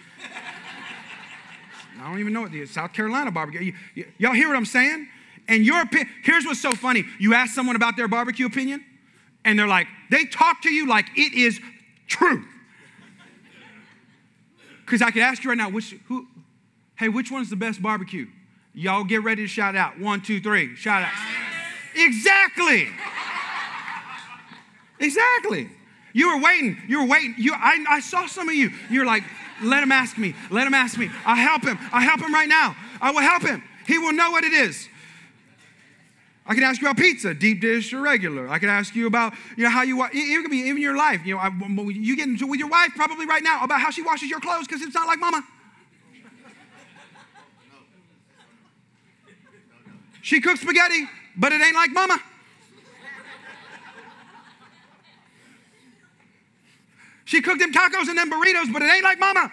I 2.00 2.08
don't 2.08 2.20
even 2.20 2.32
know 2.32 2.42
what 2.42 2.52
the 2.52 2.64
South 2.66 2.92
Carolina 2.92 3.30
barbecue. 3.30 3.72
Y'all 4.18 4.32
hear 4.32 4.48
what 4.48 4.56
I'm 4.56 4.64
saying? 4.64 5.08
And 5.48 5.64
your 5.64 5.82
opinion, 5.82 6.08
here's 6.22 6.44
what's 6.44 6.60
so 6.60 6.74
funny. 6.74 7.04
You 7.18 7.34
ask 7.34 7.54
someone 7.54 7.74
about 7.74 7.96
their 7.96 8.06
barbecue 8.06 8.46
opinion, 8.46 8.84
and 9.44 9.58
they're 9.58 9.66
like, 9.66 9.88
they 10.10 10.24
talk 10.26 10.62
to 10.62 10.70
you 10.70 10.86
like 10.86 11.06
it 11.16 11.34
is 11.34 11.60
truth. 12.06 12.46
Because 14.84 15.02
I 15.02 15.10
could 15.10 15.22
ask 15.22 15.42
you 15.42 15.50
right 15.50 15.58
now, 15.58 15.70
which 15.70 15.96
who, 16.06 16.26
hey, 16.96 17.08
which 17.08 17.30
one's 17.30 17.50
the 17.50 17.56
best 17.56 17.82
barbecue? 17.82 18.26
Y'all 18.74 19.04
get 19.04 19.24
ready 19.24 19.42
to 19.42 19.48
shout 19.48 19.74
out. 19.74 19.98
One, 19.98 20.20
two, 20.20 20.40
three. 20.40 20.76
Shout 20.76 21.02
out. 21.02 21.12
Exactly. 21.94 22.88
Exactly. 25.00 25.70
You 26.12 26.34
were 26.34 26.42
waiting. 26.42 26.76
You 26.88 27.02
were 27.02 27.08
waiting. 27.08 27.34
You, 27.38 27.54
I, 27.54 27.84
I 27.88 28.00
saw 28.00 28.26
some 28.26 28.48
of 28.48 28.54
you. 28.54 28.70
You're 28.90 29.06
like, 29.06 29.22
let 29.62 29.82
him 29.82 29.92
ask 29.92 30.18
me. 30.18 30.34
Let 30.50 30.66
him 30.66 30.74
ask 30.74 30.98
me. 30.98 31.10
I'll 31.24 31.36
help 31.36 31.62
him. 31.64 31.78
I'll 31.92 32.00
help 32.00 32.20
him 32.20 32.32
right 32.32 32.48
now. 32.48 32.76
I 33.00 33.10
will 33.10 33.20
help 33.20 33.42
him. 33.42 33.62
He 33.86 33.98
will 33.98 34.12
know 34.12 34.30
what 34.30 34.44
it 34.44 34.52
is. 34.52 34.88
I 36.46 36.54
can 36.54 36.62
ask 36.62 36.80
you 36.80 36.88
about 36.88 36.96
pizza, 36.96 37.34
deep 37.34 37.60
dish 37.60 37.92
or 37.92 38.00
regular. 38.00 38.48
I 38.48 38.58
can 38.58 38.70
ask 38.70 38.94
you 38.94 39.06
about, 39.06 39.34
you 39.56 39.64
know, 39.64 39.70
how 39.70 39.82
you, 39.82 40.02
it 40.02 40.42
could 40.42 40.50
be 40.50 40.58
even 40.60 40.80
your 40.80 40.96
life. 40.96 41.20
You 41.26 41.34
know, 41.34 41.40
I, 41.40 41.50
you 41.90 42.16
get 42.16 42.26
into 42.26 42.46
with 42.46 42.58
your 42.58 42.70
wife 42.70 42.92
probably 42.96 43.26
right 43.26 43.42
now 43.42 43.62
about 43.62 43.82
how 43.82 43.90
she 43.90 44.00
washes 44.00 44.30
your 44.30 44.40
clothes 44.40 44.66
because 44.66 44.80
it's 44.80 44.94
not 44.94 45.06
like 45.06 45.18
mama. 45.18 45.44
She 50.22 50.40
cooks 50.40 50.60
spaghetti, 50.60 51.06
but 51.38 51.52
it 51.52 51.62
ain't 51.62 51.74
like 51.74 51.92
mama. 51.92 52.20
She 57.24 57.42
cooked 57.42 57.60
them 57.60 57.72
tacos 57.72 58.08
and 58.08 58.16
them 58.16 58.30
burritos, 58.30 58.72
but 58.72 58.82
it 58.82 58.90
ain't 58.90 59.04
like 59.04 59.18
mama. 59.18 59.52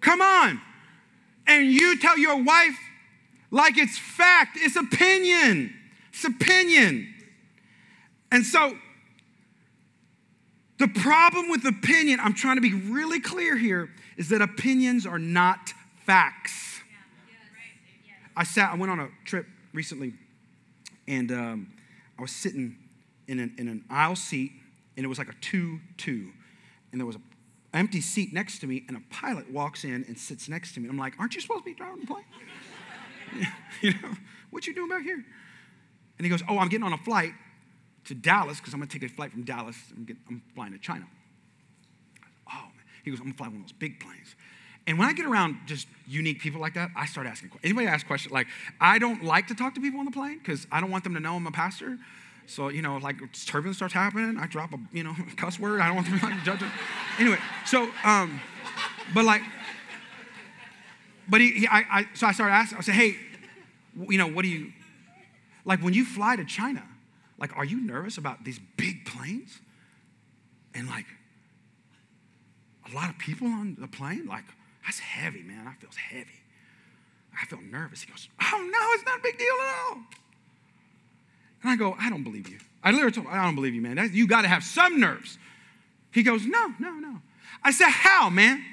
Come 0.00 0.20
on. 0.20 0.60
And 1.46 1.72
you 1.72 1.98
tell 1.98 2.18
your 2.18 2.42
wife 2.42 2.78
like 3.50 3.78
it's 3.78 3.98
fact, 3.98 4.58
it's 4.60 4.76
opinion. 4.76 5.74
It's 6.10 6.24
opinion. 6.24 7.14
And 8.30 8.44
so, 8.44 8.76
the 10.78 10.88
problem 10.88 11.48
with 11.48 11.64
opinion, 11.64 12.20
I'm 12.20 12.34
trying 12.34 12.56
to 12.56 12.60
be 12.60 12.74
really 12.74 13.20
clear 13.20 13.56
here, 13.56 13.88
is 14.16 14.28
that 14.28 14.42
opinions 14.42 15.06
are 15.06 15.18
not 15.18 15.72
facts. 16.04 16.80
I 18.36 18.44
sat, 18.44 18.72
I 18.72 18.76
went 18.76 18.92
on 18.92 19.00
a 19.00 19.08
trip 19.24 19.46
recently, 19.72 20.12
and 21.08 21.32
um, 21.32 21.72
I 22.18 22.22
was 22.22 22.30
sitting 22.30 22.76
in 23.26 23.40
an, 23.40 23.54
in 23.58 23.66
an 23.66 23.84
aisle 23.90 24.14
seat, 24.14 24.52
and 24.96 25.04
it 25.04 25.08
was 25.08 25.18
like 25.18 25.28
a 25.28 25.34
2 25.40 25.80
2 25.96 26.28
and 26.92 27.00
there 27.00 27.06
was 27.06 27.16
an 27.16 27.22
empty 27.74 28.00
seat 28.00 28.32
next 28.32 28.60
to 28.60 28.66
me, 28.66 28.84
and 28.88 28.96
a 28.96 29.00
pilot 29.10 29.50
walks 29.50 29.84
in 29.84 30.04
and 30.08 30.18
sits 30.18 30.48
next 30.48 30.74
to 30.74 30.80
me. 30.80 30.88
I'm 30.88 30.98
like, 30.98 31.14
aren't 31.18 31.34
you 31.34 31.40
supposed 31.40 31.60
to 31.60 31.64
be 31.64 31.74
driving 31.74 32.00
the 32.00 32.06
plane? 32.06 32.24
you 33.82 33.92
know, 33.92 34.14
what 34.50 34.66
you 34.66 34.74
doing 34.74 34.88
back 34.88 35.02
here? 35.02 35.24
And 36.18 36.24
he 36.24 36.28
goes, 36.28 36.42
oh, 36.48 36.58
I'm 36.58 36.68
getting 36.68 36.86
on 36.86 36.92
a 36.92 36.98
flight 36.98 37.32
to 38.06 38.14
Dallas 38.14 38.58
because 38.58 38.72
I'm 38.72 38.80
going 38.80 38.88
to 38.88 38.98
take 38.98 39.08
a 39.08 39.14
flight 39.14 39.32
from 39.32 39.42
Dallas. 39.42 39.76
I'm, 39.94 40.04
getting, 40.04 40.22
I'm 40.28 40.42
flying 40.54 40.72
to 40.72 40.78
China. 40.78 41.06
Oh, 42.50 42.54
man. 42.54 42.72
He 43.04 43.10
goes, 43.10 43.20
I'm 43.20 43.26
going 43.26 43.34
to 43.34 43.38
fly 43.38 43.48
one 43.48 43.56
of 43.56 43.62
those 43.62 43.72
big 43.72 44.00
planes. 44.00 44.34
And 44.88 44.98
when 44.98 45.06
I 45.06 45.12
get 45.12 45.26
around 45.26 45.58
just 45.66 45.86
unique 46.06 46.40
people 46.40 46.62
like 46.62 46.72
that, 46.72 46.90
I 46.96 47.04
start 47.04 47.26
asking 47.26 47.50
questions. 47.50 47.70
Anybody 47.70 47.88
ask 47.88 48.06
questions? 48.06 48.32
Like, 48.32 48.46
I 48.80 48.98
don't 48.98 49.22
like 49.22 49.46
to 49.48 49.54
talk 49.54 49.74
to 49.74 49.82
people 49.82 50.00
on 50.00 50.06
the 50.06 50.10
plane 50.10 50.38
because 50.38 50.66
I 50.72 50.80
don't 50.80 50.90
want 50.90 51.04
them 51.04 51.12
to 51.12 51.20
know 51.20 51.36
I'm 51.36 51.46
a 51.46 51.52
pastor. 51.52 51.98
So, 52.46 52.68
you 52.68 52.80
know, 52.80 52.96
like 52.96 53.16
turbulence 53.44 53.76
starts 53.76 53.92
happening, 53.92 54.38
I 54.38 54.46
drop 54.46 54.72
a, 54.72 54.78
you 54.90 55.04
know, 55.04 55.14
cuss 55.36 55.60
word. 55.60 55.82
I 55.82 55.88
don't 55.88 55.96
want 55.96 56.08
them 56.08 56.18
to 56.18 56.42
judge 56.42 56.62
it. 56.62 56.68
Anyway, 57.18 57.36
so, 57.66 57.90
um, 58.02 58.40
but 59.12 59.26
like, 59.26 59.42
but 61.28 61.42
he, 61.42 61.50
he 61.50 61.66
I, 61.66 61.84
I, 61.90 62.06
so 62.14 62.26
I 62.26 62.32
started 62.32 62.54
asking, 62.54 62.78
I 62.78 62.80
said, 62.80 62.94
hey, 62.94 63.16
you 64.08 64.16
know, 64.16 64.26
what 64.26 64.40
do 64.40 64.48
you, 64.48 64.72
like 65.66 65.82
when 65.82 65.92
you 65.92 66.06
fly 66.06 66.34
to 66.34 66.46
China, 66.46 66.82
like, 67.38 67.54
are 67.58 67.64
you 67.66 67.78
nervous 67.78 68.16
about 68.16 68.42
these 68.42 68.58
big 68.78 69.04
planes? 69.04 69.60
And 70.72 70.88
like, 70.88 71.04
a 72.90 72.94
lot 72.94 73.10
of 73.10 73.18
people 73.18 73.48
on 73.48 73.76
the 73.78 73.86
plane, 73.86 74.24
like, 74.24 74.44
that's 74.88 75.00
heavy, 75.00 75.42
man. 75.42 75.66
That 75.66 75.78
feels 75.78 75.96
heavy. 75.96 76.40
I 77.38 77.44
feel 77.44 77.60
nervous. 77.60 78.00
He 78.00 78.10
goes, 78.10 78.26
oh 78.40 78.70
no, 78.72 78.78
it's 78.94 79.04
not 79.04 79.18
a 79.18 79.22
big 79.22 79.36
deal 79.36 79.54
at 79.60 79.90
all. 79.90 79.98
And 81.62 81.70
I 81.72 81.76
go, 81.76 81.94
I 82.00 82.08
don't 82.08 82.24
believe 82.24 82.48
you. 82.48 82.56
I 82.82 82.90
literally 82.90 83.12
told 83.12 83.26
him, 83.26 83.34
I 83.34 83.44
don't 83.44 83.54
believe 83.54 83.74
you, 83.74 83.82
man. 83.82 84.10
You 84.14 84.26
got 84.26 84.42
to 84.42 84.48
have 84.48 84.64
some 84.64 84.98
nerves. 84.98 85.36
He 86.10 86.22
goes, 86.22 86.46
No, 86.46 86.72
no, 86.78 86.92
no. 86.92 87.18
I 87.62 87.70
said, 87.70 87.90
How, 87.90 88.30
man? 88.30 88.64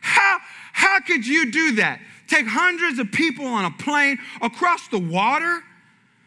How, 0.00 0.38
how 0.72 1.00
could 1.00 1.26
you 1.26 1.50
do 1.50 1.74
that? 1.76 2.00
Take 2.28 2.46
hundreds 2.46 3.00
of 3.00 3.10
people 3.10 3.44
on 3.44 3.64
a 3.64 3.72
plane 3.72 4.18
across 4.40 4.86
the 4.86 4.98
water 5.00 5.60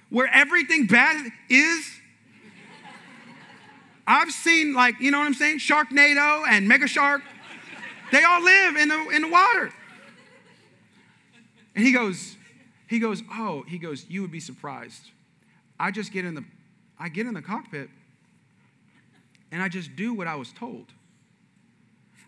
where 0.10 0.30
everything 0.34 0.88
bad 0.88 1.32
is? 1.48 1.90
I've 4.06 4.32
seen 4.32 4.74
like, 4.74 5.00
you 5.00 5.10
know 5.10 5.20
what 5.20 5.28
I'm 5.28 5.34
saying? 5.36 5.60
Sharknado 5.60 6.46
and 6.50 6.68
Mega 6.68 6.88
Shark. 6.88 7.22
They 8.12 8.24
all 8.24 8.44
live 8.44 8.76
in 8.76 8.90
the 8.90 9.10
in 9.10 9.22
the 9.24 9.30
water. 9.30 9.72
And 11.76 11.86
he 11.86 11.94
goes, 11.94 12.36
he 12.88 13.00
goes, 13.00 13.24
oh, 13.32 13.64
he 13.68 13.78
goes, 13.78 14.06
you 14.10 14.22
would 14.22 14.32
be 14.32 14.42
surprised. 14.42 15.12
I 15.80 15.92
just 15.92 16.12
get 16.12 16.26
in 16.26 16.36
the, 16.36 16.44
I 17.00 17.10
get 17.10 17.26
in 17.26 17.34
the 17.34 17.42
cockpit 17.42 17.90
and 19.52 19.62
I 19.62 19.70
just 19.70 19.96
do 19.96 20.14
what 20.14 20.28
I 20.28 20.36
was 20.36 20.52
told. 20.52 20.88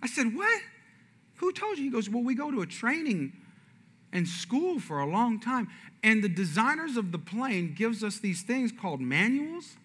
I 0.02 0.08
said, 0.08 0.36
what? 0.36 0.62
Who 1.36 1.52
told 1.52 1.78
you? 1.78 1.84
He 1.84 1.90
goes, 1.90 2.10
well, 2.10 2.24
we 2.24 2.36
go 2.36 2.50
to 2.50 2.62
a 2.62 2.66
training 2.66 3.34
and 4.14 4.28
school 4.28 4.80
for 4.80 5.00
a 5.00 5.06
long 5.06 5.40
time. 5.40 5.68
And 6.02 6.24
the 6.24 6.30
designers 6.30 6.98
of 6.98 7.12
the 7.12 7.20
plane 7.20 7.74
gives 7.74 8.04
us 8.04 8.20
these 8.20 8.42
things 8.42 8.72
called 8.72 9.02
manuals. 9.02 9.76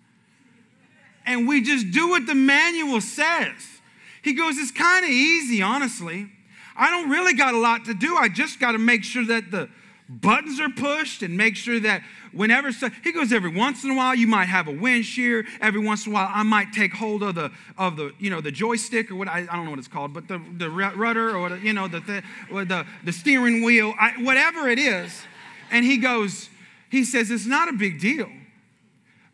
And 1.27 1.49
we 1.49 1.61
just 1.61 1.91
do 1.91 2.09
what 2.09 2.27
the 2.27 2.35
manual 2.35 3.01
says. 3.01 3.78
He 4.23 4.33
goes, 4.33 4.59
it's 4.59 4.71
kind 4.71 5.05
of 5.05 5.11
easy, 5.11 5.63
honestly. 5.63 6.31
I 6.77 6.91
don't 6.91 7.11
really 7.11 7.35
got 7.35 7.55
a 7.55 7.59
lot 7.59 7.85
to 7.87 7.95
do. 7.95 8.17
I 8.17 8.29
just 8.29 8.61
got 8.61 8.73
to 8.73 8.79
make 8.79 9.05
sure 9.05 9.25
that 9.27 9.51
the 9.51 9.69
buttons 10.09 10.59
are 10.59 10.71
pushed 10.71 11.23
and 11.23 11.37
make 11.37 11.55
sure 11.55 11.79
that 11.81 12.03
whenever 12.33 12.73
so, 12.73 12.89
he 13.05 13.13
goes 13.13 13.31
every 13.31 13.51
once 13.51 13.85
in 13.85 13.91
a 13.91 13.95
while 13.95 14.15
you 14.15 14.27
might 14.27 14.47
have 14.47 14.67
a 14.67 14.73
wind 14.73 15.05
shear 15.05 15.47
every 15.61 15.81
once 15.81 16.07
in 16.07 16.13
a 16.13 16.15
while 16.15 16.31
i 16.33 16.43
might 16.43 16.73
take 16.73 16.95
hold 16.95 17.23
of 17.23 17.35
the 17.35 17.51
of 17.77 17.97
the 17.97 18.13
you 18.19 18.31
know 18.31 18.41
the 18.41 18.51
joystick 18.51 19.11
or 19.11 19.17
what 19.17 19.29
i, 19.29 19.41
I 19.41 19.57
don't 19.57 19.67
know 19.67 19.71
what 19.71 19.79
it's 19.79 19.89
called 19.89 20.15
but 20.15 20.27
the, 20.27 20.41
the 20.57 20.71
rudder 20.71 21.37
or 21.37 21.51
the, 21.51 21.59
you 21.59 21.75
know 21.75 21.89
the, 21.89 22.01
the 22.01 22.23
the, 22.65 22.87
the 23.05 23.13
steering 23.13 23.63
wheel 23.63 23.93
I, 24.01 24.13
whatever 24.23 24.67
it 24.69 24.79
is 24.79 25.23
and 25.71 25.85
he 25.85 25.99
goes 25.99 26.49
he 26.91 27.05
says 27.05 27.31
it's 27.31 27.47
not 27.47 27.69
a 27.69 27.75
big 27.75 28.01
deal 28.01 28.31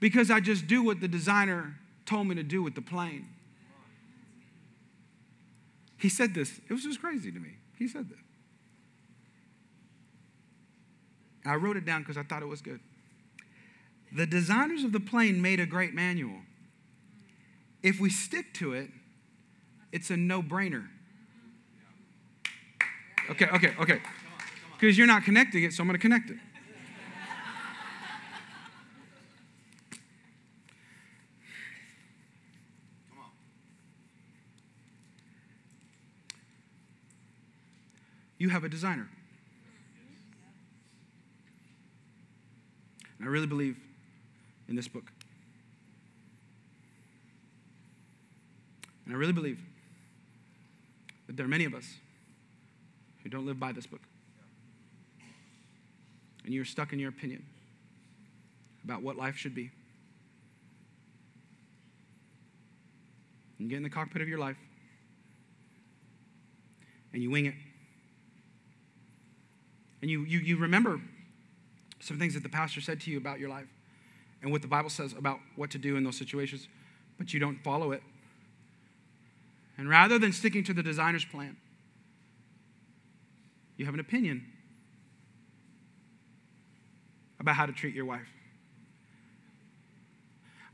because 0.01 0.29
i 0.29 0.41
just 0.41 0.67
do 0.67 0.83
what 0.83 1.01
the 1.01 1.09
designer 1.09 1.77
told 2.05 2.27
me 2.27 2.35
to 2.35 2.43
do 2.43 2.65
with 2.65 2.75
the 2.75 2.83
plane 2.83 3.29
he 6.05 6.09
said 6.11 6.35
this 6.35 6.61
it 6.69 6.73
was 6.73 6.83
just 6.83 7.01
crazy 7.01 7.33
to 7.33 7.41
me 7.41 7.57
he 7.79 7.89
said 7.89 8.09
this 8.09 8.19
I 11.47 11.57
wrote 11.57 11.77
it 11.77 11.85
down 11.85 12.01
because 12.01 12.17
I 12.17 12.23
thought 12.23 12.43
it 12.43 12.49
was 12.49 12.63
good. 12.63 12.81
The 14.13 14.27
designers 14.27 14.85
of 14.85 14.93
the 14.93 15.01
plane 15.01 15.43
made 15.43 15.61
a 15.61 15.67
great 15.67 15.95
manual. 15.95 16.39
If 17.83 18.01
we 18.01 18.09
stick 18.09 18.55
to 18.55 18.73
it, 18.73 18.91
it's 19.93 20.11
a 20.11 20.17
no 20.17 20.43
brainer. 20.43 20.89
Okay, 23.31 23.47
okay, 23.47 23.75
okay. 23.79 24.01
Because 24.73 24.97
you're 24.97 25.07
not 25.07 25.25
connecting 25.25 25.65
it, 25.65 25.73
so 25.73 25.83
I'm 25.83 25.89
going 25.89 25.99
to 25.99 26.03
connect 26.03 26.31
it. 26.31 26.37
You 38.45 38.51
have 38.51 38.63
a 38.63 38.69
designer. 38.69 39.09
And 43.19 43.27
I 43.27 43.31
really 43.31 43.47
believe 43.47 43.79
in 44.69 44.77
this 44.77 44.87
book. 44.87 45.11
And 49.07 49.15
I 49.15 49.17
really 49.17 49.33
believe 49.33 49.63
that 51.27 51.39
there 51.39 51.47
are 51.47 51.49
many 51.49 51.65
of 51.65 51.73
us 51.73 51.87
who 53.23 53.31
don't 53.31 53.47
live 53.47 53.59
by 53.59 53.73
this 53.73 53.87
book. 53.87 54.03
And 56.45 56.53
you're 56.53 56.67
stuck 56.67 56.93
in 56.93 56.99
your 56.99 57.09
opinion 57.09 57.47
about 58.85 59.01
what 59.01 59.17
life 59.17 59.37
should 59.37 59.55
be. 59.55 59.71
You 63.57 63.71
get 63.71 63.79
in 63.79 63.83
the 63.83 63.89
cockpit 63.89 64.21
of 64.21 64.29
your 64.29 64.39
life 64.39 64.59
and 67.15 67.23
you 67.23 67.31
wing 67.31 67.47
it. 67.47 67.55
And 70.05 70.11
you, 70.11 70.21
you, 70.25 70.41
you 70.41 70.59
remember 70.59 71.01
some 71.99 72.19
things 72.19 72.35
that 72.35 72.43
the 72.43 72.49
pastor 72.51 72.83
said 72.83 73.01
to 73.01 73.11
you 73.11 73.17
about 73.17 73.39
your 73.39 73.49
life 73.49 73.69
and 74.43 74.53
what 74.53 74.61
the 74.61 74.69
Bible 74.69 74.91
says 74.91 75.15
about 75.15 75.39
what 75.57 75.71
to 75.71 75.79
do 75.79 75.97
in 75.97 76.05
those 76.05 76.19
situations, 76.19 76.69
but 77.17 77.33
you 77.33 77.41
don't 77.41 77.57
follow 77.65 77.91
it. 77.91 78.03
And 79.79 79.89
rather 79.89 80.19
than 80.19 80.31
sticking 80.35 80.63
to 80.65 80.75
the 80.75 80.83
designer's 80.83 81.25
plan, 81.25 81.57
you 83.79 83.87
have 83.87 83.95
an 83.95 84.01
opinion 84.01 84.45
about 87.41 87.55
how 87.55 87.65
to 87.65 87.73
treat 87.73 87.95
your 87.95 88.05
wife. 88.05 88.29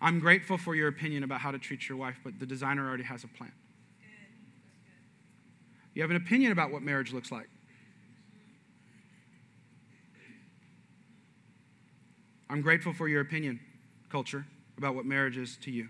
I'm 0.00 0.18
grateful 0.18 0.58
for 0.58 0.74
your 0.74 0.88
opinion 0.88 1.22
about 1.22 1.40
how 1.40 1.52
to 1.52 1.58
treat 1.60 1.88
your 1.88 1.98
wife, 1.98 2.16
but 2.24 2.40
the 2.40 2.46
designer 2.46 2.88
already 2.88 3.04
has 3.04 3.22
a 3.22 3.28
plan. 3.28 3.52
You 5.94 6.02
have 6.02 6.10
an 6.10 6.16
opinion 6.16 6.50
about 6.50 6.72
what 6.72 6.82
marriage 6.82 7.12
looks 7.12 7.30
like. 7.30 7.48
I'm 12.50 12.62
grateful 12.62 12.92
for 12.92 13.06
your 13.06 13.20
opinion, 13.20 13.60
culture, 14.10 14.44
about 14.76 14.96
what 14.96 15.06
marriage 15.06 15.36
is 15.36 15.56
to 15.58 15.70
you. 15.70 15.88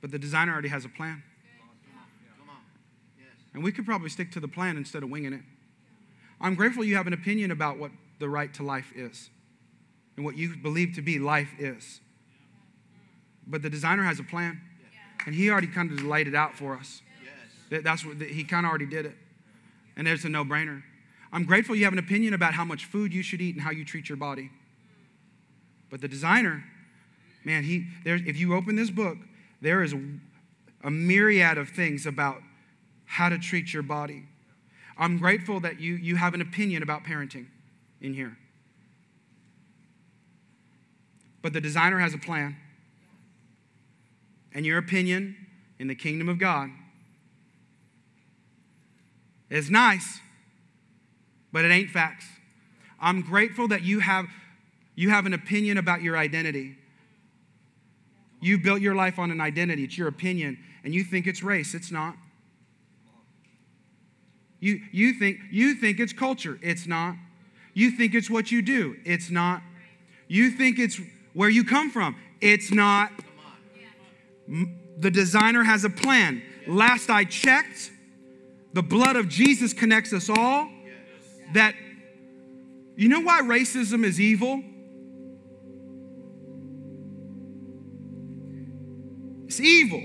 But 0.00 0.10
the 0.10 0.18
designer 0.18 0.52
already 0.52 0.68
has 0.68 0.86
a 0.86 0.88
plan. 0.88 1.22
And 3.52 3.62
we 3.62 3.70
could 3.70 3.84
probably 3.84 4.08
stick 4.08 4.32
to 4.32 4.40
the 4.40 4.48
plan 4.48 4.78
instead 4.78 5.02
of 5.02 5.10
winging 5.10 5.34
it. 5.34 5.42
I'm 6.40 6.54
grateful 6.54 6.82
you 6.82 6.96
have 6.96 7.06
an 7.06 7.12
opinion 7.12 7.50
about 7.50 7.78
what 7.78 7.90
the 8.20 8.28
right 8.28 8.52
to 8.54 8.62
life 8.62 8.90
is 8.96 9.28
and 10.16 10.24
what 10.24 10.36
you 10.36 10.56
believe 10.56 10.94
to 10.94 11.02
be 11.02 11.18
life 11.18 11.50
is. 11.58 12.00
But 13.46 13.60
the 13.60 13.68
designer 13.68 14.04
has 14.04 14.18
a 14.18 14.22
plan, 14.22 14.62
and 15.26 15.34
he 15.34 15.50
already 15.50 15.66
kind 15.66 15.92
of 15.92 16.02
laid 16.04 16.26
it 16.26 16.34
out 16.34 16.56
for 16.56 16.74
us. 16.74 17.02
That's 17.70 18.06
what 18.06 18.16
he 18.22 18.44
kind 18.44 18.64
of 18.64 18.70
already 18.70 18.86
did 18.86 19.04
it. 19.04 19.16
And 19.96 20.06
there's 20.06 20.24
a 20.24 20.30
no 20.30 20.42
brainer. 20.42 20.82
I'm 21.32 21.44
grateful 21.44 21.76
you 21.76 21.84
have 21.84 21.92
an 21.92 21.98
opinion 21.98 22.32
about 22.32 22.54
how 22.54 22.64
much 22.64 22.86
food 22.86 23.12
you 23.12 23.22
should 23.22 23.42
eat 23.42 23.56
and 23.56 23.62
how 23.62 23.72
you 23.72 23.84
treat 23.84 24.08
your 24.08 24.16
body. 24.16 24.50
But 25.90 26.00
the 26.00 26.08
designer, 26.08 26.64
man, 27.44 27.64
he 27.64 27.86
there. 28.04 28.16
If 28.16 28.38
you 28.38 28.54
open 28.54 28.76
this 28.76 28.90
book, 28.90 29.18
there 29.60 29.82
is 29.82 29.92
a, 29.92 30.90
myriad 30.90 31.58
of 31.58 31.68
things 31.68 32.06
about 32.06 32.38
how 33.04 33.28
to 33.28 33.38
treat 33.38 33.74
your 33.74 33.82
body. 33.82 34.24
I'm 34.96 35.18
grateful 35.18 35.60
that 35.60 35.80
you 35.80 35.94
you 35.94 36.16
have 36.16 36.32
an 36.32 36.40
opinion 36.40 36.82
about 36.82 37.04
parenting 37.04 37.46
in 38.00 38.14
here. 38.14 38.36
But 41.42 41.52
the 41.52 41.60
designer 41.60 41.98
has 41.98 42.14
a 42.14 42.18
plan. 42.18 42.56
And 44.52 44.66
your 44.66 44.78
opinion 44.78 45.36
in 45.78 45.86
the 45.86 45.94
kingdom 45.94 46.28
of 46.28 46.38
God 46.38 46.70
is 49.48 49.70
nice, 49.70 50.20
but 51.52 51.64
it 51.64 51.70
ain't 51.70 51.90
facts. 51.90 52.26
I'm 53.00 53.22
grateful 53.22 53.68
that 53.68 53.82
you 53.82 54.00
have 54.00 54.26
you 54.94 55.10
have 55.10 55.26
an 55.26 55.34
opinion 55.34 55.78
about 55.78 56.02
your 56.02 56.16
identity. 56.16 56.76
You 58.40 58.58
built 58.58 58.80
your 58.80 58.94
life 58.94 59.18
on 59.18 59.30
an 59.30 59.40
identity, 59.40 59.84
it's 59.84 59.98
your 59.98 60.08
opinion, 60.08 60.58
and 60.84 60.94
you 60.94 61.04
think 61.04 61.26
it's 61.26 61.42
race. 61.42 61.74
It's 61.74 61.90
not. 61.90 62.16
You, 64.60 64.80
you, 64.92 65.14
think, 65.14 65.38
you 65.50 65.74
think 65.74 66.00
it's 66.00 66.12
culture. 66.12 66.58
It's 66.62 66.86
not. 66.86 67.16
You 67.72 67.90
think 67.90 68.14
it's 68.14 68.28
what 68.28 68.52
you 68.52 68.62
do. 68.62 68.96
It's 69.04 69.30
not. 69.30 69.62
You 70.28 70.50
think 70.50 70.78
it's 70.78 71.00
where 71.32 71.48
you 71.48 71.64
come 71.64 71.90
from. 71.90 72.16
It's 72.40 72.70
not. 72.70 73.10
The 74.98 75.10
designer 75.10 75.62
has 75.64 75.84
a 75.84 75.90
plan. 75.90 76.42
Last 76.66 77.08
I 77.08 77.24
checked, 77.24 77.90
the 78.72 78.82
blood 78.82 79.16
of 79.16 79.28
Jesus 79.28 79.72
connects 79.72 80.12
us 80.12 80.28
all. 80.28 80.68
That, 81.54 81.74
you 82.96 83.08
know 83.08 83.20
why 83.20 83.40
racism 83.40 84.04
is 84.04 84.20
evil? 84.20 84.62
It's 89.60 89.68
evil. 89.68 90.02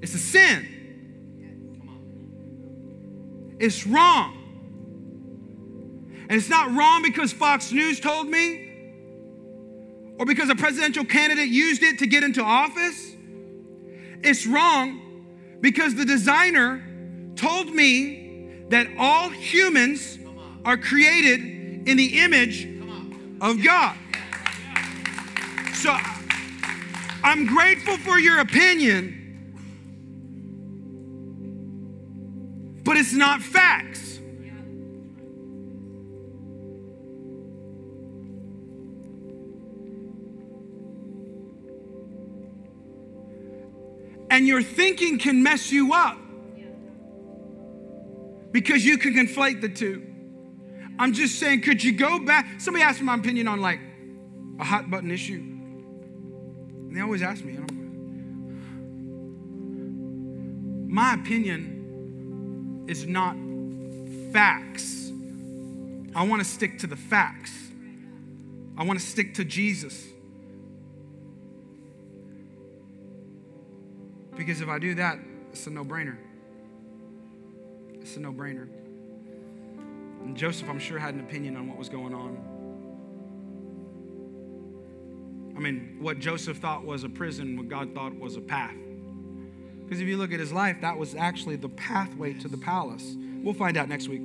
It's 0.00 0.14
a 0.14 0.18
sin. 0.18 0.66
It's 3.58 3.86
wrong. 3.86 4.34
And 6.30 6.32
it's 6.32 6.48
not 6.48 6.74
wrong 6.74 7.02
because 7.02 7.32
Fox 7.32 7.72
News 7.72 8.00
told 8.00 8.28
me 8.28 8.70
or 10.18 10.24
because 10.24 10.48
a 10.48 10.54
presidential 10.54 11.04
candidate 11.04 11.48
used 11.48 11.82
it 11.82 11.98
to 11.98 12.06
get 12.06 12.22
into 12.22 12.42
office. 12.42 13.14
It's 14.22 14.46
wrong 14.46 15.26
because 15.60 15.94
the 15.94 16.04
designer 16.04 16.82
told 17.36 17.68
me 17.68 18.64
that 18.70 18.86
all 18.98 19.28
humans 19.28 20.18
are 20.64 20.76
created 20.76 21.86
in 21.86 21.96
the 21.96 22.20
image 22.20 22.66
of 23.40 23.62
God. 23.62 23.96
So 25.74 25.96
I'm 27.22 27.46
grateful 27.46 27.96
for 27.98 28.18
your 28.18 28.38
opinion, 28.38 29.14
but 32.84 32.96
it's 32.96 33.12
not 33.12 33.42
facts. 33.42 34.20
And 44.30 44.46
your 44.46 44.62
thinking 44.62 45.18
can 45.18 45.42
mess 45.42 45.72
you 45.72 45.92
up 45.94 46.18
because 48.52 48.84
you 48.84 48.98
can 48.98 49.14
conflate 49.14 49.60
the 49.60 49.68
two. 49.68 50.04
I'm 50.98 51.12
just 51.12 51.38
saying, 51.38 51.62
could 51.62 51.82
you 51.82 51.92
go 51.92 52.18
back? 52.18 52.60
Somebody 52.60 52.84
asked 52.84 53.00
me 53.00 53.06
my 53.06 53.16
opinion 53.16 53.48
on 53.48 53.60
like 53.60 53.80
a 54.60 54.64
hot 54.64 54.90
button 54.90 55.10
issue. 55.10 55.57
And 56.88 56.96
they 56.96 57.02
always 57.02 57.20
ask 57.20 57.44
me, 57.44 57.52
you 57.52 57.60
know, 57.60 57.66
my 60.88 61.12
opinion 61.14 62.86
is 62.88 63.06
not 63.06 63.36
facts. 64.32 65.12
I 66.14 66.26
want 66.26 66.42
to 66.42 66.48
stick 66.48 66.78
to 66.78 66.86
the 66.86 66.96
facts. 66.96 67.52
I 68.78 68.84
want 68.84 68.98
to 68.98 69.04
stick 69.04 69.34
to 69.34 69.44
Jesus. 69.44 70.06
Because 74.34 74.62
if 74.62 74.68
I 74.68 74.78
do 74.78 74.94
that, 74.94 75.18
it's 75.52 75.66
a 75.66 75.70
no 75.70 75.84
brainer. 75.84 76.16
It's 78.00 78.16
a 78.16 78.20
no 78.20 78.32
brainer. 78.32 78.66
And 80.24 80.34
Joseph, 80.34 80.70
I'm 80.70 80.78
sure, 80.78 80.98
had 80.98 81.12
an 81.12 81.20
opinion 81.20 81.56
on 81.56 81.68
what 81.68 81.76
was 81.76 81.90
going 81.90 82.14
on. 82.14 82.57
I 85.58 85.60
mean, 85.60 85.96
what 85.98 86.20
Joseph 86.20 86.58
thought 86.58 86.84
was 86.84 87.02
a 87.02 87.08
prison, 87.08 87.56
what 87.56 87.68
God 87.68 87.92
thought 87.92 88.14
was 88.16 88.36
a 88.36 88.40
path. 88.40 88.76
Because 89.82 90.00
if 90.00 90.06
you 90.06 90.16
look 90.16 90.32
at 90.32 90.38
his 90.38 90.52
life, 90.52 90.76
that 90.82 90.96
was 90.96 91.16
actually 91.16 91.56
the 91.56 91.68
pathway 91.68 92.32
to 92.34 92.46
the 92.46 92.56
palace. 92.56 93.16
We'll 93.42 93.54
find 93.54 93.76
out 93.76 93.88
next 93.88 94.06
week. 94.06 94.22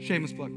Shameless 0.00 0.34
plug. 0.34 0.52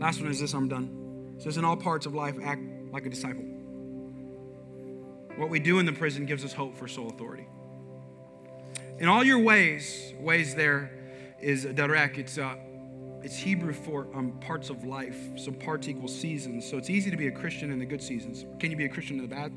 Last 0.00 0.22
one 0.22 0.30
is 0.30 0.40
this 0.40 0.54
I'm 0.54 0.68
done. 0.68 1.34
It 1.36 1.42
says, 1.42 1.58
In 1.58 1.66
all 1.66 1.76
parts 1.76 2.06
of 2.06 2.14
life, 2.14 2.36
act 2.42 2.62
like 2.90 3.04
a 3.04 3.10
disciple. 3.10 3.44
What 5.36 5.50
we 5.50 5.60
do 5.60 5.78
in 5.80 5.84
the 5.84 5.92
prison 5.92 6.24
gives 6.24 6.46
us 6.46 6.54
hope 6.54 6.78
for 6.78 6.88
soul 6.88 7.10
authority. 7.10 7.46
In 8.98 9.08
all 9.08 9.22
your 9.22 9.40
ways, 9.40 10.14
ways 10.18 10.54
there 10.54 10.90
is 11.42 11.66
darek. 11.66 12.16
It's 12.16 12.38
uh, 12.38 12.56
it's 13.22 13.36
Hebrew 13.36 13.72
for 13.72 14.08
um, 14.14 14.32
parts 14.40 14.70
of 14.70 14.84
life. 14.84 15.16
So 15.36 15.52
parts 15.52 15.88
equal 15.88 16.08
seasons. 16.08 16.68
So 16.68 16.76
it's 16.76 16.90
easy 16.90 17.10
to 17.10 17.16
be 17.16 17.26
a 17.26 17.32
Christian 17.32 17.70
in 17.72 17.78
the 17.78 17.86
good 17.86 18.02
seasons. 18.02 18.44
Can 18.60 18.70
you 18.70 18.76
be 18.76 18.84
a 18.84 18.88
Christian 18.88 19.16
in 19.16 19.22
the 19.22 19.34
bad? 19.34 19.52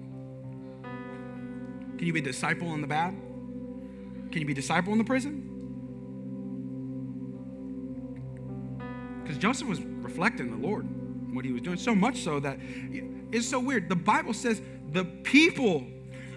Can 1.97 2.07
you 2.07 2.13
be 2.13 2.19
a 2.19 2.23
disciple 2.23 2.73
in 2.73 2.81
the 2.81 2.87
bad? 2.87 3.11
Can 4.31 4.41
you 4.41 4.45
be 4.45 4.53
a 4.53 4.55
disciple 4.55 4.93
in 4.93 4.97
the 4.97 5.03
prison? 5.03 5.45
Because 9.21 9.37
Joseph 9.37 9.67
was 9.67 9.81
reflecting 9.81 10.49
the 10.49 10.67
Lord, 10.67 10.87
what 11.35 11.45
he 11.45 11.51
was 11.51 11.61
doing, 11.61 11.77
so 11.77 11.93
much 11.93 12.23
so 12.23 12.39
that 12.39 12.57
it's 13.31 13.47
so 13.47 13.59
weird. 13.59 13.89
The 13.89 13.95
Bible 13.95 14.33
says 14.33 14.61
the 14.91 15.05
people 15.05 15.85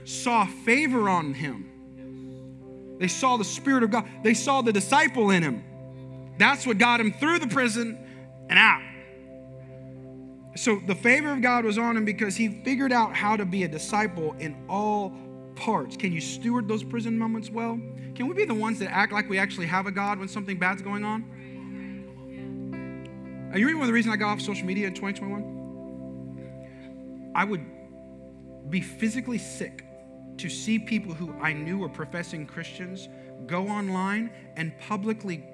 saw 0.05 0.45
favor 0.45 1.09
on 1.09 1.33
him. 1.33 2.97
They 2.99 3.09
saw 3.09 3.37
the 3.37 3.45
Spirit 3.45 3.83
of 3.83 3.91
God. 3.91 4.09
They 4.23 4.35
saw 4.35 4.63
the 4.63 4.73
disciple 4.73 5.31
in 5.31 5.43
him. 5.43 5.65
That's 6.39 6.67
what 6.67 6.79
got 6.79 7.01
him 7.01 7.13
through 7.13 7.41
the 7.41 7.49
prison 7.49 7.99
and 8.49 8.59
out. 8.59 8.81
So 10.55 10.81
the 10.87 10.95
favor 10.95 11.33
of 11.33 11.41
God 11.41 11.65
was 11.65 11.79
on 11.79 11.97
him 11.97 12.05
because 12.05 12.37
he 12.37 12.63
figured 12.63 12.93
out 12.93 13.17
how 13.17 13.37
to 13.37 13.47
be 13.47 13.65
a 13.65 13.69
disciple 13.69 14.35
in 14.39 14.67
all 14.69 15.13
parts. 15.57 15.97
Can 15.97 16.13
you 16.13 16.21
steward 16.21 16.69
those 16.69 16.85
prison 16.85 17.19
moments 17.19 17.51
well? 17.51 17.81
Can 18.15 18.29
we 18.29 18.35
be 18.35 18.45
the 18.45 18.55
ones 18.55 18.79
that 18.81 18.91
act 18.91 19.13
like 19.13 19.31
we 19.31 19.39
actually 19.39 19.67
have 19.67 19.87
a 19.87 19.91
God 19.91 20.19
when 20.19 20.29
something 20.29 20.59
bad's 20.59 20.83
going 20.83 21.05
on? 21.05 21.25
Are 23.53 23.59
you 23.59 23.67
remember 23.67 23.81
one 23.81 23.85
of 23.85 23.89
the 23.89 23.95
reasons 23.95 24.15
I 24.15 24.17
got 24.17 24.31
off 24.31 24.41
social 24.41 24.67
media 24.67 24.87
in 24.87 24.95
2021? 24.95 27.33
I 27.35 27.45
would 27.45 27.67
be 28.71 28.81
physically 28.81 29.37
sick 29.39 29.85
to 30.39 30.49
see 30.49 30.79
people 30.79 31.13
who 31.15 31.35
I 31.41 31.53
knew 31.53 31.79
were 31.79 31.89
professing 31.89 32.47
Christians 32.47 33.09
go 33.47 33.67
online 33.69 34.31
and 34.57 34.77
publicly 34.79 35.45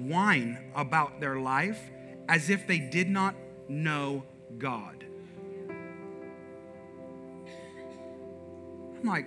whine 0.00 0.58
about 0.74 1.20
their 1.20 1.36
life 1.36 1.90
as 2.28 2.50
if 2.50 2.66
they 2.66 2.78
did 2.78 3.08
not 3.08 3.34
know 3.68 4.24
God. 4.58 5.04
I'm 8.96 9.04
like, 9.04 9.26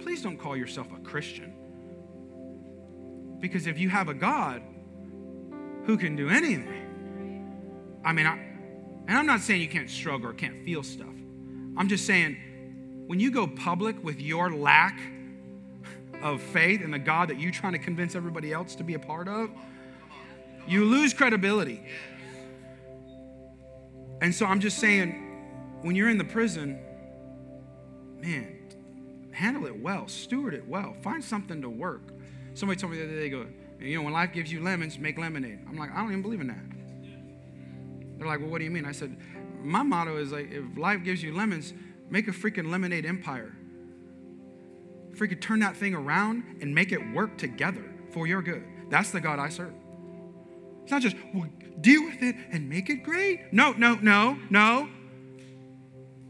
please 0.00 0.22
don't 0.22 0.36
call 0.36 0.56
yourself 0.56 0.88
a 0.92 1.00
Christian. 1.00 1.52
Because 3.40 3.66
if 3.66 3.78
you 3.78 3.88
have 3.88 4.08
a 4.08 4.14
God 4.14 4.62
who 5.84 5.96
can 5.96 6.16
do 6.16 6.28
anything, 6.28 8.00
I 8.04 8.12
mean, 8.12 8.26
I, 8.26 8.38
and 9.08 9.16
I'm 9.16 9.26
not 9.26 9.40
saying 9.40 9.60
you 9.60 9.68
can't 9.68 9.90
struggle 9.90 10.30
or 10.30 10.32
can't 10.32 10.64
feel 10.64 10.82
stuff. 10.82 11.14
I'm 11.76 11.88
just 11.88 12.06
saying 12.06 12.36
when 13.06 13.20
you 13.20 13.30
go 13.30 13.46
public 13.46 14.02
with 14.02 14.20
your 14.20 14.50
lack 14.50 14.98
of 16.22 16.40
faith 16.40 16.82
and 16.82 16.92
the 16.92 16.98
God 16.98 17.28
that 17.28 17.40
you're 17.40 17.52
trying 17.52 17.72
to 17.72 17.78
convince 17.78 18.14
everybody 18.14 18.52
else 18.52 18.74
to 18.76 18.84
be 18.84 18.94
a 18.94 18.98
part 18.98 19.28
of, 19.28 19.50
you 20.66 20.84
lose 20.84 21.14
credibility. 21.14 21.82
And 24.20 24.34
so 24.34 24.46
I'm 24.46 24.60
just 24.60 24.78
saying, 24.78 25.78
when 25.82 25.94
you're 25.94 26.08
in 26.08 26.18
the 26.18 26.24
prison, 26.24 26.78
man, 28.20 28.58
handle 29.32 29.66
it 29.66 29.80
well, 29.80 30.08
steward 30.08 30.54
it 30.54 30.66
well, 30.66 30.96
find 31.02 31.22
something 31.22 31.60
to 31.62 31.68
work. 31.68 32.12
Somebody 32.54 32.80
told 32.80 32.92
me 32.92 32.98
the 32.98 33.04
other 33.04 33.16
day, 33.16 33.28
go, 33.28 33.46
you 33.78 33.96
know, 33.96 34.02
when 34.02 34.12
life 34.12 34.32
gives 34.32 34.50
you 34.50 34.62
lemons, 34.62 34.98
make 34.98 35.18
lemonade. 35.18 35.60
I'm 35.68 35.76
like, 35.76 35.92
I 35.92 35.96
don't 35.96 36.08
even 36.08 36.22
believe 36.22 36.40
in 36.40 36.46
that. 36.48 38.18
They're 38.18 38.26
like, 38.26 38.40
well, 38.40 38.48
what 38.48 38.58
do 38.58 38.64
you 38.64 38.70
mean? 38.70 38.86
I 38.86 38.92
said, 38.92 39.14
my 39.62 39.82
motto 39.82 40.16
is 40.16 40.32
like, 40.32 40.50
if 40.50 40.78
life 40.78 41.04
gives 41.04 41.22
you 41.22 41.34
lemons, 41.34 41.74
make 42.08 42.28
a 42.28 42.30
freaking 42.30 42.70
lemonade 42.70 43.04
empire. 43.04 43.54
Freaking 45.16 45.40
turn 45.40 45.60
that 45.60 45.76
thing 45.76 45.94
around 45.94 46.44
and 46.60 46.74
make 46.74 46.92
it 46.92 47.00
work 47.12 47.38
together 47.38 47.84
for 48.10 48.26
your 48.26 48.42
good. 48.42 48.64
That's 48.90 49.10
the 49.10 49.20
God 49.20 49.38
I 49.38 49.48
serve. 49.48 49.72
It's 50.82 50.92
not 50.92 51.02
just, 51.02 51.16
well, 51.34 51.48
deal 51.80 52.04
with 52.04 52.22
it 52.22 52.36
and 52.52 52.68
make 52.68 52.90
it 52.90 53.02
great. 53.02 53.52
No, 53.52 53.72
no, 53.72 53.94
no, 53.96 54.38
no. 54.50 54.88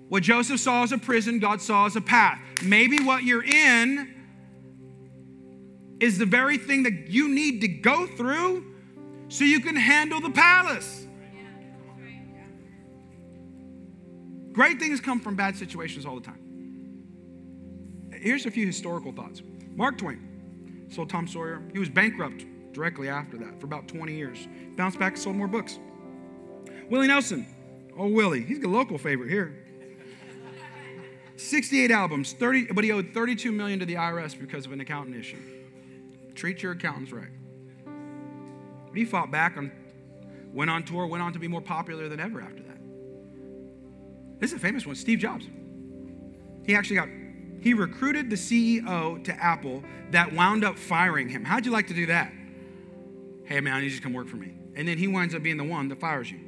What 0.09 0.23
Joseph 0.23 0.61
saw 0.61 0.85
as 0.85 0.93
a 0.93 0.99
prison, 0.99 1.41
God 1.41 1.61
saw 1.61 1.87
as 1.87 1.97
a 1.97 2.01
path. 2.01 2.41
Maybe 2.63 3.01
what 3.01 3.25
you're 3.25 3.45
in 3.45 4.15
is 6.01 6.17
the 6.19 6.27
very 6.27 6.59
thing 6.59 6.85
that 6.85 7.09
you 7.09 7.29
need 7.29 7.61
to 7.63 7.69
go 7.69 8.07
through 8.07 8.75
so 9.29 9.45
you 9.45 9.61
can 9.61 9.75
handle 9.75 10.21
the 10.21 10.31
palace. 10.31 11.07
Great 14.53 14.79
things 14.79 15.01
come 15.01 15.21
from 15.21 15.37
bad 15.37 15.57
situations 15.57 16.07
all 16.07 16.15
the 16.15 16.23
time. 16.23 16.46
Here's 18.21 18.47
a 18.47 18.51
few 18.51 18.67
historical 18.67 19.13
thoughts. 19.13 19.43
Mark 19.75 19.99
Twain 19.99 20.87
sold 20.91 21.11
Tom 21.11 21.27
Sawyer. 21.27 21.63
He 21.73 21.79
was 21.79 21.89
bankrupt 21.89 22.45
directly 22.73 23.09
after 23.09 23.37
that 23.39 23.61
for 23.61 23.67
about 23.67 23.89
20 23.89 24.15
years. 24.15 24.49
Bounced 24.77 24.99
back 24.99 25.15
and 25.15 25.23
sold 25.23 25.37
more 25.37 25.49
books. 25.49 25.79
Willie 26.91 27.07
Nelson. 27.07 27.47
Oh, 27.99 28.09
Willie. 28.09 28.43
He's 28.43 28.63
a 28.63 28.69
local 28.69 28.99
favorite 28.99 29.31
here. 29.31 29.63
68 31.37 31.91
albums, 31.91 32.33
30, 32.33 32.73
but 32.73 32.83
he 32.83 32.93
owed 32.93 33.13
32 33.13 33.53
million 33.53 33.79
to 33.79 33.87
the 33.87 33.95
IRS 33.95 34.39
because 34.39 34.67
of 34.67 34.73
an 34.73 34.81
accountant 34.81 35.17
issue. 35.17 35.39
Treat 36.35 36.63
your 36.63 36.73
accountants 36.73 37.13
right. 37.13 37.29
But 38.89 38.97
he 38.97 39.05
fought 39.05 39.31
back 39.31 39.57
and 39.57 39.71
went 40.53 40.71
on 40.71 40.85
tour, 40.85 41.07
went 41.07 41.23
on 41.23 41.33
to 41.35 41.39
be 41.39 41.49
more 41.49 41.61
popular 41.61 42.09
than 42.09 42.21
ever 42.21 42.41
after 42.41 42.63
that. 42.63 42.79
This 44.39 44.53
is 44.53 44.57
a 44.57 44.61
famous 44.61 44.87
one, 44.87 44.97
Steve 44.97 45.19
Jobs. 45.19 45.47
He 46.65 46.75
actually 46.75 46.97
got, 46.97 47.09
he 47.67 47.75
recruited 47.75 48.31
the 48.31 48.37
CEO 48.37 49.25
to 49.25 49.43
Apple 49.43 49.83
that 50.13 50.33
wound 50.33 50.63
up 50.63 50.79
firing 50.79 51.29
him. 51.29 51.45
How'd 51.45 51.67
you 51.67 51.73
like 51.73 51.89
to 51.89 51.95
do 51.95 52.07
that? 52.07 52.33
Hey, 53.43 53.61
man, 53.61 53.73
I 53.73 53.81
need 53.81 53.91
you 53.91 53.97
to 53.97 54.03
come 54.05 54.13
work 54.13 54.29
for 54.29 54.37
me. 54.37 54.55
And 54.77 54.87
then 54.87 54.99
he 54.99 55.09
winds 55.09 55.35
up 55.35 55.43
being 55.43 55.57
the 55.57 55.65
one 55.65 55.89
that 55.89 55.99
fires 55.99 56.31
you. 56.31 56.39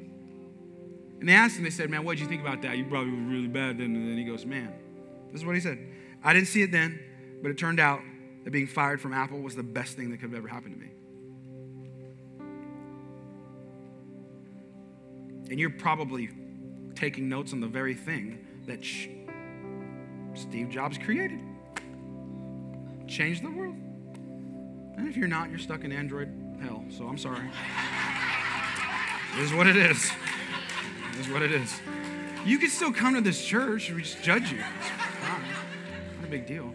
And 1.19 1.29
they 1.29 1.33
asked 1.33 1.57
him, 1.57 1.65
they 1.65 1.71
said, 1.71 1.91
man, 1.91 2.05
what'd 2.05 2.21
you 2.21 2.29
think 2.29 2.41
about 2.41 2.63
that? 2.63 2.79
You 2.79 2.85
probably 2.85 3.11
were 3.11 3.33
really 3.33 3.49
bad 3.49 3.79
then. 3.79 3.97
And 3.97 4.09
then 4.09 4.17
he 4.17 4.23
goes, 4.23 4.47
man, 4.47 4.73
this 5.33 5.41
is 5.41 5.45
what 5.45 5.57
he 5.57 5.61
said. 5.61 5.81
I 6.23 6.33
didn't 6.33 6.47
see 6.47 6.63
it 6.63 6.71
then, 6.71 7.01
but 7.43 7.51
it 7.51 7.59
turned 7.59 7.81
out 7.81 8.01
that 8.45 8.53
being 8.53 8.69
fired 8.69 9.01
from 9.01 9.13
Apple 9.13 9.41
was 9.41 9.57
the 9.57 9.65
best 9.65 9.97
thing 9.97 10.13
that 10.13 10.21
could 10.21 10.31
have 10.31 10.39
ever 10.39 10.47
happened 10.47 10.75
to 10.75 10.81
me. 10.81 10.93
And 15.51 15.59
you're 15.59 15.71
probably 15.71 16.31
taking 16.95 17.29
notes 17.29 17.53
on 17.53 17.61
the 17.61 17.67
very 17.67 17.95
thing 17.95 18.47
that 18.69 18.85
Steve 20.49 20.71
Jobs 20.71 20.97
created. 20.97 21.41
Changed 23.07 23.45
the 23.45 23.51
world. 23.51 23.77
And 24.97 25.07
if 25.07 25.17
you're 25.17 25.29
not, 25.29 25.51
you're 25.51 25.59
stuck 25.59 25.85
in 25.85 25.93
Android 25.93 26.33
hell. 26.63 26.85
So 26.91 27.07
I'm 27.07 27.19
sorry. 27.19 27.47
it 29.37 29.43
is 29.43 29.53
what 29.53 29.67
it 29.67 29.77
is. 29.77 30.11
It 31.13 31.21
is 31.21 31.29
what 31.29 31.43
it 31.43 31.53
is. 31.53 31.81
You 32.47 32.59
can 32.59 32.71
still 32.71 32.93
come 32.93 33.15
to 33.15 33.21
this 33.21 33.45
church. 33.45 33.91
We 33.91 34.01
just 34.03 34.23
judge 34.23 34.51
you. 34.51 34.59
Not, 34.59 35.41
not 36.17 36.25
a 36.25 36.31
big 36.31 36.47
deal. 36.47 36.73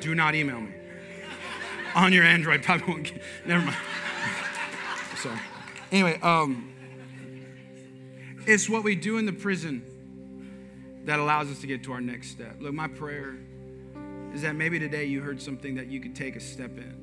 Do 0.00 0.14
not 0.14 0.34
email 0.34 0.62
me 0.62 0.72
on 1.94 2.12
your 2.12 2.24
Android. 2.24 2.62
Probably 2.64 2.86
won't 2.86 3.04
get, 3.04 3.20
never 3.44 3.66
mind. 3.66 3.76
Sorry. 5.16 5.38
Anyway, 5.92 6.18
um, 6.22 6.72
it's 8.46 8.68
what 8.68 8.82
we 8.82 8.96
do 8.96 9.18
in 9.18 9.26
the 9.26 9.32
prison 9.32 9.84
that 11.04 11.18
allows 11.18 11.50
us 11.50 11.60
to 11.60 11.66
get 11.66 11.82
to 11.84 11.92
our 11.92 12.00
next 12.00 12.30
step. 12.30 12.56
Look, 12.60 12.74
my 12.74 12.88
prayer 12.88 13.36
is 14.32 14.42
that 14.42 14.56
maybe 14.56 14.78
today 14.78 15.04
you 15.04 15.20
heard 15.20 15.40
something 15.40 15.76
that 15.76 15.86
you 15.86 16.00
could 16.00 16.16
take 16.16 16.36
a 16.36 16.40
step 16.40 16.76
in. 16.76 17.02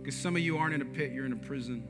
Because 0.00 0.16
some 0.16 0.36
of 0.36 0.42
you 0.42 0.58
aren't 0.58 0.74
in 0.74 0.82
a 0.82 0.86
pit, 0.86 1.12
you're 1.12 1.26
in 1.26 1.32
a 1.32 1.36
prison, 1.36 1.86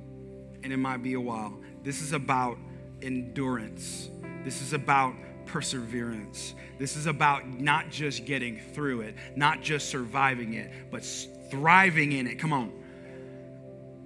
and 0.62 0.72
it 0.72 0.76
might 0.76 1.02
be 1.02 1.14
a 1.14 1.20
while. 1.20 1.58
This 1.82 2.02
is 2.02 2.12
about 2.12 2.58
endurance, 3.00 4.08
this 4.44 4.62
is 4.62 4.72
about 4.72 5.14
perseverance. 5.46 6.54
This 6.78 6.96
is 6.96 7.06
about 7.06 7.46
not 7.46 7.90
just 7.90 8.24
getting 8.24 8.58
through 8.72 9.02
it, 9.02 9.14
not 9.36 9.60
just 9.60 9.88
surviving 9.88 10.54
it, 10.54 10.70
but 10.90 11.04
thriving 11.50 12.12
in 12.12 12.26
it. 12.26 12.38
Come 12.38 12.52
on. 12.52 12.72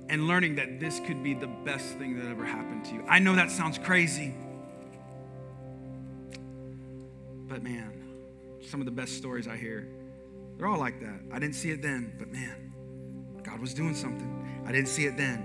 And 0.09 0.27
learning 0.27 0.57
that 0.57 0.79
this 0.79 1.01
could 1.01 1.23
be 1.23 1.35
the 1.35 1.47
best 1.47 1.87
thing 1.97 2.19
that 2.19 2.27
ever 2.27 2.45
happened 2.45 2.85
to 2.87 2.95
you. 2.95 3.05
I 3.09 3.19
know 3.19 3.35
that 3.35 3.51
sounds 3.51 3.79
crazy. 3.79 4.35
But 7.49 7.63
man, 7.63 7.93
some 8.61 8.81
of 8.81 8.87
the 8.87 8.93
best 8.93 9.17
stories 9.17 9.47
I 9.47 9.57
hear, 9.57 9.89
they're 10.57 10.67
all 10.67 10.79
like 10.79 11.01
that. 11.01 11.21
I 11.33 11.39
didn't 11.39 11.55
see 11.55 11.71
it 11.71 11.83
then, 11.83 12.13
but 12.19 12.29
man, 12.33 12.73
God 13.43 13.61
was 13.61 13.75
doing 13.75 13.95
something. 13.95 14.65
I 14.67 14.73
didn't 14.73 14.89
see 14.89 15.07
it 15.07 15.17
then. 15.17 15.39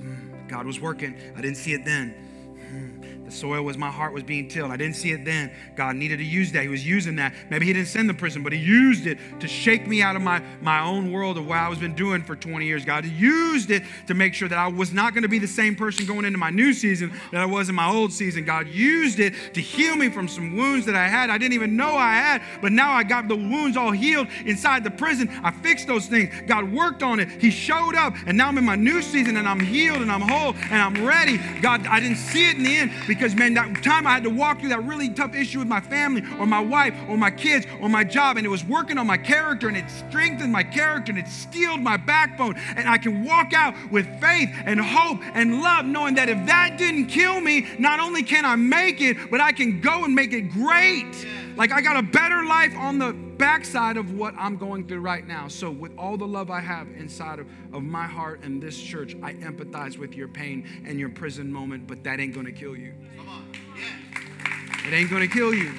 Hmm, 0.00 0.48
God 0.48 0.66
was 0.66 0.80
working. 0.80 1.18
I 1.36 1.40
didn't 1.40 1.56
see 1.56 1.72
it 1.72 1.84
then. 1.84 3.17
The 3.28 3.34
soil 3.34 3.62
was 3.62 3.76
my 3.76 3.90
heart 3.90 4.14
was 4.14 4.22
being 4.22 4.48
tilled. 4.48 4.70
I 4.70 4.76
didn't 4.78 4.96
see 4.96 5.12
it 5.12 5.24
then. 5.24 5.52
God 5.76 5.96
needed 5.96 6.16
to 6.16 6.24
use 6.24 6.50
that. 6.52 6.62
He 6.62 6.68
was 6.68 6.86
using 6.86 7.16
that. 7.16 7.34
Maybe 7.50 7.66
He 7.66 7.74
didn't 7.74 7.88
send 7.88 8.08
the 8.08 8.14
prison, 8.14 8.42
but 8.42 8.52
He 8.54 8.58
used 8.58 9.06
it 9.06 9.18
to 9.40 9.46
shake 9.46 9.86
me 9.86 10.00
out 10.00 10.16
of 10.16 10.22
my, 10.22 10.42
my 10.62 10.80
own 10.80 11.12
world 11.12 11.36
of 11.36 11.46
what 11.46 11.58
I 11.58 11.68
was 11.68 11.78
been 11.78 11.94
doing 11.94 12.22
for 12.22 12.36
20 12.36 12.64
years. 12.64 12.86
God 12.86 13.04
used 13.04 13.70
it 13.70 13.82
to 14.06 14.14
make 14.14 14.32
sure 14.32 14.48
that 14.48 14.58
I 14.58 14.68
was 14.68 14.92
not 14.92 15.12
going 15.12 15.22
to 15.22 15.28
be 15.28 15.38
the 15.38 15.46
same 15.46 15.76
person 15.76 16.06
going 16.06 16.24
into 16.24 16.38
my 16.38 16.50
new 16.50 16.72
season 16.72 17.12
that 17.32 17.42
I 17.42 17.44
was 17.44 17.68
in 17.68 17.74
my 17.74 17.90
old 17.90 18.12
season. 18.12 18.44
God 18.44 18.66
used 18.68 19.20
it 19.20 19.34
to 19.52 19.60
heal 19.60 19.94
me 19.94 20.08
from 20.08 20.26
some 20.26 20.56
wounds 20.56 20.86
that 20.86 20.94
I 20.96 21.06
had. 21.06 21.28
I 21.28 21.36
didn't 21.36 21.54
even 21.54 21.76
know 21.76 21.96
I 21.96 22.14
had, 22.14 22.42
but 22.62 22.72
now 22.72 22.92
I 22.92 23.02
got 23.02 23.28
the 23.28 23.36
wounds 23.36 23.76
all 23.76 23.92
healed 23.92 24.28
inside 24.46 24.84
the 24.84 24.90
prison. 24.90 25.28
I 25.42 25.50
fixed 25.50 25.86
those 25.86 26.06
things. 26.06 26.34
God 26.46 26.72
worked 26.72 27.02
on 27.02 27.20
it. 27.20 27.28
He 27.42 27.50
showed 27.50 27.94
up, 27.94 28.14
and 28.26 28.38
now 28.38 28.48
I'm 28.48 28.56
in 28.56 28.64
my 28.64 28.76
new 28.76 29.02
season 29.02 29.36
and 29.36 29.46
I'm 29.46 29.60
healed 29.60 30.00
and 30.00 30.10
I'm 30.10 30.22
whole 30.22 30.54
and 30.70 30.80
I'm 30.80 31.04
ready. 31.04 31.38
God, 31.60 31.86
I 31.86 32.00
didn't 32.00 32.16
see 32.16 32.48
it 32.48 32.56
in 32.56 32.62
the 32.62 32.76
end 32.76 32.92
because, 33.18 33.34
man, 33.34 33.54
that 33.54 33.82
time 33.82 34.06
I 34.06 34.14
had 34.14 34.22
to 34.22 34.30
walk 34.30 34.60
through 34.60 34.68
that 34.68 34.84
really 34.84 35.08
tough 35.08 35.34
issue 35.34 35.58
with 35.58 35.66
my 35.66 35.80
family 35.80 36.22
or 36.38 36.46
my 36.46 36.60
wife 36.60 36.94
or 37.08 37.18
my 37.18 37.30
kids 37.30 37.66
or 37.80 37.88
my 37.88 38.04
job, 38.04 38.36
and 38.36 38.46
it 38.46 38.48
was 38.48 38.64
working 38.64 38.96
on 38.96 39.08
my 39.08 39.16
character 39.16 39.66
and 39.66 39.76
it 39.76 39.90
strengthened 39.90 40.52
my 40.52 40.62
character 40.62 41.10
and 41.10 41.18
it 41.18 41.26
steeled 41.26 41.80
my 41.80 41.96
backbone. 41.96 42.54
And 42.76 42.88
I 42.88 42.96
can 42.96 43.24
walk 43.24 43.52
out 43.52 43.74
with 43.90 44.06
faith 44.20 44.50
and 44.64 44.80
hope 44.80 45.18
and 45.34 45.60
love, 45.60 45.84
knowing 45.84 46.14
that 46.14 46.28
if 46.28 46.46
that 46.46 46.78
didn't 46.78 47.06
kill 47.06 47.40
me, 47.40 47.66
not 47.78 47.98
only 47.98 48.22
can 48.22 48.44
I 48.44 48.54
make 48.54 49.00
it, 49.00 49.16
but 49.30 49.40
I 49.40 49.50
can 49.50 49.80
go 49.80 50.04
and 50.04 50.14
make 50.14 50.32
it 50.32 50.50
great. 50.52 51.26
Like 51.58 51.72
I 51.72 51.80
got 51.80 51.96
a 51.96 52.02
better 52.02 52.44
life 52.44 52.72
on 52.76 53.00
the 53.00 53.12
backside 53.12 53.96
of 53.96 54.12
what 54.12 54.32
I'm 54.38 54.56
going 54.56 54.86
through 54.86 55.00
right 55.00 55.26
now. 55.26 55.48
So, 55.48 55.72
with 55.72 55.90
all 55.98 56.16
the 56.16 56.26
love 56.26 56.52
I 56.52 56.60
have 56.60 56.86
inside 56.96 57.40
of, 57.40 57.48
of 57.72 57.82
my 57.82 58.06
heart 58.06 58.44
and 58.44 58.62
this 58.62 58.80
church, 58.80 59.16
I 59.24 59.32
empathize 59.34 59.98
with 59.98 60.14
your 60.14 60.28
pain 60.28 60.84
and 60.86 61.00
your 61.00 61.08
prison 61.08 61.52
moment, 61.52 61.88
but 61.88 62.04
that 62.04 62.20
ain't 62.20 62.32
gonna 62.32 62.52
kill 62.52 62.76
you. 62.76 62.94
Come 63.16 63.28
on. 63.28 63.52
Yeah. 63.76 64.88
It 64.88 64.94
ain't 64.94 65.10
gonna 65.10 65.26
kill 65.26 65.52
you. 65.52 65.72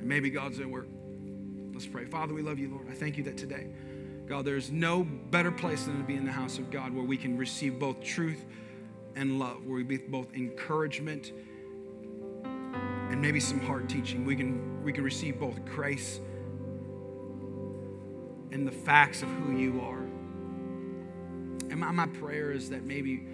And 0.00 0.02
maybe 0.02 0.28
God's 0.28 0.58
at 0.58 0.68
work. 0.68 0.88
Let's 1.72 1.86
pray. 1.86 2.06
Father, 2.06 2.34
we 2.34 2.42
love 2.42 2.58
you, 2.58 2.68
Lord. 2.68 2.88
I 2.90 2.94
thank 2.94 3.16
you 3.16 3.22
that 3.24 3.36
today, 3.36 3.68
God, 4.26 4.44
there's 4.44 4.72
no 4.72 5.04
better 5.04 5.52
place 5.52 5.84
than 5.84 5.98
to 5.98 6.04
be 6.04 6.16
in 6.16 6.24
the 6.24 6.32
house 6.32 6.58
of 6.58 6.68
God 6.68 6.92
where 6.92 7.04
we 7.04 7.16
can 7.16 7.38
receive 7.38 7.78
both 7.78 8.02
truth 8.02 8.44
and 9.14 9.38
love, 9.38 9.64
where 9.64 9.76
we 9.76 9.84
be 9.84 9.98
both 9.98 10.34
encouragement 10.34 11.30
and 13.10 13.20
maybe 13.20 13.40
some 13.40 13.60
hard 13.60 13.88
teaching. 13.88 14.24
We 14.24 14.36
can, 14.36 14.82
we 14.82 14.92
can 14.92 15.04
receive 15.04 15.38
both 15.38 15.64
grace 15.64 16.20
and 18.50 18.66
the 18.66 18.72
facts 18.72 19.22
of 19.22 19.28
who 19.28 19.56
you 19.56 19.80
are. 19.80 20.02
And 21.70 21.76
my, 21.76 21.90
my 21.90 22.06
prayer 22.06 22.52
is 22.52 22.70
that 22.70 22.84
maybe 22.84 23.26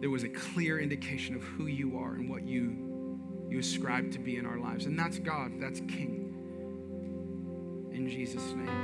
there 0.00 0.10
was 0.10 0.24
a 0.24 0.28
clear 0.28 0.80
indication 0.80 1.36
of 1.36 1.42
who 1.42 1.66
you 1.66 1.98
are 1.98 2.14
and 2.14 2.28
what 2.28 2.46
you, 2.46 3.18
you 3.48 3.58
ascribe 3.58 4.10
to 4.12 4.18
be 4.18 4.36
in 4.38 4.46
our 4.46 4.58
lives. 4.58 4.86
And 4.86 4.98
that's 4.98 5.18
God, 5.18 5.52
that's 5.60 5.80
King. 5.80 6.26
In 7.92 8.08
Jesus' 8.08 8.52
name. 8.52 8.80